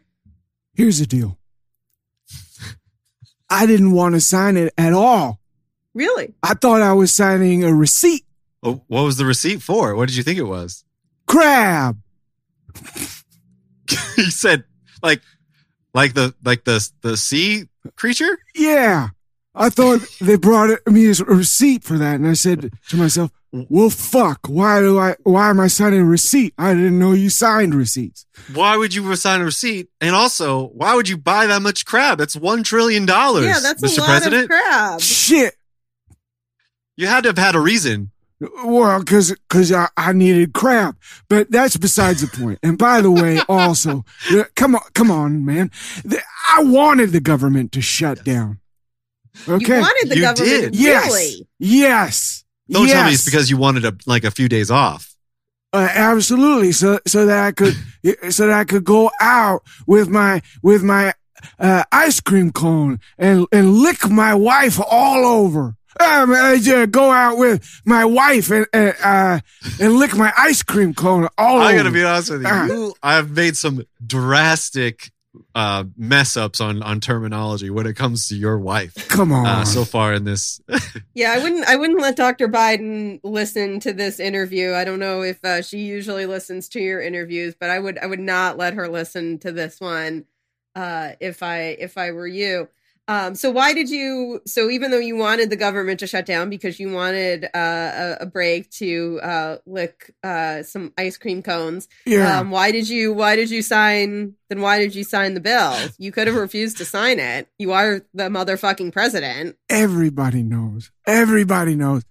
Here's 0.74 0.98
the 0.98 1.06
deal. 1.06 1.38
I 3.52 3.68
didn't 3.68 3.92
want 3.92 4.16
to 4.16 4.22
sign 4.22 4.58
it 4.58 4.74
at 4.80 4.94
all. 4.94 5.40
Really? 5.94 6.34
I 6.42 6.56
thought 6.56 6.82
I 6.82 6.94
was 6.94 7.14
signing 7.14 7.64
a 7.64 7.74
receipt. 7.74 8.26
Oh, 8.64 8.82
what 8.88 9.04
was 9.04 9.18
the 9.18 9.26
receipt 9.26 9.62
for? 9.62 9.96
What 9.96 10.08
did 10.08 10.18
you 10.18 10.24
think 10.24 10.40
it 10.40 10.44
was? 10.44 10.84
Crab. 11.28 12.00
he 14.16 14.30
said, 14.30 14.64
like, 15.02 15.22
like 15.94 16.14
the 16.14 16.34
like 16.44 16.64
the 16.64 16.88
the 17.02 17.18
sea 17.18 17.68
creature. 17.96 18.40
Yeah. 18.56 19.10
I 19.56 19.70
thought 19.70 20.02
they 20.22 20.36
brought 20.38 20.70
me 20.88 21.06
a 21.08 21.14
receipt 21.26 21.84
for 21.84 21.98
that. 21.98 22.16
And 22.16 22.28
I 22.28 22.34
said 22.34 22.72
to 22.90 22.98
myself, 22.98 23.32
well, 23.52 23.90
fuck. 23.90 24.48
Why 24.48 24.80
do 24.80 25.00
I, 25.00 25.16
why 25.24 25.50
am 25.50 25.60
I 25.60 25.68
signing 25.68 26.02
a 26.02 26.06
receipt? 26.06 26.54
I 26.58 26.74
didn't 26.74 27.00
know 27.00 27.14
you 27.14 27.30
signed 27.30 27.74
receipts. 27.74 28.26
Why 28.54 28.78
would 28.78 28.94
you 28.94 29.16
sign 29.16 29.42
a 29.42 29.46
receipt? 29.46 29.90
And 30.00 30.16
also, 30.16 30.68
why 30.68 30.96
would 30.96 31.10
you 31.10 31.18
buy 31.18 31.48
that 31.48 31.62
much 31.62 31.86
crab? 31.86 32.20
That's 32.20 32.36
one 32.36 32.62
trillion 32.64 33.06
dollars. 33.08 33.46
Yeah, 33.46 33.60
that's 33.62 33.82
Mr. 33.82 33.98
a 33.98 34.02
lot 34.02 34.08
President. 34.08 34.44
of 34.44 34.50
crab. 34.50 35.02
Shit. 35.02 35.56
You 36.96 37.08
had 37.08 37.24
to 37.24 37.30
have 37.30 37.38
had 37.38 37.56
a 37.56 37.60
reason. 37.60 38.12
Well, 38.64 39.04
cause, 39.04 39.36
cause 39.50 39.72
I, 39.72 39.90
I 39.98 40.14
needed 40.14 40.54
crap, 40.54 40.96
but 41.28 41.52
that's 41.52 41.76
besides 41.76 42.22
the 42.22 42.28
point. 42.28 42.60
And 42.64 42.78
by 42.78 43.02
the 43.02 43.12
way, 43.12 43.40
also, 43.50 44.06
come 44.56 44.76
on, 44.76 44.82
come 44.94 45.12
on, 45.12 45.46
man. 45.46 45.72
I 46.50 46.64
wanted 46.64 47.12
the 47.12 47.20
government 47.20 47.74
to 47.74 47.82
shut 47.82 48.24
down. 48.24 48.60
Okay. 49.48 49.76
You 49.76 49.82
wanted 49.82 50.10
the 50.10 50.16
You 50.16 50.22
government 50.22 50.62
did. 50.62 50.74
to 50.74 50.80
yes. 50.80 51.08
really. 51.08 51.48
Yes. 51.60 52.46
Don't 52.70 52.88
tell 52.88 53.06
me 53.06 53.14
it's 53.14 53.26
because 53.26 53.50
you 53.50 53.58
wanted 53.58 53.84
a, 53.84 53.96
like 54.06 54.24
a 54.24 54.32
few 54.32 54.48
days 54.48 54.72
off. 54.72 55.16
Uh, 55.74 55.88
absolutely. 55.92 56.72
So, 56.72 57.00
so 57.06 57.26
that 57.26 57.46
I 57.46 57.52
could, 57.52 57.76
so 58.34 58.48
that 58.48 58.58
I 58.58 58.64
could 58.64 58.86
go 58.86 59.12
out 59.20 59.64
with 59.86 60.08
my, 60.08 60.42
with 60.64 60.82
my, 60.82 61.14
uh, 61.58 61.84
ice 61.92 62.20
cream 62.20 62.52
cone 62.52 63.00
and, 63.18 63.48
and 63.52 63.74
lick 63.78 64.10
my 64.10 64.34
wife 64.34 64.80
all 64.80 65.26
over. 65.26 65.76
Um, 66.00 66.32
I 66.34 66.58
just 66.62 66.92
go 66.92 67.12
out 67.12 67.38
with 67.38 67.82
my 67.86 68.06
wife 68.06 68.52
and, 68.52 68.66
and, 68.72 68.96
uh, 69.04 69.40
and 69.82 69.94
lick 69.96 70.16
my 70.16 70.32
ice 70.38 70.64
cream 70.64 70.94
cone 70.94 71.28
all 71.38 71.60
I 71.60 71.74
over. 71.74 71.78
gotta 71.78 71.92
be 71.92 72.04
honest 72.04 72.32
with 72.32 72.42
you. 72.44 72.48
Ah. 72.50 72.66
you 72.68 72.94
I've 73.04 73.32
made 73.32 73.58
some 73.58 73.84
drastic 74.06 75.12
uh, 75.54 75.84
mess 75.98 76.36
ups 76.38 76.60
on 76.62 76.82
on 76.82 77.00
terminology 77.00 77.70
when 77.70 77.86
it 77.86 77.96
comes 77.96 78.28
to 78.30 78.36
your 78.36 78.58
wife 78.58 79.08
Come 79.10 79.32
on. 79.32 79.46
uh, 79.46 79.66
so 79.66 79.86
far 79.86 80.14
in 80.14 80.24
this. 80.24 80.60
Yeah, 81.14 81.34
I 81.34 81.40
wouldn't. 81.44 81.68
I 81.68 81.76
wouldn't 81.76 82.00
let 82.00 82.16
Dr. 82.16 82.48
Biden 82.48 83.20
listen 83.24 83.82
to 83.82 83.92
this 83.92 84.22
interview. 84.22 84.74
I 84.74 84.86
don't 84.86 85.00
know 85.00 85.22
if 85.22 85.44
uh, 85.44 85.62
she 85.62 85.80
usually 85.80 86.26
listens 86.26 86.70
to 86.70 86.80
your 86.80 87.02
interviews, 87.02 87.56
but 87.60 87.70
I 87.70 87.78
would. 87.78 87.98
I 87.98 88.06
would 88.06 88.22
not 88.22 88.58
let 88.58 88.74
her 88.76 88.88
listen 88.88 89.38
to 89.40 89.52
this 89.52 89.82
one 89.82 90.26
uh, 90.76 91.12
if 91.20 91.44
I 91.44 91.76
if 91.78 91.98
I 91.98 92.12
were 92.12 92.28
you. 92.28 92.70
Um, 93.10 93.34
so 93.34 93.50
why 93.50 93.74
did 93.74 93.90
you? 93.90 94.40
So 94.46 94.70
even 94.70 94.92
though 94.92 95.00
you 95.00 95.16
wanted 95.18 95.50
the 95.50 95.56
government 95.56 96.00
to 96.02 96.08
shut 96.08 96.28
down 96.28 96.50
because 96.50 96.80
you 96.80 96.92
wanted 96.92 97.46
uh, 97.46 97.50
a, 97.56 98.18
a 98.22 98.26
break 98.28 98.70
to 98.74 99.20
uh, 99.24 99.58
lick 99.66 100.14
uh, 100.24 100.62
some 100.62 100.94
ice 100.96 101.18
cream 101.18 101.42
cones, 101.42 101.88
yeah. 102.06 102.40
um, 102.40 102.52
why 102.52 102.72
did 102.72 102.88
you? 102.88 103.12
Why 103.12 103.36
did 103.36 103.50
you 103.50 103.64
sign? 103.64 104.36
Then 104.50 104.62
why 104.62 104.78
did 104.78 104.94
you 104.94 105.04
sign 105.04 105.34
the 105.34 105.40
bill? 105.40 105.76
You 105.98 106.12
could 106.12 106.28
have 106.28 106.36
refused 106.48 106.78
to 106.78 106.86
sign 106.86 107.18
it. 107.20 107.48
You 107.58 107.72
are 107.74 108.02
the 108.14 108.26
motherfucking 108.30 108.94
president. 108.94 109.58
everybody 109.70 110.44
knows. 110.44 110.92
Everybody 111.08 111.74
knows 111.76 112.04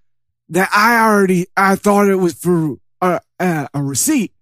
that 0.49 0.69
I 0.75 0.99
already, 1.07 1.47
I 1.57 1.77
thought 1.77 2.09
it 2.09 2.17
was 2.17 2.35
for 2.35 2.77
a, 3.01 3.21
a, 3.39 3.69
a 3.73 3.83
receipt. 3.83 4.33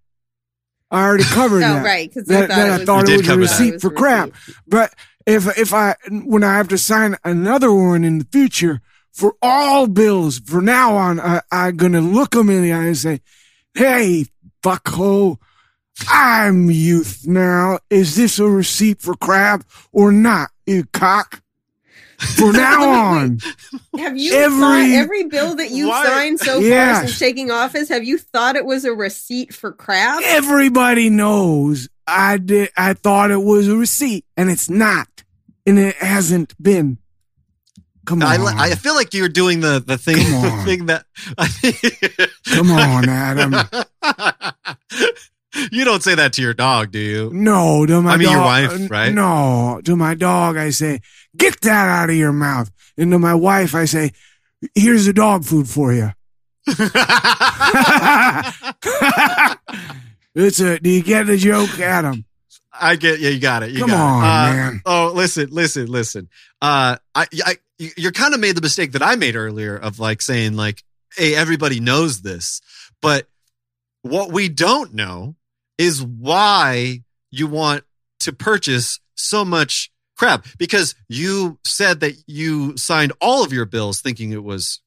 I 0.89 1.03
already 1.03 1.23
covered 1.39 1.57
Oh, 1.57 1.73
that. 1.73 1.83
right, 1.85 2.09
because 2.09 2.27
That, 2.29 2.47
that 2.49 2.81
I 2.81 2.85
thought 2.85 3.09
it 3.09 3.17
was 3.17 3.21
a 3.21 3.23
cover 3.29 3.41
that. 3.41 3.59
receipt 3.59 3.81
for 3.81 3.89
crap. 3.91 4.31
But 4.67 4.93
if 5.27 5.57
if 5.57 5.73
I 5.73 5.95
when 6.09 6.43
I 6.43 6.55
have 6.57 6.69
to 6.69 6.77
sign 6.79 7.17
another 7.23 7.71
one 7.71 8.03
in 8.03 8.17
the 8.19 8.25
future 8.31 8.81
for 9.11 9.35
all 9.41 9.85
bills 9.87 10.39
from 10.39 10.65
now 10.65 10.95
on, 10.95 11.19
I, 11.19 11.41
I'm 11.51 11.75
gonna 11.77 12.01
look 12.01 12.31
them 12.31 12.49
in 12.49 12.63
the 12.63 12.73
eye 12.73 12.85
and 12.85 12.97
say, 12.97 13.21
"Hey, 13.75 14.25
fuckhole, 14.63 15.37
I'm 16.09 16.71
youth 16.71 17.27
now. 17.27 17.79
Is 17.89 18.15
this 18.15 18.39
a 18.39 18.47
receipt 18.47 19.01
for 19.01 19.15
crap 19.15 19.63
or 19.91 20.11
not, 20.11 20.49
you 20.65 20.85
cock?" 20.93 21.41
For 22.19 22.51
now 22.51 22.89
on, 23.19 23.39
Have 23.99 24.17
you 24.17 24.33
Every- 24.33 24.59
thought 24.59 24.89
every 24.89 25.25
bill 25.25 25.53
that 25.57 25.69
you've 25.69 25.89
Why- 25.89 26.03
signed 26.05 26.39
so 26.39 26.57
Yes. 26.57 26.97
far 26.97 27.05
since 27.07 27.19
taking 27.19 27.51
office? 27.51 27.89
Have 27.89 28.03
you 28.03 28.17
thought 28.17 28.55
it 28.55 28.65
was 28.65 28.85
a 28.85 28.93
receipt 28.93 29.53
for 29.53 29.71
crap? 29.71 30.23
everybody 30.25 31.11
knows 31.11 31.89
I 32.07 32.37
did. 32.37 32.69
I 32.77 32.93
thought 32.93 33.31
it 33.31 33.41
was 33.41 33.67
a 33.67 33.75
receipt, 33.75 34.25
and 34.35 34.49
it's 34.49 34.69
not, 34.69 35.23
and 35.65 35.77
it 35.77 35.95
hasn't 35.97 36.61
been. 36.61 36.97
Come 38.05 38.23
on, 38.23 38.39
I, 38.39 38.69
I 38.69 38.75
feel 38.75 38.95
like 38.95 39.13
you're 39.13 39.27
doing 39.27 39.59
the 39.59 39.83
the 39.85 39.97
thing 39.97 40.15
Come 40.15 40.41
the 40.57 40.63
thing 40.63 40.85
that 40.85 41.05
come 42.45 42.71
on, 42.71 43.09
Adam. 43.09 43.51
you 45.71 45.83
don't 45.83 46.01
say 46.01 46.15
that 46.15 46.31
to 46.33 46.41
your 46.41 46.53
dog, 46.53 46.91
do 46.91 46.99
you? 46.99 47.29
No, 47.33 47.85
to 47.85 48.01
my 48.01 48.13
I 48.13 48.17
mean, 48.17 48.29
your 48.29 48.39
wife, 48.39 48.89
right? 48.89 49.13
No, 49.13 49.81
to 49.83 49.97
my 49.97 50.15
dog, 50.15 50.55
I 50.55 50.69
say, 50.69 51.01
get 51.35 51.59
that 51.61 51.89
out 51.89 52.09
of 52.09 52.15
your 52.15 52.31
mouth. 52.31 52.71
And 52.97 53.11
to 53.11 53.19
my 53.19 53.33
wife, 53.33 53.75
I 53.75 53.83
say, 53.83 54.13
here's 54.73 55.05
the 55.05 55.13
dog 55.13 55.43
food 55.43 55.67
for 55.67 55.93
you. 55.93 56.13
It's 60.45 60.59
a, 60.59 60.79
do 60.79 60.89
you 60.89 61.03
get 61.03 61.27
the 61.27 61.37
joke, 61.37 61.79
Adam? 61.79 62.23
I 62.79 62.95
get 62.95 63.19
yeah, 63.19 63.29
you 63.29 63.39
got 63.39 63.63
it. 63.63 63.71
You 63.71 63.79
Come 63.79 63.89
got 63.89 63.99
on, 63.99 64.23
it. 64.23 64.27
Uh, 64.27 64.53
man. 64.53 64.81
Oh, 64.85 65.11
listen, 65.15 65.49
listen, 65.51 65.87
listen. 65.87 66.29
Uh, 66.61 66.97
I, 67.15 67.25
I, 67.45 67.55
you- 67.79 67.91
you're 67.97 68.11
kind 68.11 68.33
of 68.33 68.39
made 68.39 68.55
the 68.55 68.61
mistake 68.61 68.91
that 68.91 69.01
I 69.01 69.15
made 69.15 69.35
earlier 69.35 69.75
of 69.75 69.99
like 69.99 70.21
saying 70.21 70.55
like, 70.55 70.83
"Hey, 71.15 71.33
everybody 71.35 71.79
knows 71.79 72.21
this," 72.21 72.61
but 73.01 73.27
what 74.03 74.31
we 74.31 74.47
don't 74.49 74.93
know 74.93 75.35
is 75.77 76.03
why 76.03 77.01
you 77.31 77.47
want 77.47 77.83
to 78.21 78.31
purchase 78.33 78.99
so 79.15 79.43
much 79.43 79.91
crap 80.17 80.45
because 80.57 80.95
you 81.09 81.59
said 81.63 81.99
that 81.99 82.15
you 82.27 82.75
signed 82.77 83.11
all 83.21 83.43
of 83.43 83.51
your 83.53 83.65
bills 83.65 84.01
thinking 84.01 84.31
it 84.31 84.43
was 84.43 84.79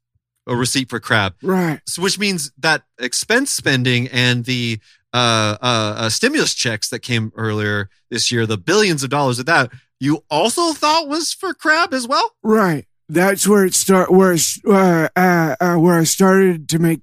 a 0.46 0.57
receipt 0.57 0.88
for 0.90 0.98
crap 0.98 1.34
Right. 1.42 1.80
so 1.86 2.03
which 2.03 2.18
means 2.18 2.51
that 2.59 2.82
expense 2.98 3.53
spending 3.53 4.09
and 4.09 4.44
the 4.44 4.80
uh, 5.12 5.56
uh, 5.61 5.94
uh, 5.96 6.08
stimulus 6.08 6.54
checks 6.54 6.88
that 6.90 7.00
came 7.00 7.32
earlier 7.36 7.88
this 8.11 8.30
year, 8.30 8.46
the 8.46 8.58
billions 8.58 9.02
of 9.02 9.11
dollars 9.11 9.38
of 9.38 9.46
that, 9.46 9.70
you 9.98 10.24
also 10.30 10.72
thought 10.72 11.08
was 11.08 11.32
for 11.32 11.52
crab 11.52 11.92
as 11.92 12.06
well. 12.06 12.34
Right. 12.42 12.86
That's 13.08 13.46
where 13.46 13.64
it 13.64 13.74
start. 13.74 14.11
Where 14.11 14.36
uh, 14.66 15.08
uh, 15.16 15.56
uh, 15.61 15.76
where 15.76 15.98
I 15.98 16.04
started 16.04 16.68
to 16.68 16.78
make 16.78 17.00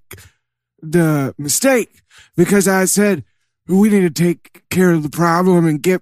the 0.82 1.36
mistake 1.38 2.01
because 2.38 2.68
I 2.68 2.86
said 2.86 3.26
we 3.68 3.89
need 3.89 4.01
to 4.01 4.10
take 4.10 4.64
care 4.70 4.91
of 4.91 5.03
the 5.03 5.10
problem 5.10 5.66
and 5.66 5.82
get 5.82 6.01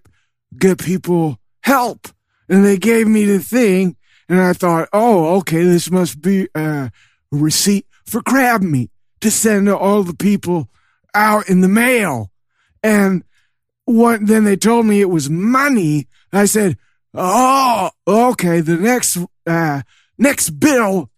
get 0.57 0.77
people 0.77 1.39
help, 1.63 2.07
and 2.47 2.63
they 2.63 2.77
gave 2.77 3.07
me 3.07 3.25
the 3.25 3.39
thing, 3.39 3.95
and 4.29 4.39
I 4.39 4.53
thought, 4.53 4.89
oh, 4.93 5.37
okay, 5.37 5.63
this 5.63 5.89
must 5.89 6.21
be 6.21 6.47
a 6.53 6.91
receipt 7.31 7.87
for 8.05 8.21
crab 8.21 8.61
meat 8.61 8.91
to 9.21 9.31
send 9.31 9.65
to 9.65 9.75
all 9.75 10.03
the 10.03 10.15
people 10.15 10.69
out 11.15 11.49
in 11.49 11.61
the 11.61 11.67
mail, 11.67 12.31
and 12.83 13.23
what? 13.85 14.25
Then 14.27 14.43
they 14.43 14.55
told 14.57 14.85
me 14.85 15.01
it 15.01 15.09
was 15.09 15.29
money. 15.29 16.07
I 16.33 16.45
said, 16.45 16.77
Oh, 17.13 17.89
okay. 18.07 18.59
The 18.61 18.75
next 18.75 19.17
uh 19.47 19.81
next 20.17 20.49
bill 20.51 21.09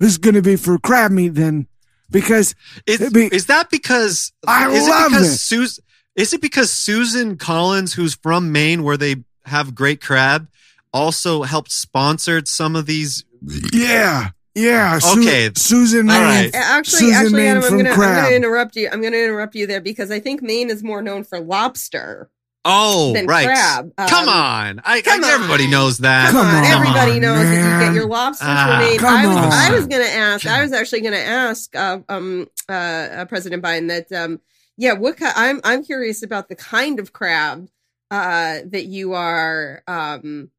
is 0.00 0.18
going 0.18 0.34
to 0.34 0.42
be 0.42 0.56
for 0.56 0.78
crab 0.78 1.10
meat 1.12 1.30
then, 1.30 1.66
because 2.10 2.54
Is, 2.86 3.10
be- 3.12 3.28
is 3.32 3.46
that 3.46 3.70
because 3.70 4.32
I 4.46 4.70
is 4.70 4.88
love 4.88 5.06
it 5.06 5.10
because 5.10 5.32
it. 5.34 5.38
Sus- 5.38 5.80
is 6.16 6.32
it 6.32 6.40
because 6.40 6.72
Susan 6.72 7.36
Collins, 7.36 7.94
who's 7.94 8.14
from 8.14 8.50
Maine, 8.50 8.82
where 8.82 8.96
they 8.96 9.16
have 9.44 9.74
great 9.74 10.00
crab, 10.00 10.48
also 10.92 11.42
helped 11.42 11.70
sponsored 11.70 12.48
some 12.48 12.74
of 12.74 12.86
these? 12.86 13.24
yeah, 13.72 14.30
yeah. 14.54 14.98
Su- 14.98 15.20
Okay. 15.20 15.50
Susan. 15.56 16.06
Maine. 16.06 16.22
right. 16.22 16.50
Actually, 16.54 16.98
Susan 16.98 17.14
actually, 17.14 17.32
Maine 17.34 17.48
Adam, 17.48 17.62
I'm 17.64 17.68
from 17.68 17.78
gonna, 17.78 17.90
I'm 17.90 17.96
gonna 18.24 18.36
interrupt 18.36 18.76
you. 18.76 18.88
I'm 18.92 19.02
gonna 19.02 19.16
interrupt 19.16 19.54
you 19.54 19.66
there 19.66 19.80
because 19.80 20.10
I 20.10 20.20
think 20.20 20.42
Maine 20.42 20.70
is 20.70 20.82
more 20.82 21.02
known 21.02 21.24
for 21.24 21.38
lobster 21.40 22.30
Oh, 22.64 23.12
than 23.14 23.26
right. 23.26 23.46
crab. 23.46 23.92
Come 24.08 24.28
Um, 24.28 24.34
on, 24.34 24.82
I, 24.84 25.00
come 25.00 25.24
I, 25.24 25.30
everybody 25.32 25.64
on. 25.64 25.70
knows 25.70 25.98
that. 25.98 26.32
Come, 26.32 26.44
Come 26.44 26.54
on, 26.56 26.64
on, 26.64 26.64
everybody 26.64 27.20
knows 27.20 27.38
that 27.40 27.54
you 27.80 27.86
get 27.86 27.94
your 27.94 28.06
lobsters 28.08 28.48
Ah, 28.50 28.66
from 28.78 28.86
Maine. 28.90 28.98
come 28.98 29.14
I 29.14 29.26
was, 29.26 29.54
I 29.54 29.70
was 29.72 29.86
going 29.86 30.02
to 30.04 30.12
ask. 30.12 30.46
I 30.46 30.60
was 30.62 30.72
actually 30.72 31.00
going 31.02 31.14
to 31.14 31.24
ask 31.24 31.74
uh, 31.74 32.00
um, 32.08 32.46
uh, 32.68 32.72
uh, 32.72 33.24
President 33.26 33.62
Biden 33.62 33.88
that. 33.88 34.12
Um, 34.12 34.40
yeah, 34.76 34.92
what 34.92 35.16
ki- 35.16 35.26
I'm 35.34 35.60
I'm 35.64 35.82
curious 35.84 36.22
about 36.22 36.48
the 36.48 36.56
kind 36.56 36.98
of 37.00 37.12
crab 37.12 37.68
uh, 38.10 38.58
that 38.66 38.84
you 38.84 39.14
are 39.14 39.82
um, 39.88 40.50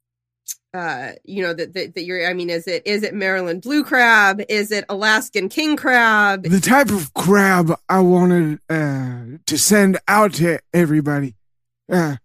uh, 0.73 1.11
you 1.23 1.41
know 1.41 1.53
that, 1.53 1.73
that 1.73 2.03
you're. 2.03 2.27
I 2.27 2.33
mean, 2.33 2.49
is 2.49 2.67
it 2.67 2.83
is 2.85 3.03
it 3.03 3.13
Maryland 3.13 3.61
blue 3.61 3.83
crab? 3.83 4.41
Is 4.49 4.71
it 4.71 4.85
Alaskan 4.89 5.49
king 5.49 5.75
crab? 5.75 6.43
The 6.43 6.59
type 6.59 6.89
of 6.89 7.13
crab 7.13 7.73
I 7.87 7.99
wanted 7.99 8.59
uh, 8.69 9.39
to 9.45 9.57
send 9.57 9.97
out 10.07 10.33
to 10.35 10.59
everybody 10.73 11.35
uh, 11.91 12.17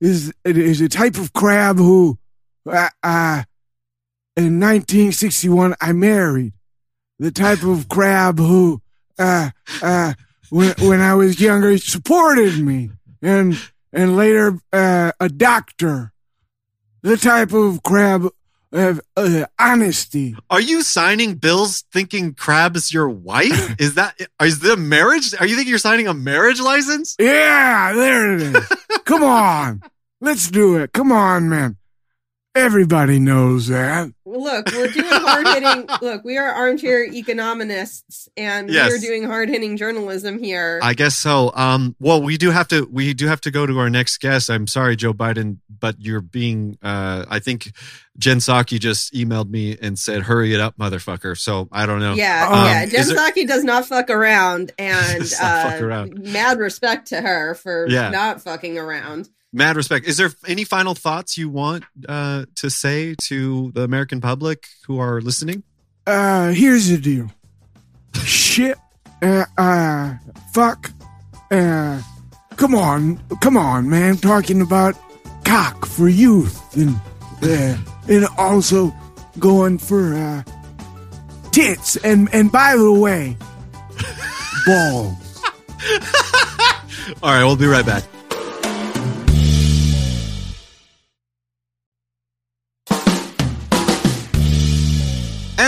is 0.00 0.32
is 0.44 0.80
a 0.80 0.88
type 0.88 1.16
of 1.16 1.32
crab 1.32 1.76
who, 1.76 2.18
uh, 2.66 2.88
uh, 3.02 3.42
in 4.36 4.58
1961, 4.58 5.74
I 5.80 5.92
married. 5.92 6.52
The 7.18 7.30
type 7.30 7.62
of 7.62 7.88
crab 7.88 8.38
who, 8.38 8.82
uh, 9.18 9.50
uh, 9.82 10.14
when 10.50 10.74
when 10.80 11.00
I 11.00 11.14
was 11.14 11.40
younger, 11.40 11.76
supported 11.78 12.58
me, 12.58 12.90
and 13.20 13.56
and 13.92 14.16
later 14.16 14.58
uh, 14.72 15.12
a 15.20 15.28
doctor. 15.28 16.11
The 17.02 17.16
type 17.16 17.52
of 17.52 17.82
crab 17.82 18.28
of 18.70 19.00
uh, 19.16 19.46
honesty. 19.58 20.36
Are 20.48 20.60
you 20.60 20.82
signing 20.82 21.34
bills 21.34 21.84
thinking 21.92 22.32
Crab's 22.34 22.92
your 22.92 23.08
wife? 23.08 23.74
Is 23.80 23.94
that 23.94 24.20
is 24.40 24.60
the 24.60 24.76
marriage? 24.76 25.34
Are 25.38 25.46
you 25.46 25.56
thinking 25.56 25.70
you're 25.70 25.78
signing 25.78 26.06
a 26.06 26.14
marriage 26.14 26.60
license? 26.60 27.16
Yeah, 27.18 27.92
there 27.92 28.34
it 28.34 28.42
is. 28.42 28.72
Come 29.04 29.24
on. 29.24 29.82
Let's 30.20 30.48
do 30.48 30.76
it. 30.76 30.92
Come 30.92 31.10
on, 31.10 31.48
man. 31.48 31.76
Everybody 32.54 33.18
knows 33.18 33.68
that. 33.68 34.12
Look, 34.26 34.66
we're 34.72 34.88
doing 34.88 35.06
hard 35.08 35.46
hitting. 35.48 35.88
look, 36.02 36.22
we 36.22 36.36
are 36.36 36.50
armchair 36.50 37.02
economists, 37.02 38.28
and 38.36 38.68
Yes. 38.68 38.90
we're 38.90 38.98
doing 38.98 39.24
hard 39.24 39.48
hitting 39.48 39.78
journalism 39.78 40.38
here. 40.38 40.78
I 40.82 40.92
guess 40.92 41.14
so. 41.14 41.50
Um, 41.54 41.96
well, 41.98 42.20
we 42.22 42.36
do 42.36 42.50
have 42.50 42.68
to. 42.68 42.86
We 42.90 43.14
do 43.14 43.26
have 43.26 43.40
to 43.42 43.50
go 43.50 43.64
to 43.64 43.78
our 43.78 43.88
next 43.88 44.18
guest. 44.18 44.50
I'm 44.50 44.66
sorry, 44.66 44.96
Joe 44.96 45.14
Biden, 45.14 45.58
but 45.80 45.96
you're 45.98 46.20
being. 46.20 46.76
Uh, 46.82 47.24
I 47.28 47.38
think 47.38 47.72
Jen 48.18 48.36
Psaki 48.38 48.78
just 48.78 49.14
emailed 49.14 49.48
me 49.48 49.78
and 49.80 49.98
said, 49.98 50.22
"Hurry 50.24 50.52
it 50.52 50.60
up, 50.60 50.76
motherfucker." 50.76 51.38
So 51.38 51.68
I 51.72 51.86
don't 51.86 52.00
know. 52.00 52.12
yeah, 52.14 52.48
Um, 52.50 52.64
yeah. 52.66 52.82
is 52.84 52.92
Jen 52.92 53.06
there- 53.08 53.16
Psaki 53.16 53.48
does 53.48 53.64
not 53.64 53.86
fuck 53.86 54.10
around, 54.10 54.72
and 54.78 55.20
Does 55.20 55.40
not 55.40 55.62
fuck 55.70 55.80
uh, 55.80 55.84
around. 55.86 56.18
mad 56.32 56.58
respect 56.58 57.08
to 57.08 57.20
her 57.22 57.54
for 57.54 57.86
Yeah. 57.88 58.10
not 58.10 58.42
fucking 58.42 58.76
around. 58.78 59.30
Mad 59.52 59.76
respect. 59.76 60.06
Is 60.06 60.16
there 60.16 60.30
any 60.46 60.64
final 60.64 60.94
thoughts 60.94 61.36
you 61.36 61.50
want 61.50 61.84
uh, 62.08 62.46
to 62.56 62.70
say 62.70 63.14
to 63.24 63.70
the 63.74 63.82
American 63.82 64.20
public 64.20 64.66
who 64.86 64.98
are 64.98 65.20
listening? 65.20 65.62
Uh, 66.06 66.52
here's 66.52 66.88
the 66.88 66.96
deal. 66.96 67.30
Shit. 68.24 68.78
Uh, 69.20 69.44
uh, 69.58 70.14
fuck. 70.54 70.90
Uh, 71.50 72.00
come 72.56 72.74
on. 72.74 73.22
Come 73.42 73.58
on, 73.58 73.90
man. 73.90 74.16
Talking 74.16 74.62
about 74.62 74.94
cock 75.44 75.84
for 75.84 76.08
youth 76.08 76.74
and, 76.74 76.96
uh, 77.42 77.76
and 78.08 78.26
also 78.38 78.90
going 79.38 79.76
for, 79.76 80.14
uh, 80.14 80.42
tits. 81.50 81.96
And, 81.96 82.30
and 82.32 82.50
by 82.50 82.74
the 82.76 82.92
way, 82.92 83.36
balls. 84.66 85.42
All 87.22 87.32
right, 87.34 87.44
we'll 87.44 87.56
be 87.56 87.66
right 87.66 87.84
back. 87.84 88.04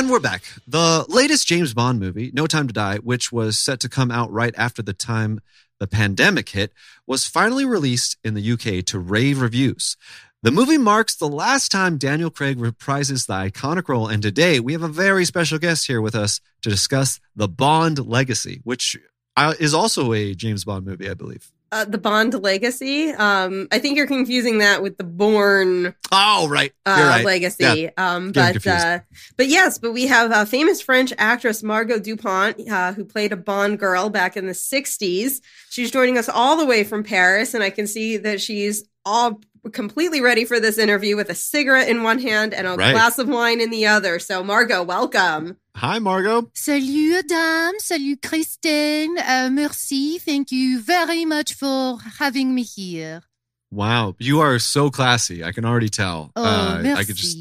And 0.05 0.11
we're 0.11 0.21
back. 0.21 0.43
The 0.69 1.07
latest 1.09 1.47
James 1.47 1.73
Bond 1.73 1.99
movie, 1.99 2.31
No 2.35 2.47
Time 2.47 2.67
to 2.67 2.75
Die, 2.75 2.99
which 2.99 3.33
was 3.33 3.59
set 3.59 3.81
to 3.81 3.89
come 3.89 4.11
out 4.11 4.31
right 4.31 4.55
after 4.55 4.83
the 4.83 4.93
time 4.93 5.41
the 5.81 5.87
pandemic 5.87 6.51
hit, 6.51 6.75
was 7.07 7.25
finally 7.25 7.65
released 7.65 8.19
in 8.23 8.35
the 8.35 8.53
UK 8.53 8.85
to 8.85 8.99
rave 8.99 9.41
reviews. 9.41 9.97
The 10.43 10.51
movie 10.51 10.77
marks 10.77 11.17
the 11.17 11.27
last 11.27 11.73
time 11.73 11.97
Daniel 11.97 12.29
Craig 12.29 12.59
reprises 12.59 13.27
the 13.27 13.33
iconic 13.33 13.89
role, 13.89 14.07
and 14.07 14.23
today 14.23 14.61
we 14.61 14.75
have 14.75 14.83
a 14.83 14.89
very 14.89 15.25
special 15.25 15.59
guest 15.59 15.87
here 15.87 16.03
with 16.03 16.15
us 16.15 16.39
to 16.61 16.69
discuss 16.69 17.19
The 17.35 17.49
Bond 17.49 18.07
Legacy, 18.07 18.61
which 18.63 18.99
uh, 19.39 19.55
is 19.59 19.73
also 19.73 20.13
a 20.13 20.35
James 20.35 20.67
Bond 20.67 20.85
movie, 20.85 21.09
I 21.09 21.15
believe. 21.15 21.51
Uh, 21.75 21.85
the 21.85 21.99
Bond 21.99 22.35
Legacy. 22.41 23.11
Um, 23.11 23.67
I 23.73 23.81
think 23.81 23.97
you're 23.97 24.07
confusing 24.07 24.59
that 24.59 24.81
with 24.81 24.97
the 24.97 25.03
Bourne 25.03 25.93
Oh, 26.13 26.47
right. 26.49 26.73
uh, 26.87 26.93
right. 27.09 27.25
legacy. 27.25 27.65
Yeah. 27.65 27.91
Um, 27.97 28.31
but 28.31 28.65
uh, 28.65 29.01
but 29.37 29.49
yes, 29.49 29.79
but 29.79 29.93
we 29.93 30.07
have 30.07 30.31
a 30.31 30.47
famous 30.47 30.81
French 30.81 31.13
actress 31.19 31.65
Margot 31.65 31.99
Dupont, 31.99 32.61
uh, 32.71 32.93
who 32.93 33.05
played 33.05 33.33
a 33.33 33.37
Bond 33.37 33.81
girl 33.81 34.09
back 34.09 34.37
in 34.37 34.47
the 34.47 34.53
'60s. 34.53 35.41
She's 35.71 35.91
joining 35.91 36.17
us 36.17 36.29
all 36.29 36.57
the 36.57 36.65
way 36.67 36.85
from 36.85 37.03
Paris, 37.03 37.55
and 37.55 37.65
I 37.65 37.71
can 37.71 37.89
see 37.89 38.19
that 38.19 38.41
she's 38.41 38.85
all 39.05 39.41
completely 39.73 40.21
ready 40.21 40.45
for 40.45 40.61
this 40.61 40.79
interview 40.79 41.17
with 41.17 41.29
a 41.31 41.35
cigarette 41.35 41.89
in 41.89 42.03
one 42.03 42.19
hand 42.19 42.53
and 42.55 42.67
a 42.67 42.75
Right. 42.77 42.93
glass 42.93 43.19
of 43.19 43.29
wine 43.29 43.61
in 43.61 43.71
the 43.71 43.87
other. 43.87 44.19
So, 44.19 44.43
Margot, 44.45 44.83
welcome. 44.83 45.57
Hi, 45.77 45.99
Margot. 45.99 46.51
Salut, 46.55 47.31
Adam. 47.33 47.75
Salut, 47.79 48.23
Christine. 48.23 49.19
Uh, 49.19 49.49
merci. 49.53 50.19
Thank 50.19 50.53
you 50.53 50.81
very 50.81 51.25
much 51.25 51.55
for 51.55 51.99
having 52.19 52.55
me 52.55 52.63
here. 52.63 53.23
Wow, 53.71 54.15
you 54.19 54.41
are 54.41 54.59
so 54.61 54.89
classy. 54.91 55.43
I 55.43 55.51
can 55.51 55.65
already 55.65 55.89
tell. 55.89 56.31
Oh, 56.37 56.45
Uh, 56.45 56.79
merci. 56.83 57.01
I 57.01 57.05
could 57.05 57.17
just. 57.17 57.39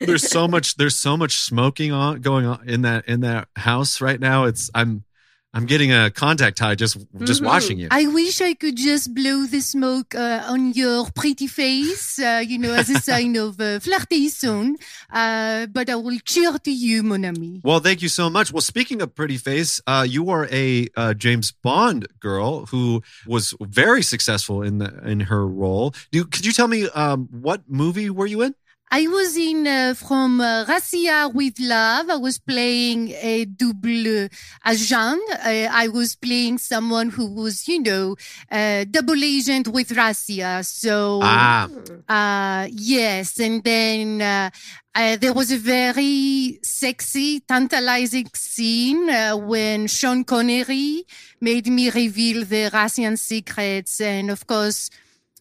There's 0.00 0.28
so 0.28 0.48
much. 0.48 0.76
There's 0.76 0.96
so 0.96 1.16
much 1.16 1.36
smoking 1.38 1.92
on 1.92 2.20
going 2.20 2.46
on 2.46 2.66
in 2.68 2.82
that 2.82 3.06
in 3.08 3.20
that 3.20 3.48
house 3.56 4.00
right 4.00 4.18
now. 4.20 4.44
It's. 4.44 4.70
I'm. 4.74 5.04
I'm 5.52 5.66
getting 5.66 5.90
a 5.92 6.10
contact 6.12 6.60
high 6.60 6.76
just 6.76 6.96
just 7.24 7.42
Mhm. 7.42 7.46
watching 7.46 7.78
you. 7.78 7.88
I 7.90 8.06
wish 8.06 8.40
I 8.40 8.54
could 8.54 8.76
just 8.76 9.12
blow 9.14 9.46
the 9.46 9.60
smoke 9.60 10.14
uh, 10.14 10.44
on 10.46 10.72
your 10.74 11.10
pretty 11.10 11.48
face, 11.48 12.20
uh, 12.20 12.40
you 12.46 12.56
know, 12.56 12.72
as 12.72 12.88
a 12.88 13.00
sign 13.10 13.34
of 13.36 13.60
uh, 13.60 13.80
flirtation. 13.80 14.76
Uh, 15.12 15.66
but 15.66 15.90
I 15.90 15.96
will 15.96 16.18
cheer 16.24 16.52
to 16.56 16.70
you, 16.70 17.02
mon 17.02 17.24
ami. 17.24 17.60
Well, 17.64 17.80
thank 17.80 18.00
you 18.00 18.08
so 18.08 18.30
much. 18.30 18.52
Well, 18.52 18.60
speaking 18.62 19.02
of 19.02 19.14
pretty 19.16 19.38
face, 19.38 19.80
uh, 19.88 20.06
you 20.08 20.30
are 20.30 20.46
a 20.52 20.86
uh, 20.96 21.14
James 21.14 21.50
Bond 21.50 22.06
girl 22.20 22.66
who 22.66 23.02
was 23.26 23.52
very 23.60 24.02
successful 24.04 24.62
in 24.62 24.78
the 24.78 24.90
in 25.04 25.20
her 25.30 25.44
role. 25.46 25.94
Do 26.12 26.24
could 26.26 26.46
you 26.46 26.52
tell 26.52 26.68
me 26.68 26.88
um, 26.94 27.28
what 27.32 27.62
movie 27.68 28.08
were 28.08 28.26
you 28.26 28.42
in? 28.42 28.54
I 28.92 29.06
was 29.06 29.36
in 29.36 29.68
uh, 29.68 29.94
from 29.94 30.40
uh, 30.40 30.64
Russia 30.66 31.30
with 31.32 31.60
Love. 31.60 32.10
I 32.10 32.16
was 32.16 32.38
playing 32.40 33.10
a 33.10 33.44
double 33.44 34.28
agent. 34.66 35.22
Uh, 35.30 35.68
I 35.70 35.86
was 35.86 36.16
playing 36.16 36.58
someone 36.58 37.10
who 37.10 37.32
was, 37.32 37.68
you 37.68 37.80
know, 37.82 38.16
uh, 38.50 38.84
double 38.90 39.22
agent 39.22 39.68
with 39.68 39.92
Russia. 39.92 40.62
So, 40.64 41.20
Ah, 41.22 41.68
uh, 42.08 42.68
yes. 42.72 43.38
And 43.38 43.62
then, 43.62 44.20
uh, 44.22 44.50
uh, 44.92 45.16
there 45.16 45.32
was 45.34 45.52
a 45.52 45.56
very 45.58 46.58
sexy, 46.64 47.38
tantalizing 47.46 48.28
scene 48.34 49.08
uh, 49.08 49.36
when 49.36 49.86
Sean 49.86 50.24
Connery 50.24 51.04
made 51.40 51.68
me 51.68 51.90
reveal 51.90 52.44
the 52.44 52.70
Russian 52.72 53.16
secrets. 53.16 54.00
And 54.00 54.32
of 54.32 54.48
course, 54.48 54.90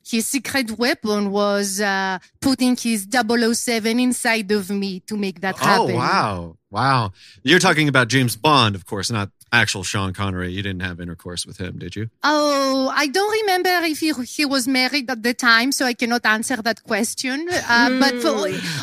his 0.10 0.28
secret 0.28 0.78
weapon 0.78 1.32
was 1.32 1.80
uh, 1.82 2.18
putting 2.42 2.76
his 2.76 3.08
007 3.12 4.00
inside 4.00 4.52
of 4.52 4.70
me 4.70 5.00
to 5.02 5.16
make 5.18 5.42
that 5.42 5.58
happen. 5.58 5.92
oh 5.92 5.96
wow, 5.96 6.58
wow. 6.72 7.12
You're 7.44 7.60
talking 7.60 7.88
about 7.88 8.08
James 8.08 8.36
Bond, 8.36 8.76
of 8.76 8.86
course, 8.86 9.12
not 9.12 9.30
actual 9.52 9.84
Sean 9.84 10.14
Connery. 10.14 10.52
You 10.52 10.62
didn't 10.62 10.82
have 10.82 11.00
intercourse 11.00 11.46
with 11.46 11.58
him, 11.58 11.78
did 11.80 11.96
you? 11.96 12.10
Oh, 12.24 12.92
I 12.96 13.08
don't 13.08 13.32
remember 13.42 13.70
if 13.86 14.00
he, 14.00 14.14
he 14.38 14.46
was 14.46 14.68
married 14.68 15.10
at 15.10 15.24
the 15.24 15.34
time, 15.34 15.72
so 15.72 15.86
I 15.86 15.94
cannot 15.94 16.26
answer 16.26 16.58
that 16.58 16.84
question. 16.84 17.48
Uh, 17.52 18.00
But 18.00 18.16
for, 18.22 18.36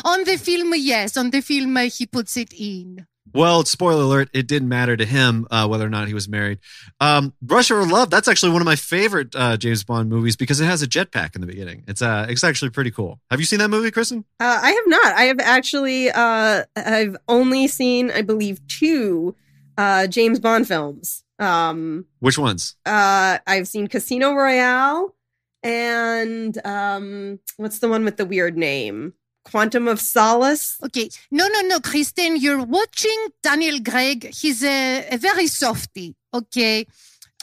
on 0.05 0.23
the 0.25 0.37
film, 0.37 0.73
yes, 0.75 1.15
on 1.17 1.29
the 1.31 1.41
film, 1.41 1.77
uh, 1.77 1.81
he 1.83 2.05
puts 2.05 2.35
it 2.37 2.53
in. 2.53 3.05
Well, 3.37 3.63
spoiler 3.65 4.01
alert, 4.01 4.29
it 4.33 4.47
didn't 4.47 4.67
matter 4.67 4.97
to 4.97 5.05
him 5.05 5.45
uh, 5.51 5.67
whether 5.67 5.85
or 5.85 5.89
not 5.89 6.07
he 6.07 6.15
was 6.15 6.27
married. 6.27 6.57
Um, 6.99 7.33
Russia 7.45 7.75
or 7.75 7.85
Love, 7.85 8.09
that's 8.09 8.27
actually 8.27 8.51
one 8.51 8.63
of 8.63 8.65
my 8.65 8.75
favorite 8.75 9.35
uh, 9.35 9.57
James 9.57 9.83
Bond 9.83 10.09
movies 10.09 10.35
because 10.35 10.59
it 10.59 10.65
has 10.65 10.81
a 10.81 10.87
jetpack 10.87 11.35
in 11.35 11.41
the 11.41 11.47
beginning. 11.47 11.83
It's 11.87 12.01
uh, 12.01 12.25
it's 12.27 12.43
actually 12.43 12.71
pretty 12.71 12.89
cool. 12.89 13.19
Have 13.29 13.39
you 13.39 13.45
seen 13.45 13.59
that 13.59 13.69
movie, 13.69 13.91
Kristen? 13.91 14.25
Uh, 14.39 14.59
I 14.63 14.71
have 14.71 14.83
not. 14.87 15.13
I 15.13 15.21
have 15.25 15.39
actually. 15.39 16.09
Uh, 16.09 16.63
I've 16.75 17.15
only 17.27 17.67
seen, 17.67 18.09
I 18.09 18.23
believe, 18.23 18.59
two 18.67 19.35
uh, 19.77 20.07
James 20.07 20.39
Bond 20.39 20.67
films. 20.67 21.23
Um, 21.37 22.05
Which 22.19 22.39
ones? 22.39 22.75
uh, 22.87 23.37
I've 23.45 23.67
seen 23.67 23.87
Casino 23.87 24.33
Royale 24.33 25.13
and 25.61 26.57
um, 26.65 27.39
what's 27.57 27.77
the 27.79 27.87
one 27.87 28.03
with 28.03 28.17
the 28.17 28.25
weird 28.25 28.57
name? 28.57 29.13
Quantum 29.49 29.87
of 29.87 29.99
Solace. 29.99 30.77
Okay. 30.83 31.09
No, 31.31 31.47
no, 31.47 31.61
no, 31.61 31.79
Kristen, 31.79 32.37
you're 32.37 32.63
watching 32.63 33.19
Daniel 33.41 33.79
Craig. 33.81 34.29
He's 34.33 34.63
a, 34.63 35.07
a 35.11 35.17
very 35.17 35.47
softy. 35.47 36.15
Okay. 36.33 36.85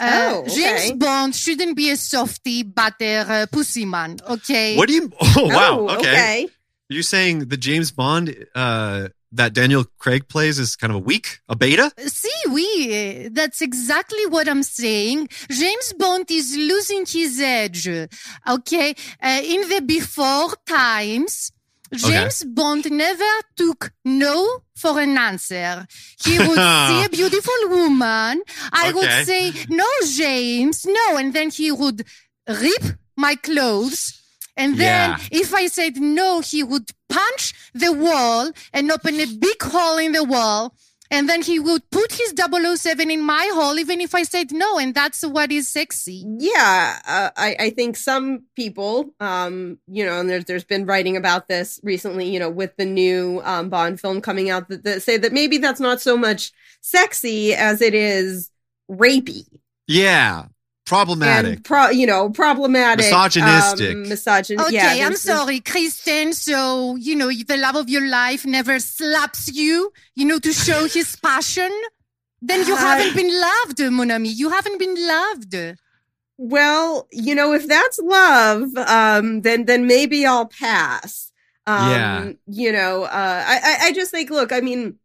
Uh, 0.01 0.33
Oh, 0.35 0.41
okay. 0.43 0.55
James 0.55 0.93
Bond 0.99 1.35
shouldn't 1.35 1.77
be 1.77 1.91
a 1.91 1.97
softy, 1.97 2.63
but 2.65 2.95
a 3.01 3.17
uh, 3.19 3.47
pussy 3.51 3.85
man. 3.85 4.17
Okay. 4.29 4.77
What 4.77 4.89
do 4.89 4.95
you? 4.95 5.13
Oh 5.37 5.47
wow. 5.47 5.87
Oh, 5.89 5.97
okay. 5.99 6.49
You 6.89 7.03
saying 7.03 7.49
the 7.49 7.57
James 7.57 7.91
Bond 7.93 8.35
uh, 8.55 9.09
that 9.33 9.53
Daniel 9.55 9.85
Craig 9.99 10.29
plays 10.29 10.59
is 10.59 10.77
kind 10.77 10.91
of 10.93 10.97
a 10.97 11.05
weak, 11.11 11.41
a 11.49 11.57
beta? 11.57 11.91
See, 12.07 12.41
we, 12.51 12.67
uh, 13.27 13.29
that's 13.33 13.61
exactly 13.63 14.27
what 14.27 14.49
I'm 14.49 14.63
saying. 14.63 15.29
James 15.51 15.93
Bond 15.99 16.31
is 16.31 16.55
losing 16.57 17.05
his 17.07 17.41
edge. 17.41 17.89
Okay. 18.49 18.95
Uh, 19.23 19.41
in 19.43 19.69
the 19.69 19.81
before 19.81 20.51
times, 20.67 21.51
James 21.97 22.45
Bond 22.45 22.91
never 22.91 23.33
took 23.57 23.93
no 24.05 24.63
for 24.77 24.99
an 25.01 25.17
answer. 25.19 25.87
He 26.25 26.39
would 26.39 26.57
see 26.89 27.05
a 27.05 27.09
beautiful 27.11 27.69
woman. 27.69 28.43
I 28.73 28.89
Okay. 28.89 28.93
would 28.93 29.27
say, 29.27 29.53
no, 29.69 29.87
James, 30.15 30.85
no. 30.87 31.17
And 31.17 31.33
then 31.33 31.51
he 31.51 31.71
would 31.73 32.05
rip 32.49 32.85
my 33.17 33.35
clothes. 33.37 34.21
And 34.57 34.77
then 34.79 35.11
Yeah. 35.11 35.19
if 35.33 35.53
I 35.55 35.67
said 35.67 35.97
no, 35.97 36.41
he 36.41 36.63
would 36.63 36.91
punch 37.09 37.55
the 37.75 37.93
wall 37.93 38.53
and 38.73 38.91
open 38.93 39.15
a 39.21 39.27
big 39.27 39.61
hole 39.63 39.99
in 39.99 40.13
the 40.13 40.25
wall. 40.25 40.75
And 41.15 41.29
then 41.29 41.43
he 41.43 41.59
would 41.61 41.89
put 41.91 42.11
his 42.13 42.35
007 42.37 43.11
in 43.11 43.21
my 43.23 43.49
hole, 43.55 43.79
even 43.79 44.01
if 44.01 44.15
I 44.15 44.25
said 44.25 44.53
no. 44.53 44.79
And 44.79 44.95
that's 44.95 45.25
what 45.25 45.51
is 45.53 45.69
sexy. 45.69 46.25
yeah 46.39 46.99
uh, 47.07 47.31
I, 47.37 47.51
I 47.67 47.71
think 47.71 47.97
some 47.97 48.27
people 48.57 49.15
um 49.21 49.79
you 49.87 50.05
know 50.05 50.19
and 50.21 50.29
there's 50.29 50.45
there's 50.45 50.65
been 50.65 50.85
writing 50.87 51.17
about 51.17 51.49
this 51.49 51.81
recently 51.83 52.27
you 52.35 52.39
know 52.43 52.51
with 52.51 52.73
the 52.77 52.85
new 52.85 53.41
um 53.45 53.69
bond 53.69 54.01
film 54.01 54.21
coming 54.21 54.51
out 54.51 54.69
that, 54.69 54.85
that 54.85 55.03
say 55.03 55.17
that 55.17 55.33
maybe 55.33 55.59
that's 55.59 55.81
not 55.81 56.01
so 56.01 56.17
much 56.17 56.53
sexy 56.81 57.55
as 57.55 57.81
it 57.81 57.95
is 57.95 58.51
rapey 58.91 59.45
Yeah. 59.87 60.47
Problematic. 60.87 61.55
and 61.57 61.65
pro 61.65 61.89
you 61.91 62.07
know 62.07 62.29
problematic 62.29 63.07
Misogynistic. 63.07 63.97
um, 63.97 64.05
misogyn- 64.05 64.61
Okay, 64.61 64.75
yeah, 64.75 64.89
I'm 64.91 64.97
there's- 64.99 65.23
there's- 65.23 65.41
sorry, 65.41 65.61
Kristen. 65.61 66.33
So, 66.35 66.97
you 66.97 67.17
know, 67.17 67.31
the 67.33 67.57
love 67.57 67.77
of 67.77 67.89
your 67.89 68.07
life 68.07 68.45
never 68.45 68.79
slaps 68.79 69.49
you, 69.53 69.93
you 70.15 70.27
know, 70.27 70.39
to 70.41 70.53
show 70.53 70.87
his 70.97 71.17
passion. 71.17 71.73
Then 72.43 72.67
you 72.67 72.75
Uh, 72.75 72.79
haven't 72.79 73.17
been 73.17 73.33
loved, 73.41 73.81
mon 73.93 74.11
ami. 74.11 74.29
You 74.29 74.51
haven't 74.51 74.79
been 74.79 74.95
loved. 75.07 75.55
Well, 76.37 77.07
you 77.13 77.35
know, 77.35 77.53
if 77.55 77.67
that's 77.67 77.99
love, 78.01 78.77
um, 78.77 79.41
then 79.43 79.65
then 79.65 79.87
maybe 79.87 80.27
I'll 80.27 80.47
pass. 80.47 81.33
Um, 81.67 81.91
Yeah. 81.91 82.33
You 82.47 82.73
know, 82.73 83.05
uh, 83.05 83.45
I, 83.47 83.57
I 83.65 83.87
I 83.87 83.93
just 83.93 84.11
think, 84.11 84.29
look, 84.31 84.53
I 84.53 84.61
mean, 84.61 84.99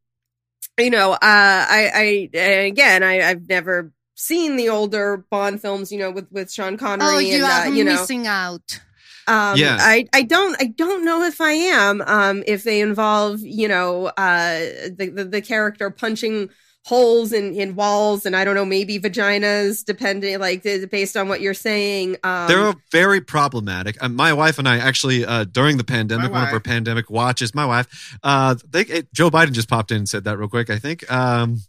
you 0.78 0.90
know, 0.90 1.14
uh, 1.14 1.18
I 1.22 1.82
I 2.04 2.30
and 2.34 2.66
again, 2.68 3.04
I 3.04 3.30
I've 3.30 3.48
never 3.48 3.92
seen 4.20 4.58
the 4.58 4.68
older 4.70 5.26
Bond 5.30 5.62
films, 5.62 5.92
you 5.92 5.98
know, 6.00 6.12
with 6.12 6.28
with 6.32 6.52
Sean 6.52 6.78
Connery 6.78 7.08
Oh, 7.08 7.20
you 7.20 7.36
and 7.36 7.44
are 7.44 7.68
uh, 7.68 7.70
you 7.70 7.84
know, 7.84 7.94
missing 7.94 8.28
out. 8.28 8.80
um, 9.28 9.58
Yeah. 9.58 9.78
I, 9.80 10.08
I 10.14 10.24
don't, 10.24 10.56
I 10.62 10.66
don't 10.66 11.06
know 11.06 11.24
if 11.24 11.40
I 11.40 11.52
am, 11.54 12.02
um, 12.02 12.44
if 12.46 12.64
they 12.64 12.82
involve, 12.82 13.40
you 13.42 13.68
know, 13.68 14.08
uh, 14.08 14.60
the, 14.98 15.12
the, 15.16 15.24
the 15.26 15.42
character 15.42 15.90
punching 15.90 16.50
holes 16.90 17.32
in, 17.32 17.54
in 17.54 17.76
walls 17.76 18.26
and 18.26 18.36
I 18.36 18.44
don't 18.44 18.56
know, 18.56 18.66
maybe 18.66 18.98
vaginas, 18.98 19.86
depending, 19.86 20.40
like, 20.40 20.64
based 20.64 21.16
on 21.16 21.30
what 21.30 21.40
you're 21.40 21.54
saying. 21.54 22.18
Um, 22.24 22.48
They're 22.48 22.74
very 22.92 23.22
problematic. 23.22 24.02
Uh, 24.02 24.10
my 24.10 24.34
wife 24.34 24.58
and 24.58 24.68
I 24.68 24.80
actually, 24.80 25.24
uh, 25.24 25.44
during 25.44 25.78
the 25.78 25.84
pandemic, 25.84 26.32
one 26.32 26.48
of 26.48 26.52
our 26.52 26.60
pandemic 26.60 27.12
watches, 27.12 27.54
my 27.54 27.66
wife, 27.68 28.18
uh, 28.24 28.56
they, 28.68 28.82
it, 28.82 29.14
Joe 29.14 29.30
Biden 29.30 29.52
just 29.52 29.70
popped 29.70 29.92
in 29.92 29.98
and 29.98 30.10
said 30.10 30.24
that 30.24 30.40
real 30.40 30.50
quick, 30.50 30.72
I 30.72 30.80
think. 30.80 31.10
Um, 31.12 31.60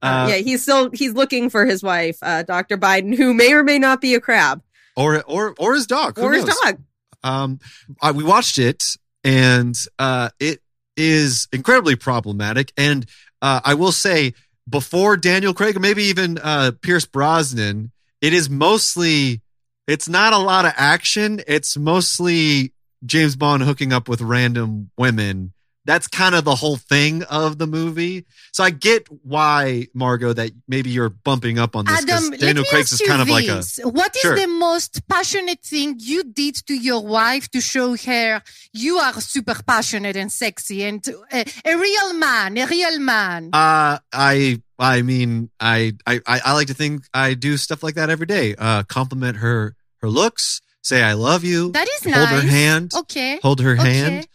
uh, 0.00 0.06
uh, 0.06 0.26
yeah, 0.30 0.36
he's 0.36 0.62
still, 0.62 0.90
he's 0.90 1.12
looking 1.12 1.50
for 1.50 1.66
his 1.66 1.82
wife, 1.82 2.16
uh, 2.22 2.42
Dr. 2.42 2.78
Biden, 2.78 3.14
who 3.14 3.34
may 3.34 3.52
or 3.52 3.62
may 3.62 3.78
not 3.78 4.00
be 4.00 4.14
a 4.14 4.20
crab 4.20 4.62
or, 4.96 5.22
or, 5.24 5.54
or 5.58 5.74
his 5.74 5.86
dog. 5.86 6.16
Who 6.16 6.22
or 6.22 6.32
his 6.32 6.46
knows? 6.46 6.58
dog. 6.60 6.82
Um, 7.22 7.58
I, 8.00 8.12
we 8.12 8.24
watched 8.24 8.56
it 8.56 8.82
and, 9.22 9.76
uh, 9.98 10.30
it 10.40 10.60
is 10.96 11.46
incredibly 11.52 11.94
problematic. 11.94 12.72
And, 12.78 13.04
uh, 13.42 13.60
I 13.64 13.74
will 13.74 13.92
say 13.92 14.34
before 14.68 15.16
Daniel 15.16 15.54
Craig 15.54 15.76
or 15.76 15.80
maybe 15.80 16.04
even, 16.04 16.38
uh, 16.38 16.72
Pierce 16.80 17.06
Brosnan, 17.06 17.92
it 18.20 18.32
is 18.32 18.48
mostly, 18.48 19.40
it's 19.86 20.08
not 20.08 20.32
a 20.32 20.38
lot 20.38 20.64
of 20.64 20.72
action. 20.76 21.40
It's 21.46 21.76
mostly 21.76 22.72
James 23.04 23.36
Bond 23.36 23.62
hooking 23.64 23.92
up 23.92 24.08
with 24.08 24.20
random 24.20 24.90
women. 24.96 25.52
That's 25.84 26.06
kind 26.06 26.36
of 26.36 26.44
the 26.44 26.54
whole 26.54 26.76
thing 26.76 27.24
of 27.24 27.58
the 27.58 27.66
movie. 27.66 28.24
So 28.52 28.62
I 28.62 28.70
get 28.70 29.08
why, 29.24 29.88
Margot, 29.94 30.32
that 30.32 30.52
maybe 30.68 30.90
you're 30.90 31.08
bumping 31.08 31.58
up 31.58 31.74
on 31.74 31.86
this 31.86 32.04
because 32.04 32.30
Daniel 32.30 32.46
let 32.46 32.56
me 32.56 32.64
Craig's 32.66 32.92
ask 32.92 32.94
is 32.94 33.00
you 33.00 33.06
kind 33.08 33.22
of 33.22 33.28
like 33.28 33.48
a. 33.48 33.62
What 33.88 34.14
is 34.14 34.22
Sure. 34.22 34.36
the 34.36 34.46
most 34.46 35.06
passionate 35.08 35.60
thing 35.64 35.96
you 35.98 36.22
did 36.22 36.54
to 36.68 36.74
your 36.74 37.04
wife 37.04 37.48
to 37.50 37.60
show 37.60 37.96
her 37.96 38.42
you 38.72 38.98
are 38.98 39.14
super 39.20 39.56
passionate 39.66 40.16
and 40.16 40.30
sexy 40.30 40.84
and 40.84 41.04
uh, 41.32 41.44
a 41.64 41.74
real 41.76 42.14
man, 42.14 42.56
a 42.58 42.66
real 42.66 43.00
man? 43.00 43.50
Uh, 43.52 43.98
I, 44.12 44.62
I 44.78 45.02
mean, 45.02 45.50
I, 45.58 45.94
I, 46.06 46.20
I 46.26 46.40
I 46.44 46.52
like 46.54 46.68
to 46.68 46.74
think 46.74 47.02
I 47.12 47.34
do 47.34 47.56
stuff 47.56 47.82
like 47.82 47.96
that 47.96 48.08
every 48.08 48.26
day. 48.26 48.54
Uh, 48.56 48.84
compliment 48.84 49.38
her, 49.38 49.74
her 50.00 50.08
looks, 50.08 50.60
say 50.82 51.02
I 51.02 51.14
love 51.14 51.42
you, 51.44 51.72
that 51.72 51.88
is 51.88 52.02
hold 52.04 52.14
nice. 52.14 52.28
Hold 52.28 52.42
her 52.42 52.48
hand, 52.48 52.92
Okay. 52.96 53.40
hold 53.42 53.60
her 53.60 53.72
Okay. 53.72 53.92
hand. 53.92 54.26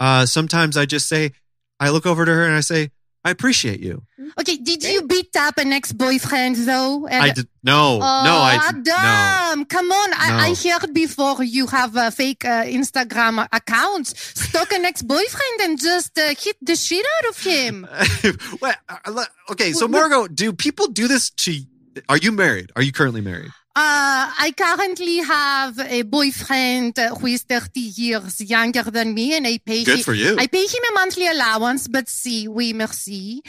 Uh, 0.00 0.26
sometimes 0.26 0.76
I 0.76 0.86
just 0.86 1.08
say, 1.08 1.32
I 1.80 1.90
look 1.90 2.06
over 2.06 2.24
to 2.24 2.32
her 2.32 2.44
and 2.44 2.54
I 2.54 2.60
say, 2.60 2.90
I 3.24 3.30
appreciate 3.30 3.80
you. 3.80 4.04
Okay. 4.40 4.56
Did 4.56 4.84
you 4.84 5.06
beat 5.06 5.34
up 5.36 5.58
an 5.58 5.72
ex-boyfriend 5.72 6.56
though? 6.56 7.06
And- 7.06 7.22
I 7.24 7.30
did 7.30 7.48
no, 7.62 7.96
Oh, 7.96 8.22
no, 8.24 8.36
I 8.40 8.70
no. 8.72 8.94
Adam, 8.96 9.64
come 9.66 9.90
on. 9.90 10.12
I, 10.14 10.54
I 10.54 10.54
heard 10.78 10.94
before 10.94 11.42
you 11.42 11.66
have 11.66 11.96
a 11.96 12.10
fake 12.10 12.44
uh, 12.44 12.64
Instagram 12.64 13.46
account. 13.52 14.06
Stalk 14.06 14.72
an 14.72 14.84
ex-boyfriend 14.84 15.60
and 15.62 15.78
just 15.80 16.16
uh, 16.18 16.28
hit 16.38 16.56
the 16.62 16.76
shit 16.76 17.04
out 17.18 17.30
of 17.30 17.42
him. 17.42 17.86
Well, 18.62 18.74
uh, 18.88 19.24
okay, 19.50 19.72
so 19.72 19.88
Margot, 19.88 20.28
do 20.28 20.52
people 20.52 20.86
do 20.88 21.08
this 21.08 21.30
to? 21.30 21.60
Are 22.08 22.16
you 22.16 22.32
married? 22.32 22.70
Are 22.76 22.82
you 22.82 22.92
currently 22.92 23.20
married? 23.20 23.50
Uh, 23.80 24.26
I 24.40 24.52
currently 24.56 25.18
have 25.18 25.78
a 25.78 26.02
boyfriend 26.02 26.98
uh, 26.98 27.14
who 27.14 27.28
is 27.28 27.42
30 27.44 27.78
years 27.78 28.40
younger 28.40 28.82
than 28.82 29.14
me 29.14 29.36
and 29.36 29.46
I 29.46 29.58
pay 29.58 29.84
Good 29.84 29.98
him, 29.98 30.04
for 30.04 30.14
you. 30.14 30.36
I 30.36 30.48
pay 30.48 30.66
him 30.66 30.82
a 30.90 30.94
monthly 30.94 31.28
allowance, 31.28 31.86
but 31.86 32.08
see, 32.08 32.48
oui, 32.48 32.72
merci. 32.72 33.40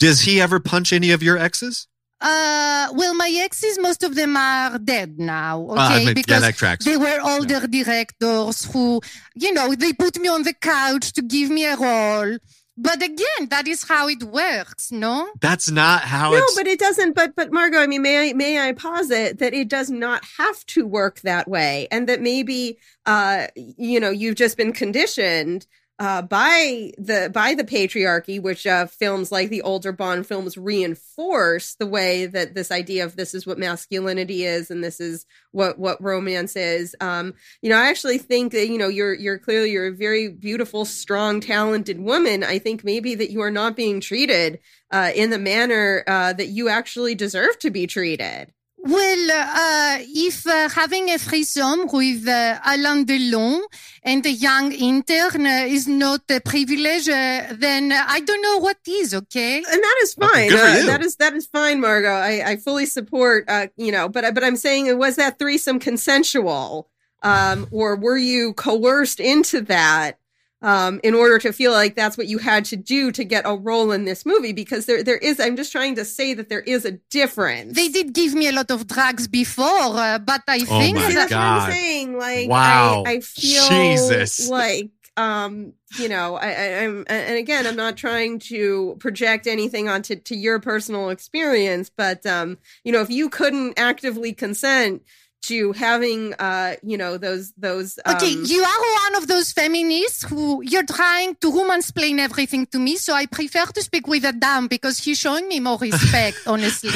Does 0.00 0.22
he 0.22 0.40
ever 0.40 0.58
punch 0.58 0.92
any 0.92 1.12
of 1.12 1.22
your 1.22 1.38
exes? 1.38 1.86
Uh, 2.20 2.88
well, 2.92 3.14
my 3.14 3.30
exes, 3.44 3.78
most 3.78 4.02
of 4.02 4.16
them 4.16 4.36
are 4.36 4.80
dead 4.80 5.20
now. 5.20 5.60
Okay. 5.60 5.74
Ah, 5.78 5.94
I 5.94 5.98
mean, 5.98 6.08
yeah, 6.08 6.14
because 6.14 6.56
tracks. 6.56 6.84
they 6.84 6.96
were 6.96 7.20
older 7.22 7.64
directors 7.68 8.64
who, 8.72 9.00
you 9.36 9.52
know, 9.52 9.72
they 9.76 9.92
put 9.92 10.18
me 10.18 10.26
on 10.26 10.42
the 10.42 10.54
couch 10.54 11.12
to 11.12 11.22
give 11.22 11.50
me 11.50 11.64
a 11.64 11.76
role. 11.76 12.36
But 12.80 13.02
again, 13.02 13.48
that 13.50 13.66
is 13.66 13.82
how 13.88 14.06
it 14.08 14.22
works, 14.22 14.92
no? 14.92 15.28
That's 15.40 15.68
not 15.68 16.02
how 16.02 16.30
No, 16.30 16.38
it's. 16.38 16.54
but 16.54 16.68
it 16.68 16.78
doesn't. 16.78 17.14
But 17.16 17.34
but 17.34 17.50
Margot, 17.52 17.80
I 17.80 17.88
mean, 17.88 18.02
may 18.02 18.30
I 18.30 18.32
may 18.34 18.60
I 18.60 18.72
posit 18.72 19.38
that 19.40 19.52
it 19.52 19.68
does 19.68 19.90
not 19.90 20.24
have 20.38 20.64
to 20.66 20.86
work 20.86 21.20
that 21.22 21.48
way, 21.48 21.88
and 21.90 22.08
that 22.08 22.20
maybe 22.22 22.78
uh 23.04 23.48
you 23.56 23.98
know 23.98 24.10
you've 24.10 24.36
just 24.36 24.56
been 24.56 24.72
conditioned 24.72 25.66
uh 25.98 26.22
by 26.22 26.92
the 26.98 27.30
by 27.32 27.54
the 27.54 27.64
patriarchy, 27.64 28.40
which 28.40 28.66
uh 28.66 28.86
films 28.86 29.32
like 29.32 29.50
the 29.50 29.62
older 29.62 29.92
Bond 29.92 30.26
films 30.26 30.56
reinforce 30.56 31.74
the 31.74 31.86
way 31.86 32.26
that 32.26 32.54
this 32.54 32.70
idea 32.70 33.04
of 33.04 33.16
this 33.16 33.34
is 33.34 33.46
what 33.46 33.58
masculinity 33.58 34.44
is 34.44 34.70
and 34.70 34.82
this 34.82 35.00
is 35.00 35.26
what 35.52 35.78
what 35.78 36.02
romance 36.02 36.56
is. 36.56 36.94
Um, 37.00 37.34
you 37.62 37.70
know, 37.70 37.76
I 37.76 37.88
actually 37.88 38.18
think 38.18 38.52
that 38.52 38.68
you 38.68 38.78
know 38.78 38.88
you're 38.88 39.14
you're 39.14 39.38
clearly 39.38 39.70
you're 39.70 39.88
a 39.88 39.92
very 39.92 40.28
beautiful, 40.28 40.84
strong, 40.84 41.40
talented 41.40 42.00
woman. 42.00 42.44
I 42.44 42.58
think 42.58 42.84
maybe 42.84 43.14
that 43.14 43.30
you 43.30 43.40
are 43.42 43.50
not 43.50 43.76
being 43.76 44.00
treated 44.00 44.60
uh, 44.90 45.10
in 45.14 45.30
the 45.30 45.38
manner 45.38 46.04
uh, 46.06 46.32
that 46.32 46.48
you 46.48 46.68
actually 46.68 47.14
deserve 47.14 47.58
to 47.60 47.70
be 47.70 47.86
treated. 47.86 48.52
Well, 48.88 49.30
uh, 49.30 49.98
if 50.00 50.46
uh, 50.46 50.70
having 50.70 51.10
a 51.10 51.18
threesome 51.18 51.88
with 51.92 52.26
uh, 52.26 52.58
Alain 52.64 53.04
Delon 53.04 53.60
and 54.02 54.24
a 54.24 54.30
young 54.30 54.72
intern 54.72 55.46
uh, 55.46 55.66
is 55.68 55.86
not 55.86 56.22
a 56.30 56.40
privilege, 56.40 57.06
uh, 57.06 57.52
then 57.52 57.92
uh, 57.92 58.02
I 58.08 58.20
don't 58.20 58.40
know 58.40 58.56
what 58.60 58.78
is, 58.88 59.12
okay? 59.12 59.58
and 59.58 59.66
that 59.66 59.98
is 60.00 60.14
fine. 60.14 60.48
good 60.48 60.58
for 60.58 60.64
Uh, 60.64 60.86
that 60.86 61.02
is 61.02 61.16
that 61.16 61.34
is 61.34 61.46
fine, 61.46 61.82
Margot. 61.82 62.08
I, 62.08 62.52
I 62.52 62.56
fully 62.56 62.86
support. 62.86 63.44
Uh, 63.46 63.66
you 63.76 63.92
know, 63.92 64.08
but 64.08 64.32
but 64.32 64.42
I'm 64.42 64.56
saying, 64.56 64.96
was 64.96 65.16
that 65.16 65.38
threesome 65.38 65.80
consensual, 65.80 66.88
um, 67.22 67.66
or 67.70 67.94
were 67.94 68.16
you 68.16 68.54
coerced 68.54 69.20
into 69.20 69.60
that? 69.62 70.18
Um, 70.60 70.98
in 71.04 71.14
order 71.14 71.38
to 71.38 71.52
feel 71.52 71.70
like 71.70 71.94
that's 71.94 72.18
what 72.18 72.26
you 72.26 72.38
had 72.38 72.64
to 72.64 72.76
do 72.76 73.12
to 73.12 73.22
get 73.22 73.44
a 73.46 73.54
role 73.54 73.92
in 73.92 74.06
this 74.06 74.26
movie, 74.26 74.52
because 74.52 74.86
there, 74.86 75.04
there 75.04 75.18
is. 75.18 75.38
I'm 75.38 75.54
just 75.54 75.70
trying 75.70 75.94
to 75.94 76.04
say 76.04 76.34
that 76.34 76.48
there 76.48 76.62
is 76.62 76.84
a 76.84 76.98
difference. 77.10 77.76
They 77.76 77.88
did 77.88 78.12
give 78.12 78.34
me 78.34 78.48
a 78.48 78.52
lot 78.52 78.68
of 78.72 78.88
drugs 78.88 79.28
before, 79.28 79.64
uh, 79.68 80.18
but 80.18 80.42
I 80.48 80.58
Oh 80.68 80.80
think 80.80 80.96
my 80.96 81.06
See, 81.06 81.14
that 81.14 81.30
that's 81.30 81.32
what 81.32 81.40
I'm 81.40 81.70
saying. 81.70 82.18
Like, 82.18 82.48
Wow. 82.48 83.04
I, 83.06 83.10
I 83.12 83.20
feel 83.20 83.68
Jesus. 83.68 84.48
like, 84.50 84.90
um, 85.16 85.74
you 85.96 86.08
know, 86.08 86.34
I, 86.34 86.48
I, 86.48 86.84
I'm, 86.84 87.04
and 87.08 87.36
again, 87.36 87.64
I'm 87.64 87.76
not 87.76 87.96
trying 87.96 88.40
to 88.50 88.96
project 88.98 89.46
anything 89.46 89.88
onto 89.88 90.16
to 90.16 90.34
your 90.36 90.58
personal 90.58 91.10
experience, 91.10 91.88
but, 91.88 92.26
um, 92.26 92.58
you 92.82 92.90
know, 92.90 93.00
if 93.00 93.10
you 93.10 93.28
couldn't 93.30 93.78
actively 93.78 94.32
consent 94.32 95.02
to 95.42 95.72
having, 95.72 96.34
uh, 96.34 96.74
you 96.82 96.98
know, 96.98 97.16
those, 97.16 97.52
those, 97.56 97.98
um, 98.04 98.16
Okay, 98.16 98.30
you 98.30 98.62
are 98.62 98.80
one 99.04 99.22
of 99.22 99.28
those 99.28 99.52
feminists 99.52 100.24
who 100.24 100.62
you're 100.62 100.86
trying 100.86 101.36
to 101.36 101.50
womansplain 101.50 102.18
everything 102.18 102.66
to 102.66 102.78
me, 102.78 102.96
so 102.96 103.14
I 103.14 103.26
prefer 103.26 103.66
to 103.66 103.82
speak 103.82 104.06
with 104.06 104.24
Adam 104.24 104.68
because 104.68 104.98
he's 104.98 105.18
showing 105.18 105.48
me 105.48 105.60
more 105.60 105.78
respect, 105.78 106.38
honestly. 106.46 106.90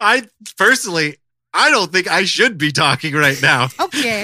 I 0.00 0.26
personally, 0.56 1.16
I 1.54 1.70
don't 1.70 1.90
think 1.90 2.08
I 2.08 2.24
should 2.24 2.58
be 2.58 2.72
talking 2.72 3.14
right 3.14 3.40
now. 3.42 3.68
Okay. 3.88 4.22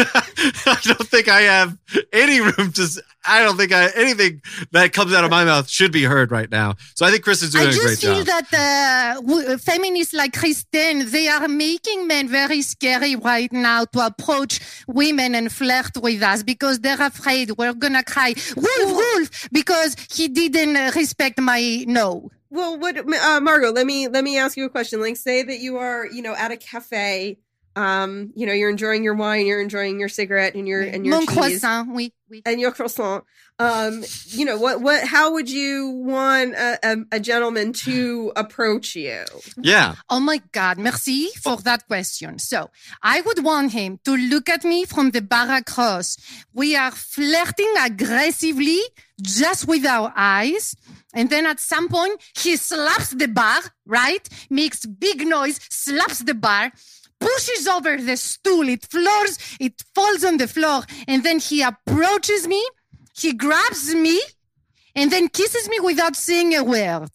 I 0.67 0.79
don't 0.85 1.09
think 1.09 1.29
I 1.29 1.41
have 1.43 1.77
any 2.13 2.39
room 2.41 2.71
to. 2.73 3.03
I 3.27 3.43
don't 3.43 3.57
think 3.57 3.73
I 3.73 3.89
anything 3.97 4.43
that 4.73 4.93
comes 4.93 5.15
out 5.15 5.25
of 5.25 5.31
my 5.31 5.45
mouth 5.45 5.69
should 5.71 5.91
be 5.91 6.05
heard 6.05 6.31
right 6.31 6.51
now. 6.51 6.75
So 6.95 7.07
I 7.07 7.11
think 7.11 7.25
Chris 7.25 7.43
is 7.43 7.53
doing 7.53 7.69
I 7.69 7.71
a 7.71 7.73
great 7.73 7.81
job. 7.81 7.87
I 7.87 7.91
just 7.91 8.03
feel 8.03 8.25
job. 8.25 8.45
that 8.51 9.17
uh, 9.17 9.21
w- 9.23 9.57
feminists 9.57 10.13
like 10.13 10.35
Kristen, 10.35 11.11
they 11.11 11.29
are 11.29 11.49
making 11.49 12.07
men 12.07 12.29
very 12.29 12.61
scary 12.61 13.17
right 13.17 13.51
now 13.53 13.87
to 13.87 14.05
approach 14.05 14.61
women 14.87 15.35
and 15.35 15.51
flirt 15.51 15.97
with 16.03 16.23
us 16.23 16.43
because 16.43 16.81
they're 16.81 17.01
afraid 17.01 17.53
we're 17.57 17.73
gonna 17.75 18.05
cry, 18.05 18.35
Wolf, 18.57 18.69
Wolf, 18.87 19.49
because 19.51 19.97
he 20.13 20.29
didn't 20.29 20.77
uh, 20.77 20.93
respect 20.95 21.41
my 21.41 21.85
no. 21.89 22.31
Well, 22.55 22.79
what, 22.79 22.97
uh, 22.97 23.41
Margot? 23.41 23.73
Let 23.73 23.85
me 23.85 24.07
let 24.07 24.23
me 24.23 24.39
ask 24.39 24.57
you 24.57 24.65
a 24.65 24.71
question. 24.71 25.01
Like, 25.01 25.17
say 25.17 25.43
that 25.43 25.59
you 25.59 25.79
are, 25.79 26.07
you 26.07 26.23
know, 26.23 26.35
at 26.35 26.53
a 26.53 26.57
cafe. 26.57 27.39
Um, 27.77 28.33
you 28.37 28.47
know, 28.47 28.53
you're 28.53 28.71
enjoying 28.71 29.03
your 29.03 29.17
wine, 29.17 29.47
you're 29.47 29.61
enjoying 29.61 29.99
your 29.99 30.09
cigarette, 30.09 30.55
and 30.55 30.69
your 30.69 30.81
and 30.81 31.05
your 31.05 31.17
Mon 31.17 31.27
cheese 31.27 31.35
croissant, 31.37 31.89
oui, 31.93 32.13
oui. 32.31 32.43
and 32.47 32.61
your 32.61 32.71
croissant. 32.71 33.25
Um, 33.59 34.05
you 34.27 34.45
know, 34.45 34.57
what 34.57 34.81
what? 34.81 35.05
How 35.05 35.33
would 35.33 35.51
you 35.51 35.89
want 35.91 36.55
a, 36.55 36.79
a, 36.85 36.97
a 37.17 37.19
gentleman 37.19 37.73
to 37.73 38.33
approach 38.37 38.95
you? 38.95 39.25
Yeah. 39.61 39.97
Oh 40.09 40.21
my 40.21 40.41
God, 40.53 40.79
merci 40.79 41.31
for 41.43 41.57
that 41.63 41.89
question. 41.89 42.39
So 42.39 42.71
I 43.03 43.21
would 43.23 43.43
want 43.43 43.73
him 43.73 43.99
to 44.05 44.17
look 44.17 44.49
at 44.49 44.63
me 44.65 44.85
from 44.85 45.11
the 45.11 45.23
bar 45.23 45.51
across. 45.51 46.17
We 46.53 46.77
are 46.77 46.93
flirting 46.93 47.75
aggressively 47.81 48.81
just 49.21 49.67
with 49.67 49.85
our 49.85 50.13
eyes. 50.17 50.77
And 51.15 51.31
then 51.31 51.47
at 51.47 51.61
some 51.61 51.89
point, 51.89 52.21
he 52.37 52.57
slaps 52.57 53.11
the 53.11 53.29
bar, 53.29 53.61
right? 53.87 54.29
Makes 54.51 54.85
big 54.85 55.27
noise, 55.27 55.61
slaps 55.71 56.19
the 56.21 56.35
bar, 56.35 56.73
pushes 57.21 57.67
over 57.67 57.97
the 57.97 58.17
stool. 58.17 58.69
It 58.69 58.85
floors, 58.85 59.39
it 59.61 59.83
falls 59.95 60.25
on 60.25 60.37
the 60.37 60.49
floor. 60.49 60.83
And 61.07 61.23
then 61.23 61.39
he 61.39 61.63
approaches 61.63 62.47
me. 62.47 62.63
He 63.17 63.33
grabs 63.33 63.95
me 63.95 64.21
and 64.95 65.11
then 65.11 65.29
kisses 65.29 65.69
me 65.69 65.81
without 65.81 66.17
saying 66.17 66.55
a 66.55 66.65
word. 66.65 67.11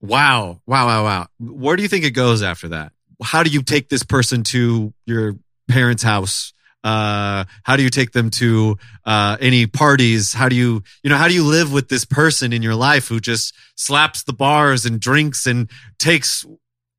Wow. 0.00 0.60
Wow. 0.66 0.86
Wow. 0.86 1.04
Wow. 1.04 1.26
Where 1.38 1.76
do 1.76 1.82
you 1.82 1.88
think 1.88 2.04
it 2.04 2.10
goes 2.10 2.42
after 2.42 2.68
that? 2.68 2.92
How 3.22 3.42
do 3.42 3.50
you 3.50 3.62
take 3.62 3.88
this 3.88 4.02
person 4.02 4.42
to 4.44 4.92
your 5.06 5.36
parents' 5.68 6.02
house? 6.02 6.52
Uh, 6.84 7.44
how 7.62 7.76
do 7.76 7.82
you 7.82 7.90
take 7.90 8.12
them 8.12 8.30
to 8.30 8.76
uh, 9.04 9.36
any 9.40 9.66
parties? 9.66 10.32
How 10.32 10.48
do 10.48 10.56
you, 10.56 10.82
you 11.02 11.10
know, 11.10 11.16
how 11.16 11.28
do 11.28 11.34
you 11.34 11.44
live 11.44 11.72
with 11.72 11.88
this 11.88 12.04
person 12.04 12.52
in 12.52 12.62
your 12.62 12.74
life 12.74 13.08
who 13.08 13.20
just 13.20 13.54
slaps 13.76 14.24
the 14.24 14.32
bars 14.32 14.84
and 14.84 15.00
drinks 15.00 15.46
and 15.46 15.70
takes 15.98 16.44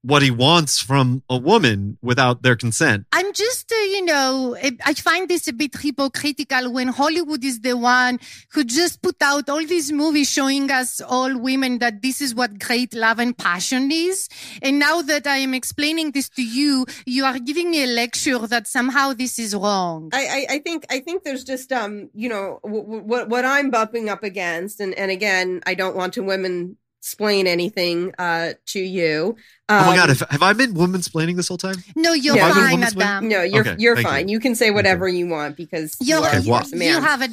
what 0.04 0.22
he 0.22 0.30
wants 0.32 0.80
from 0.80 1.24
a 1.30 1.38
woman 1.38 1.98
without 2.02 2.44
their 2.44 2.56
consent? 2.56 3.06
I'm 3.14 3.32
just, 3.34 3.72
uh, 3.72 3.76
you 3.96 4.04
know, 4.06 4.56
I- 4.62 4.78
I 4.86 4.94
find 4.94 5.30
this 5.30 5.48
a 5.48 5.54
bit 5.54 5.74
hypocritical 5.76 6.72
when 6.72 6.90
Hollywood 6.90 7.44
is 7.44 7.62
the 7.62 7.78
one 7.78 8.20
who 8.52 8.64
just 8.66 9.02
put 9.02 9.16
out 9.22 9.50
all 9.50 9.66
these 9.66 9.92
movies 9.92 10.30
showing 10.30 10.70
us 10.70 11.00
all 11.02 11.38
women 11.38 11.80
that 11.80 12.02
this 12.02 12.22
is 12.22 12.36
what 12.36 12.60
great 12.60 12.94
love 12.94 13.18
and 13.20 13.38
passion 13.38 13.92
is. 13.92 14.28
And 14.62 14.78
now 14.78 15.02
that 15.02 15.26
I 15.26 15.38
am 15.38 15.54
explaining 15.54 16.12
this 16.12 16.28
to 16.30 16.44
you, 16.44 16.86
you 17.06 17.24
are 17.24 17.40
giving 17.40 17.72
me 17.72 17.84
a 17.84 17.88
lecture 17.88 18.40
that 18.48 18.68
somehow 18.68 19.14
this 19.14 19.40
is 19.40 19.56
wrong. 19.56 20.10
I, 20.14 20.26
I, 20.50 20.56
I 20.56 20.60
think 20.60 20.86
I 20.90 21.00
think 21.00 21.24
there's 21.24 21.44
just 21.46 21.72
um 21.72 22.10
you 22.14 22.28
know 22.28 22.60
what 22.62 22.86
what 23.12 23.30
what 23.30 23.46
I'm 23.46 23.70
bumping 23.72 24.10
up 24.10 24.24
against, 24.24 24.80
and 24.82 24.94
and 24.96 25.10
again 25.12 25.62
I 25.66 25.74
don't 25.76 25.96
want 25.96 26.14
to 26.16 26.24
women 26.24 26.78
explain 27.04 27.48
anything 27.48 28.14
uh 28.18 28.54
to 28.66 28.80
you. 28.80 29.36
Um, 29.68 29.84
oh 29.84 29.88
my 29.88 29.96
God. 29.98 30.08
Have, 30.08 30.24
have 30.30 30.42
I 30.42 30.54
been 30.54 30.74
woman 30.74 31.02
splaining 31.02 31.36
this 31.36 31.50
whole 31.50 31.58
time? 31.58 31.76
No, 31.98 32.14
you're 32.14 32.38
Yeah. 32.38 32.54
fine, 32.54 32.72
Woman's 32.72 32.96
way? 32.96 33.04
Adam. 33.04 33.28
no, 33.28 33.42
you're 33.44 33.60
Okay, 33.68 33.76
you're 33.78 33.98
fine. 33.98 34.30
you. 34.30 34.34
You. 34.36 34.40
can 34.40 34.56
say 34.56 34.72
whatever 34.72 35.10
you 35.10 35.28
want 35.28 35.58
because 35.58 35.98
you 36.00 36.16
You're, 36.16 36.26
Okay, 36.26 36.40
you, 36.40 36.52
well- 36.52 36.66
you 36.70 37.02
have 37.02 37.22
a 37.22 37.28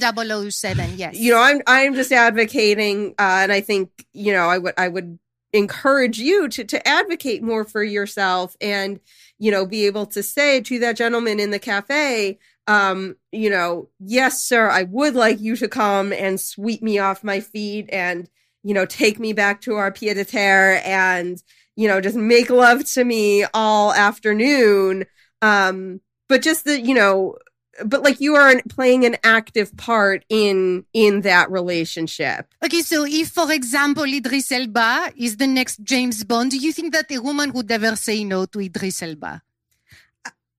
007, 0.50 0.94
yes. 0.96 1.14
you 1.14 1.32
know 1.32 1.38
i'm 1.38 1.60
i'm 1.68 1.94
just 1.94 2.10
advocating 2.10 3.10
uh 3.20 3.38
and 3.42 3.52
i 3.52 3.60
think 3.60 3.90
you 4.12 4.32
know 4.32 4.48
i 4.48 4.58
would 4.58 4.74
i 4.76 4.88
would 4.88 5.18
encourage 5.52 6.18
you 6.18 6.48
to 6.48 6.64
to 6.64 6.86
advocate 6.88 7.42
more 7.42 7.64
for 7.64 7.82
yourself 7.84 8.56
and 8.60 8.98
you 9.38 9.50
know 9.52 9.64
be 9.66 9.86
able 9.86 10.06
to 10.06 10.22
say 10.22 10.60
to 10.60 10.78
that 10.80 10.96
gentleman 10.96 11.38
in 11.40 11.50
the 11.52 11.58
cafe 11.60 12.38
um 12.66 13.16
you 13.32 13.50
know 13.50 13.88
yes 14.00 14.42
sir 14.44 14.68
i 14.68 14.82
would 14.84 15.14
like 15.14 15.40
you 15.40 15.54
to 15.56 15.68
come 15.68 16.12
and 16.12 16.40
sweep 16.40 16.82
me 16.82 16.98
off 16.98 17.22
my 17.24 17.38
feet 17.40 17.88
and 17.92 18.28
you 18.62 18.74
know 18.74 18.86
take 18.86 19.18
me 19.18 19.32
back 19.32 19.60
to 19.60 19.74
our 19.74 19.90
pied 19.92 20.18
a 20.18 20.24
terre 20.24 20.80
and 20.84 21.42
you 21.76 21.88
know 21.88 22.00
just 22.00 22.16
make 22.16 22.50
love 22.50 22.84
to 22.84 23.04
me 23.04 23.44
all 23.54 23.92
afternoon 23.92 25.04
um 25.42 26.00
but 26.28 26.42
just 26.42 26.64
the, 26.64 26.80
you 26.80 26.94
know 26.94 27.36
but 27.84 28.02
like 28.02 28.20
you 28.20 28.34
are 28.34 28.60
playing 28.68 29.04
an 29.06 29.16
active 29.24 29.74
part 29.76 30.24
in 30.28 30.84
in 30.92 31.22
that 31.22 31.50
relationship 31.50 32.52
Okay, 32.62 32.82
so 32.82 33.06
if, 33.06 33.30
for 33.30 33.50
example, 33.50 34.04
Idris 34.04 34.52
Elba 34.52 35.12
is 35.16 35.38
the 35.38 35.46
next 35.46 35.82
James 35.82 36.22
Bond, 36.24 36.50
do 36.50 36.58
you 36.58 36.72
think 36.72 36.92
that 36.92 37.10
a 37.10 37.18
woman 37.18 37.52
would 37.52 37.70
ever 37.70 37.96
say 37.96 38.22
no 38.22 38.44
to 38.46 38.60
Idris 38.60 39.02
Elba? 39.02 39.40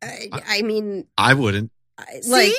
i, 0.02 0.30
I 0.48 0.62
mean 0.64 1.06
I 1.18 1.34
wouldn't. 1.36 1.72
I- 1.98 2.22
like 2.28 2.48
See? 2.48 2.56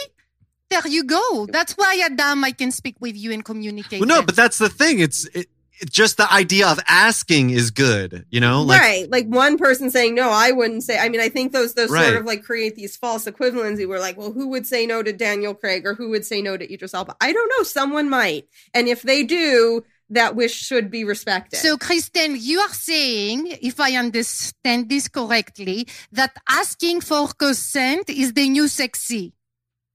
There 0.72 0.86
you 0.88 1.04
go. 1.04 1.46
That's 1.46 1.72
why, 1.74 2.00
Adam, 2.04 2.42
I 2.44 2.52
can 2.52 2.70
speak 2.70 2.96
with 3.00 3.16
you 3.16 3.30
and 3.32 3.44
communicate. 3.44 4.00
Well, 4.00 4.08
no, 4.08 4.22
but 4.22 4.36
that's 4.36 4.58
the 4.58 4.68
thing. 4.68 5.00
It's 5.00 5.24
it, 5.34 5.46
it 5.80 5.90
just 5.90 6.16
the 6.16 6.32
idea 6.32 6.66
of 6.68 6.78
asking 6.88 7.50
is 7.50 7.70
good. 7.70 8.24
You 8.30 8.40
know, 8.40 8.62
like 8.62 8.80
right 8.80 9.10
like 9.10 9.26
one 9.26 9.58
person 9.58 9.90
saying 9.90 10.14
no 10.14 10.28
i 10.30 10.52
wouldn't 10.52 10.84
say 10.88 10.96
i 10.98 11.08
mean 11.08 11.20
i 11.20 11.28
think 11.28 11.52
those 11.52 11.74
those 11.74 11.90
Right. 11.90 12.04
sort 12.06 12.16
of 12.20 12.24
like 12.24 12.42
create 12.44 12.74
these 12.76 12.96
false 12.96 13.24
equivalency 13.24 13.84
where 13.88 13.98
like 14.06 14.16
well 14.16 14.32
who 14.32 14.46
would 14.52 14.66
say 14.66 14.86
no 14.86 15.02
to 15.02 15.12
daniel 15.12 15.54
craig 15.54 15.84
or 15.88 15.94
who 15.94 16.06
would 16.10 16.24
say 16.24 16.40
no 16.40 16.56
to 16.56 16.64
idris 16.72 16.94
elba 16.94 17.16
i 17.20 17.32
don't 17.32 17.50
know 17.54 17.64
someone 17.64 18.08
might 18.08 18.44
and 18.74 18.86
if 18.86 19.02
they 19.02 19.20
do 19.24 19.82
that 20.10 20.36
wish 20.36 20.54
should 20.54 20.90
be 20.90 21.02
respected 21.04 21.58
So, 21.58 21.76
Kristen, 21.78 22.36
you 22.38 22.60
are 22.60 22.74
saying, 22.92 23.38
if 23.70 23.80
I 23.80 23.96
understand 23.96 24.90
this 24.90 25.08
correctly, 25.08 25.88
that 26.12 26.32
asking 26.48 27.00
for 27.00 27.28
consent 27.28 28.10
is 28.10 28.34
the 28.34 28.46
new 28.56 28.68
sexy. 28.68 29.32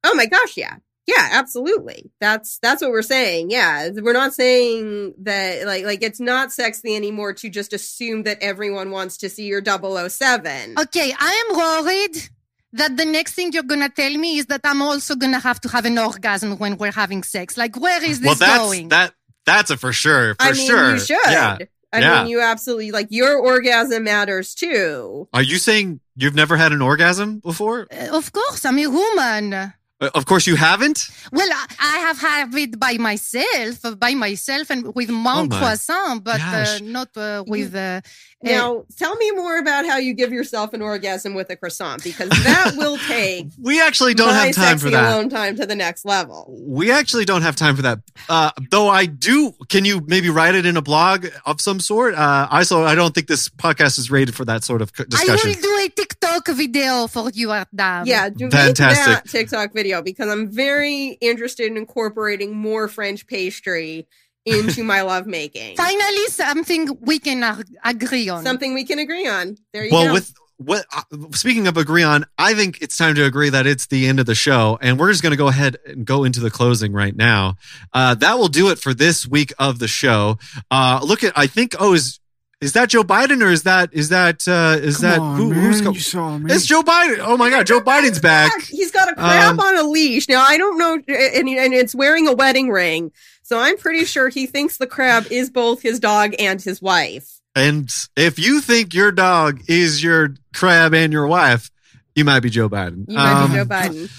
Oh 0.08 0.16
my 0.16 0.26
gosh, 0.26 0.56
yeah. 0.58 0.76
Yeah, 1.06 1.30
absolutely. 1.32 2.12
That's 2.20 2.60
that's 2.60 2.82
what 2.82 2.92
we're 2.92 3.02
saying. 3.02 3.50
Yeah. 3.50 3.90
We're 3.96 4.12
not 4.12 4.34
saying 4.34 5.14
that 5.24 5.66
like 5.66 5.86
like 5.86 6.04
it's 6.04 6.20
not 6.20 6.52
sexy 6.52 6.96
anymore 6.98 7.32
to 7.34 7.50
just 7.50 7.72
assume 7.72 8.24
that 8.24 8.40
everyone 8.42 8.92
wants 8.92 9.16
to 9.18 9.30
see 9.30 9.46
your 9.46 9.62
007. 9.64 10.76
Okay, 10.78 11.14
I 11.18 11.32
am 11.50 11.58
worried 11.58 12.30
that 12.74 12.98
the 12.98 13.06
next 13.06 13.34
thing 13.36 13.54
you're 13.54 13.64
gonna 13.64 13.88
tell 13.90 14.12
me 14.18 14.38
is 14.40 14.48
that 14.48 14.62
I'm 14.66 14.82
also 14.82 15.16
gonna 15.16 15.40
have 15.40 15.62
to 15.62 15.70
have 15.70 15.86
an 15.86 15.98
orgasm 15.98 16.58
when 16.58 16.78
we're 16.78 16.92
having 16.92 17.24
sex. 17.24 17.56
Like, 17.58 17.80
where 17.80 18.04
is 18.04 18.20
this 18.20 18.28
well, 18.28 18.36
that's 18.36 18.58
going? 18.64 18.90
that 18.90 19.14
that's 19.46 19.72
a 19.72 19.78
for 19.78 19.94
sure. 19.94 20.36
For 20.36 20.44
I 20.44 20.52
mean, 20.52 20.68
sure. 20.68 20.94
you 20.96 21.00
should. 21.00 21.18
Yeah. 21.32 21.58
I 21.94 22.00
Yeah. 22.02 22.20
mean, 22.24 22.32
you 22.32 22.42
absolutely 22.42 22.92
like 22.92 23.08
your 23.12 23.38
orgasm 23.38 24.04
matters 24.04 24.54
too. 24.54 25.30
Are 25.34 25.42
you 25.42 25.58
saying 25.58 26.02
you've 26.18 26.36
never 26.36 26.58
had 26.58 26.74
an 26.74 26.82
orgasm 26.82 27.40
before? 27.40 27.88
Uh, 27.90 28.10
of 28.14 28.34
course, 28.34 28.66
I'm 28.66 28.78
a 28.78 28.88
woman. 28.88 29.74
Uh, 30.00 30.10
Of 30.14 30.26
course 30.26 30.46
you 30.46 30.56
haven't. 30.56 31.10
Well, 31.32 31.50
I 31.80 31.98
have 32.08 32.20
had 32.20 32.54
it 32.56 32.80
by 32.80 32.98
myself, 32.98 34.00
by 34.00 34.14
myself, 34.14 34.70
and 34.70 34.94
with 34.94 35.10
mon 35.10 35.46
Oh 35.52 35.58
croissant, 35.58 36.24
but 36.24 36.40
uh, 36.42 36.80
not 36.84 37.10
uh, 37.18 37.44
with. 37.48 37.74
Uh, 37.76 38.02
Now, 38.44 38.86
tell 38.98 39.16
me 39.16 39.32
more 39.32 39.58
about 39.58 39.86
how 39.86 39.98
you 39.98 40.14
give 40.14 40.32
yourself 40.32 40.74
an 40.74 40.82
orgasm 40.84 41.34
with 41.34 41.50
a 41.50 41.56
croissant 41.56 42.04
because 42.04 42.30
that 42.30 42.74
will 42.78 42.98
take 43.08 43.48
We 43.60 43.82
actually 43.82 44.14
don't 44.14 44.34
have 44.34 44.54
time 44.54 44.78
for 44.78 44.92
that. 44.92 45.12
alone 45.12 45.30
time 45.30 45.56
to 45.56 45.66
the 45.66 45.76
next 45.76 46.06
level. 46.06 46.56
We 46.68 46.92
actually 46.92 47.26
don't 47.26 47.42
have 47.42 47.56
time 47.56 47.76
for 47.76 47.82
that. 47.82 48.00
Uh, 48.30 48.52
though 48.70 48.90
I 48.90 49.08
do. 49.08 49.54
Can 49.70 49.86
you 49.86 50.02
maybe 50.06 50.30
write 50.30 50.54
it 50.54 50.66
in 50.68 50.78
a 50.78 50.82
blog 50.84 51.26
of 51.46 51.60
some 51.60 51.80
sort? 51.80 52.14
Uh, 52.14 52.48
I 52.52 52.62
so 52.64 52.84
I 52.84 52.94
don't 52.94 53.14
think 53.16 53.28
this 53.28 53.50
podcast 53.50 53.98
is 53.98 54.12
rated 54.12 54.36
for 54.36 54.46
that 54.46 54.64
sort 54.64 54.82
of 54.84 54.92
c- 54.96 55.06
I 55.14 55.26
I 55.30 55.36
will 55.44 55.54
do 55.54 55.78
a 55.86 55.90
TikTok 55.90 56.48
video 56.50 57.08
for 57.08 57.32
you, 57.34 57.52
Adam. 57.52 58.06
Yeah, 58.08 58.30
do 58.30 58.52
Fantastic. 58.52 59.06
that 59.06 59.28
TikTok 59.28 59.74
video 59.74 60.02
because 60.04 60.30
I'm 60.30 60.52
very 60.52 61.18
interested 61.22 61.72
in 61.72 61.76
incorporating 61.78 62.56
more 62.56 62.88
French 62.88 63.26
pastry 63.26 64.08
into 64.48 64.84
my 64.84 65.02
lovemaking. 65.02 65.76
Finally, 65.76 66.28
something 66.28 66.98
we 67.02 67.20
can 67.20 67.44
agree 67.84 68.30
on. 68.30 68.44
Something 68.44 68.74
we 68.74 68.86
can 68.86 69.00
agree 69.00 69.28
on. 69.28 69.58
There 69.74 69.86
you 69.86 69.92
well, 69.92 70.02
go. 70.02 70.06
Well, 70.08 70.14
with 70.14 70.34
what 70.58 70.86
uh, 70.96 71.04
speaking 71.34 71.68
of 71.68 71.78
agree 71.78 72.04
on, 72.04 72.26
I 72.38 72.54
think 72.54 72.82
it's 72.82 72.98
time 72.98 73.16
to 73.16 73.26
agree 73.26 73.50
that 73.50 73.68
it's 73.68 73.88
the 73.88 74.08
end 74.08 74.20
of 74.20 74.26
the 74.26 74.36
show, 74.36 74.78
and 74.82 75.00
we're 75.00 75.12
just 75.12 75.22
going 75.22 75.32
to 75.32 75.38
go 75.38 75.48
ahead 75.48 75.78
and 75.86 76.06
go 76.06 76.24
into 76.24 76.40
the 76.40 76.50
closing 76.50 76.94
right 76.94 77.16
now. 77.16 77.58
Uh, 77.94 78.16
that 78.16 78.40
will 78.40 78.48
do 78.48 78.70
it 78.70 78.80
for 78.80 78.94
this 78.94 79.28
week 79.28 79.54
of 79.60 79.80
the 79.80 79.88
show. 79.88 80.40
Uh, 80.72 81.00
look 81.04 81.24
at, 81.24 81.34
I 81.36 81.48
think, 81.48 81.76
oh, 81.80 81.94
is 81.94 82.20
is 82.62 82.74
that 82.74 82.90
Joe 82.90 83.04
Biden 83.04 83.42
or 83.44 83.48
is 83.52 83.64
that 83.64 83.90
is 83.94 84.10
that 84.10 84.48
uh, 84.48 84.78
is 84.82 84.98
Come 84.98 85.10
that 85.10 85.20
on, 85.20 85.38
who, 85.38 85.50
man, 85.50 85.62
who's 85.64 85.82
go- 85.82 85.92
you 85.92 86.00
saw 86.00 86.38
me. 86.38 86.52
It's 86.54 86.66
Joe 86.66 86.82
Biden. 86.82 87.20
Oh 87.20 87.38
my 87.38 87.50
God, 87.50 87.68
Joe 87.68 87.80
Biden's 87.82 88.20
back. 88.20 88.52
He's 88.68 88.92
got 88.92 89.12
a 89.12 89.16
crab 89.16 89.54
Um, 89.54 89.60
on 89.60 89.78
a 89.78 89.84
leash. 89.84 90.28
Now 90.28 90.42
I 90.44 90.58
don't 90.58 90.78
know, 90.78 90.94
and, 90.94 91.48
and 91.50 91.74
it's 91.74 91.94
wearing 91.94 92.28
a 92.28 92.34
wedding 92.34 92.70
ring. 92.70 93.12
So 93.44 93.60
I'm 93.60 93.78
pretty 93.78 94.06
sure 94.06 94.30
he 94.30 94.46
thinks 94.48 94.78
the 94.78 94.88
crab 94.88 95.28
is 95.32 95.50
both 95.50 95.82
his 95.82 96.00
dog 96.00 96.34
and 96.40 96.62
his 96.62 96.82
wife. 96.82 97.30
And 97.56 97.90
if 98.16 98.38
you 98.38 98.60
think 98.62 98.94
your 98.94 99.12
dog 99.12 99.62
is 99.68 100.04
your 100.04 100.36
crab 100.54 100.94
and 100.94 101.14
your 101.14 101.28
wife, 101.28 101.72
You 102.16 102.26
might 102.26 102.40
be 102.42 102.50
Joe 102.50 102.68
Biden. 102.70 103.06
You 103.08 103.16
might 103.18 103.44
Um, 103.44 103.52
be 103.52 103.58
Joe 103.58 103.66
Biden. 103.66 104.10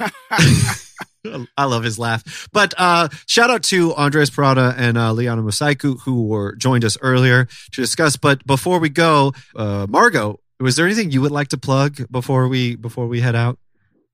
I 1.56 1.64
love 1.64 1.84
his 1.84 1.98
laugh. 1.98 2.48
But 2.52 2.72
uh, 2.78 3.08
shout 3.26 3.50
out 3.50 3.62
to 3.64 3.94
Andres 3.94 4.30
Parada 4.30 4.74
and 4.76 4.96
uh, 4.96 5.12
Liana 5.12 5.42
Mesaikou 5.42 6.00
who 6.00 6.26
were 6.26 6.54
joined 6.56 6.84
us 6.84 6.96
earlier 7.02 7.44
to 7.72 7.80
discuss. 7.80 8.16
But 8.16 8.46
before 8.46 8.78
we 8.78 8.88
go, 8.88 9.32
uh, 9.54 9.86
Margot, 9.88 10.40
was 10.60 10.76
there 10.76 10.86
anything 10.86 11.10
you 11.10 11.20
would 11.22 11.30
like 11.30 11.48
to 11.48 11.58
plug 11.58 12.10
before 12.10 12.48
we 12.48 12.76
before 12.76 13.06
we 13.06 13.20
head 13.20 13.34
out? 13.34 13.58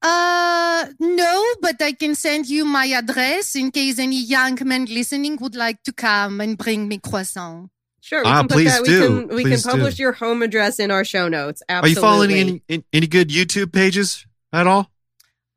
Uh, 0.03 0.87
no, 1.01 1.45
but 1.61 1.81
I 1.81 1.93
can 1.93 2.15
send 2.15 2.47
you 2.49 2.65
my 2.65 2.87
address 2.87 3.57
in 3.57 3.71
case 3.71 3.99
any 3.99 4.21
young 4.23 4.59
men 4.65 4.85
listening 4.87 5.39
would 5.41 5.57
like 5.57 5.83
to 5.85 5.93
come 5.93 6.41
and 6.41 6.57
bring 6.59 6.87
me 6.87 6.99
croissant. 6.99 7.71
Sure, 8.01 8.23
we 8.23 8.31
Ah, 8.31 8.39
can 8.41 8.49
put 8.49 8.55
please 8.55 8.73
that. 8.73 8.83
We 8.83 8.89
do. 8.89 9.07
can 9.27 9.29
we 9.37 9.43
Please 9.43 9.63
can 9.65 9.71
publish 9.73 9.97
do. 9.97 10.03
your 10.05 10.13
home 10.13 10.43
address 10.43 10.79
in 10.79 10.91
our 10.93 11.05
show 11.05 11.29
notes. 11.29 11.63
Are 11.69 11.89
you 11.89 11.97
following 11.97 12.31
any, 12.31 12.63
any 12.69 12.85
any 12.93 13.07
good 13.09 13.31
YouTube 13.31 13.73
pages 13.73 14.27
at 14.53 14.67
all? 14.69 14.91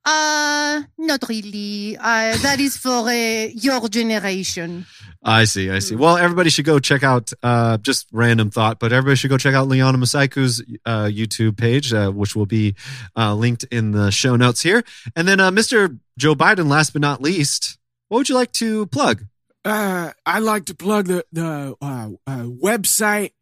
Uh, 0.06 0.82
not 0.98 1.24
really. 1.28 1.98
Uh, 1.98 2.38
that 2.38 2.60
is 2.60 2.78
for 2.78 3.08
uh, 3.10 3.12
your 3.54 3.88
generation. 3.90 4.86
I 5.24 5.44
see, 5.44 5.70
I 5.70 5.80
see. 5.80 5.96
Well, 5.96 6.18
everybody 6.18 6.50
should 6.50 6.66
go 6.66 6.80
check 6.80 7.04
out 7.04 7.32
uh, 7.44 7.78
just 7.78 8.08
random 8.14 8.50
thought, 8.50 8.80
but 8.80 8.94
everybody 8.94 9.18
should 9.18 9.30
go 9.30 9.38
check 9.38 9.54
out 9.54 9.68
Liana 9.68 9.98
Mesaikou's 9.98 10.64
uh, 10.86 11.06
YouTube 11.06 11.58
page, 11.58 11.94
uh, 11.94 12.10
which 12.12 12.36
will 12.36 12.46
be 12.46 12.76
uh, 13.18 13.36
linked 13.36 13.66
in 13.66 13.92
the 13.92 14.12
show 14.12 14.38
notes 14.38 14.62
here. 14.62 14.84
And 15.16 15.28
then, 15.28 15.40
uh, 15.42 15.52
Mr. 15.52 16.00
Joe 16.18 16.36
Biden, 16.36 16.70
last 16.70 16.94
but 16.94 17.02
not 17.02 17.22
least, 17.22 17.78
what 18.08 18.20
would 18.20 18.30
you 18.30 18.36
like 18.36 18.54
to 18.54 18.86
plug? 18.88 19.26
Uh, 19.66 20.12
I'd 20.26 20.40
like 20.40 20.66
to 20.66 20.76
plug 20.76 21.08
the 21.08 21.26
the 21.34 21.76
uh, 21.82 22.10
uh, 22.26 22.44
website 22.44 23.34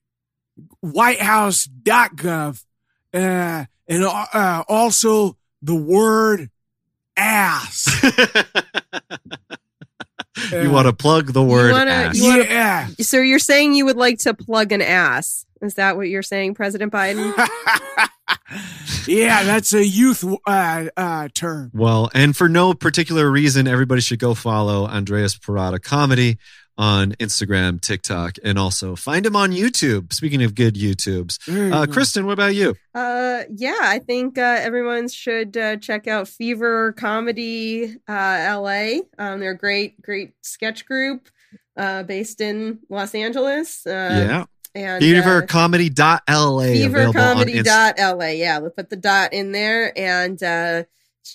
whitehouse.gov 0.81 2.63
uh, 3.13 3.65
and 3.87 4.03
uh, 4.03 4.63
also 4.67 5.36
the 5.61 5.75
word 5.75 6.49
ass. 7.15 7.87
you 10.51 10.69
want 10.69 10.87
to 10.87 10.93
plug 10.93 11.33
the 11.33 11.43
word 11.43 11.71
wanna- 11.71 11.91
ass. 11.91 12.17
you 12.17 12.23
wanna- 12.25 12.43
yeah. 12.43 12.87
So 13.01 13.19
you're 13.19 13.39
saying 13.39 13.73
you 13.73 13.85
would 13.85 13.97
like 13.97 14.19
to 14.19 14.33
plug 14.33 14.71
an 14.71 14.81
ass? 14.81 15.45
Is 15.61 15.73
that 15.75 15.97
what 15.97 16.07
you're 16.07 16.21
saying, 16.23 16.53
President 16.53 16.93
Biden? 16.93 17.33
yeah, 19.07 19.43
that's 19.43 19.73
a 19.73 19.83
youth 19.83 20.23
uh, 20.45 20.85
uh, 20.95 21.29
term. 21.33 21.71
Well, 21.73 22.11
and 22.13 22.37
for 22.37 22.47
no 22.47 22.75
particular 22.75 23.29
reason, 23.29 23.67
everybody 23.67 24.01
should 24.01 24.19
go 24.19 24.35
follow 24.35 24.85
Andres 24.85 25.35
Parada 25.35 25.81
Comedy 25.81 26.37
on 26.77 27.13
Instagram, 27.13 27.81
TikTok, 27.81 28.37
and 28.43 28.59
also 28.59 28.95
find 28.95 29.25
him 29.25 29.35
on 29.35 29.51
YouTube. 29.51 30.13
Speaking 30.13 30.43
of 30.43 30.55
good 30.55 30.75
YouTubes, 30.75 31.43
There 31.45 31.67
you 31.67 31.73
uh. 31.73 31.85
Kristen, 31.87 32.25
what 32.25 32.33
about 32.33 32.55
you? 32.55 32.75
Uh, 32.93 33.43
yeah, 33.53 33.77
I 33.81 33.99
think 33.99 34.37
uh, 34.37 34.57
everyone 34.59 35.07
should 35.07 35.57
uh, 35.57 35.77
check 35.77 36.07
out 36.07 36.27
Fever 36.27 36.93
Comedy 36.93 37.95
uh, 38.07 38.59
LA. 38.59 38.99
Um, 39.17 39.39
they're 39.39 39.51
a 39.51 39.57
great, 39.57 40.01
great 40.01 40.33
sketch 40.41 40.85
group 40.85 41.29
uh, 41.77 42.03
based 42.03 42.41
in 42.41 42.79
Los 42.89 43.15
Angeles. 43.15 43.85
Uh, 43.85 43.89
yeah. 44.27 44.45
and 44.75 45.03
Fever 45.03 45.43
uh, 45.43 45.45
Comedy.la 45.45 46.17
available 46.25 47.19
on 47.19 47.49
Inst- 47.49 47.69
fevercomedy.la. 47.69 48.25
Yeah, 48.27 48.59
we'll 48.59 48.71
put 48.71 48.89
the 48.89 48.95
dot 48.95 49.33
in 49.33 49.51
there 49.51 49.97
and 49.97 50.41
uh, 50.41 50.83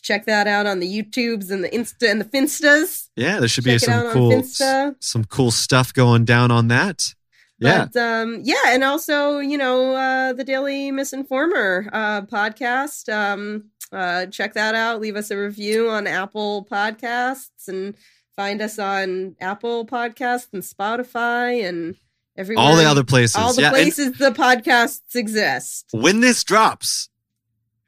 check 0.00 0.26
that 0.26 0.46
out 0.46 0.66
on 0.66 0.80
the 0.80 0.86
YouTubes 0.86 1.50
and 1.50 1.62
the 1.62 1.68
Insta 1.68 2.10
and 2.10 2.20
the 2.20 2.24
Finstas. 2.24 3.08
Yeah, 3.16 3.38
there 3.38 3.48
should 3.48 3.64
be 3.64 3.78
Check 3.78 3.88
out 3.88 4.12
some 4.12 4.12
cool 4.12 4.94
some 5.00 5.24
cool 5.24 5.50
stuff 5.50 5.92
going 5.92 6.24
down 6.24 6.50
on 6.50 6.68
that. 6.68 7.14
Yeah. 7.58 7.86
But 7.92 8.00
um, 8.00 8.40
yeah, 8.42 8.62
and 8.68 8.82
also, 8.82 9.38
you 9.38 9.56
know, 9.56 9.94
uh, 9.94 10.32
the 10.32 10.44
Daily 10.44 10.90
Misinformer 10.90 11.88
uh, 11.92 12.22
podcast. 12.22 13.12
Um, 13.12 13.70
uh, 13.92 14.26
check 14.26 14.54
that 14.54 14.74
out. 14.74 15.00
Leave 15.00 15.16
us 15.16 15.30
a 15.30 15.36
review 15.36 15.88
on 15.90 16.06
Apple 16.06 16.66
Podcasts 16.70 17.68
and 17.68 17.94
find 18.34 18.60
us 18.60 18.78
on 18.78 19.36
Apple 19.40 19.86
Podcasts 19.86 20.48
and 20.52 20.62
Spotify 20.62 21.68
and 21.68 21.94
everywhere. 22.36 22.64
All 22.64 22.76
the 22.76 22.84
other 22.84 23.04
places. 23.04 23.36
All 23.36 23.52
the 23.52 23.62
yeah. 23.62 23.70
places 23.70 24.18
the 24.18 24.30
podcasts 24.30 25.14
exist. 25.14 25.86
when 25.92 26.20
this 26.20 26.42
drops, 26.42 27.10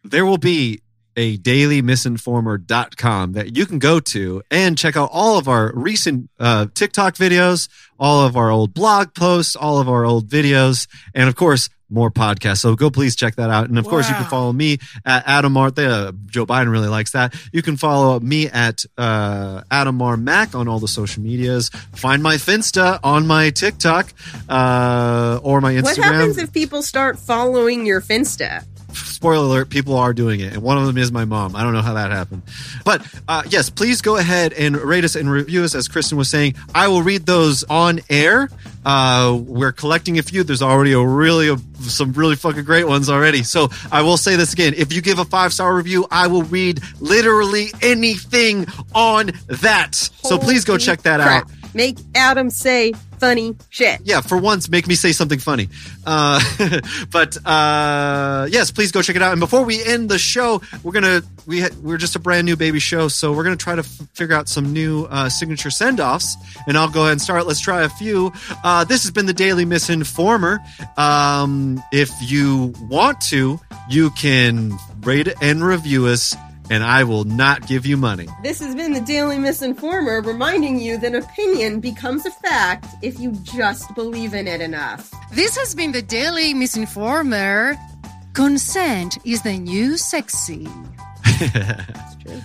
there 0.04 0.26
will 0.26 0.38
be 0.38 0.82
a 1.16 1.38
dailymisinformer.com 1.38 3.32
that 3.32 3.56
you 3.56 3.66
can 3.66 3.78
go 3.78 4.00
to 4.00 4.42
and 4.50 4.76
check 4.76 4.96
out 4.96 5.10
all 5.12 5.38
of 5.38 5.48
our 5.48 5.72
recent 5.74 6.30
uh, 6.38 6.66
TikTok 6.74 7.14
videos, 7.14 7.68
all 7.98 8.22
of 8.22 8.36
our 8.36 8.50
old 8.50 8.74
blog 8.74 9.14
posts, 9.14 9.56
all 9.56 9.78
of 9.78 9.88
our 9.88 10.04
old 10.04 10.28
videos, 10.28 10.88
and 11.14 11.28
of 11.28 11.36
course, 11.36 11.68
more 11.90 12.10
podcasts. 12.10 12.58
So 12.58 12.74
go 12.74 12.90
please 12.90 13.14
check 13.14 13.36
that 13.36 13.50
out. 13.50 13.68
And 13.68 13.78
of 13.78 13.86
course, 13.86 14.08
you 14.08 14.14
can 14.14 14.24
follow 14.24 14.52
me 14.52 14.78
at 15.04 15.22
Adam 15.26 15.56
R. 15.56 15.70
Uh, 15.76 16.12
Joe 16.26 16.46
Biden 16.46 16.70
really 16.70 16.88
likes 16.88 17.12
that. 17.12 17.34
You 17.52 17.62
can 17.62 17.76
follow 17.76 18.18
me 18.20 18.48
at 18.48 18.84
uh, 18.98 19.62
Adam 19.70 20.02
R. 20.02 20.16
Mac 20.16 20.54
on 20.54 20.66
all 20.66 20.80
the 20.80 20.88
social 20.88 21.22
medias. 21.22 21.68
Find 21.94 22.22
my 22.22 22.36
Finsta 22.36 22.98
on 23.04 23.26
my 23.26 23.50
TikTok 23.50 24.12
uh, 24.48 25.40
or 25.42 25.60
my 25.60 25.74
Instagram 25.74 25.82
What 25.82 25.96
happens 25.98 26.38
if 26.38 26.52
people 26.52 26.82
start 26.82 27.18
following 27.18 27.86
your 27.86 28.00
Finsta? 28.00 28.64
Spoiler 28.94 29.44
alert 29.44 29.70
people 29.70 29.96
are 29.96 30.12
doing 30.12 30.40
it 30.40 30.52
and 30.52 30.62
one 30.62 30.78
of 30.78 30.86
them 30.86 30.98
is 30.98 31.12
my 31.12 31.24
mom. 31.24 31.56
I 31.56 31.62
don't 31.62 31.72
know 31.72 31.82
how 31.82 31.94
that 31.94 32.10
happened. 32.10 32.42
But 32.84 33.06
uh, 33.28 33.42
yes 33.48 33.70
please 33.70 34.02
go 34.02 34.16
ahead 34.16 34.52
and 34.52 34.76
rate 34.76 35.04
us 35.04 35.16
and 35.16 35.30
review 35.30 35.64
us. 35.64 35.74
As 35.74 35.88
kristen 35.88 36.18
was 36.18 36.28
saying 36.28 36.54
i 36.74 36.88
will 36.88 37.02
read 37.02 37.26
those 37.26 37.64
on 37.64 38.00
air. 38.10 38.48
Uh, 38.84 39.40
we're 39.46 39.72
collecting 39.72 40.18
a 40.18 40.22
few. 40.22 40.44
There's 40.44 40.60
already 40.60 40.92
a 40.92 41.04
really 41.04 41.48
a, 41.48 41.56
some 41.80 42.12
really 42.12 42.36
fucking 42.36 42.64
great 42.64 42.86
ones 42.86 43.08
already. 43.08 43.42
So 43.42 43.68
i 43.90 44.02
will 44.02 44.16
say 44.16 44.36
this 44.36 44.52
again. 44.52 44.74
If 44.76 44.92
you 44.92 45.02
give 45.02 45.18
a 45.18 45.24
five 45.24 45.52
star 45.52 45.74
review 45.74 46.06
i 46.10 46.26
will 46.26 46.42
read 46.44 46.80
literally 47.00 47.68
anything 47.82 48.66
on 48.94 49.32
that. 49.46 49.94
So 49.94 50.38
please 50.38 50.64
go 50.64 50.78
check 50.78 51.02
that 51.02 51.20
crap. 51.20 51.44
out 51.44 51.53
Make 51.74 51.98
Adam 52.14 52.50
say 52.50 52.92
funny 53.18 53.56
shit. 53.70 54.00
yeah, 54.04 54.20
for 54.20 54.36
once, 54.36 54.68
make 54.68 54.86
me 54.86 54.94
say 54.94 55.12
something 55.12 55.38
funny. 55.38 55.68
Uh, 56.06 56.40
but 57.10 57.36
uh, 57.46 58.46
yes, 58.50 58.70
please 58.70 58.92
go 58.92 59.02
check 59.02 59.16
it 59.16 59.22
out. 59.22 59.32
And 59.32 59.40
before 59.40 59.64
we 59.64 59.82
end 59.84 60.08
the 60.08 60.18
show, 60.18 60.60
we're 60.82 60.92
gonna 60.92 61.22
we 61.46 61.62
ha- 61.62 61.70
we're 61.82 61.96
just 61.96 62.16
a 62.16 62.18
brand 62.18 62.44
new 62.44 62.56
baby 62.56 62.78
show, 62.80 63.08
so 63.08 63.32
we're 63.32 63.44
gonna 63.44 63.56
try 63.56 63.74
to 63.74 63.80
f- 63.80 64.08
figure 64.14 64.36
out 64.36 64.48
some 64.48 64.72
new 64.72 65.04
uh, 65.10 65.28
signature 65.28 65.70
send 65.70 66.00
offs. 66.00 66.36
And 66.66 66.76
I'll 66.78 66.90
go 66.90 67.00
ahead 67.02 67.12
and 67.12 67.20
start. 67.22 67.46
Let's 67.46 67.60
try 67.60 67.82
a 67.82 67.88
few. 67.88 68.32
Uh, 68.62 68.84
this 68.84 69.02
has 69.02 69.10
been 69.10 69.26
the 69.26 69.32
Daily 69.34 69.64
Misinformer. 69.64 70.58
Um, 70.98 71.82
if 71.92 72.10
you 72.20 72.72
want 72.88 73.20
to, 73.22 73.58
you 73.88 74.10
can 74.10 74.72
rate 75.02 75.28
and 75.42 75.64
review 75.64 76.06
us. 76.06 76.34
And 76.70 76.82
I 76.82 77.04
will 77.04 77.24
not 77.24 77.66
give 77.66 77.84
you 77.84 77.96
money. 77.96 78.26
This 78.42 78.60
has 78.60 78.74
been 78.74 78.92
the 78.92 79.00
Daily 79.00 79.36
Misinformer 79.36 80.24
reminding 80.24 80.80
you 80.80 80.96
that 80.98 81.14
opinion 81.14 81.80
becomes 81.80 82.24
a 82.24 82.30
fact 82.30 82.86
if 83.02 83.20
you 83.20 83.32
just 83.42 83.94
believe 83.94 84.32
in 84.32 84.48
it 84.48 84.60
enough. 84.60 85.12
This 85.32 85.56
has 85.56 85.74
been 85.74 85.92
the 85.92 86.02
Daily 86.02 86.54
Misinformer. 86.54 87.76
Consent 88.32 89.18
is 89.24 89.42
the 89.42 89.58
new 89.58 89.96
sexy. 89.96 90.66
It's 91.26 92.16
true. 92.22 92.42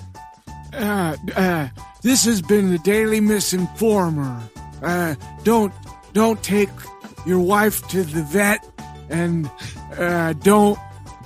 Uh, 0.74 1.16
uh, 1.36 1.68
this 2.02 2.26
has 2.26 2.42
been 2.42 2.72
the 2.72 2.80
Daily 2.80 3.20
Misinformer. 3.22 4.42
Uh, 4.82 5.16
don't 5.44 5.74
don't 6.14 6.42
take 6.44 6.70
your 7.26 7.40
wife 7.40 7.88
to 7.90 8.04
the 8.04 8.24
vet, 8.24 8.66
and 9.10 9.50
uh, 9.98 10.34
don't 10.34 10.78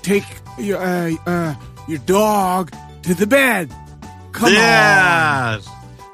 take 0.02 0.26
your 0.58 0.80
uh, 0.80 1.16
uh, 1.26 1.56
your 1.88 2.00
dog 2.00 2.72
to 3.04 3.14
the 3.14 3.28
bed. 3.28 3.70
Come 4.32 4.56
on. 4.56 5.62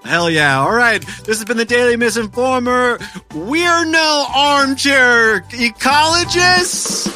Hell 0.03 0.29
yeah. 0.29 0.59
All 0.59 0.73
right. 0.73 1.01
This 1.25 1.37
has 1.37 1.45
been 1.45 1.57
the 1.57 1.65
Daily 1.65 1.95
Misinformer. 1.95 2.99
We're 3.35 3.85
no 3.85 4.25
armchair 4.33 5.41
ecologists. 5.41 7.07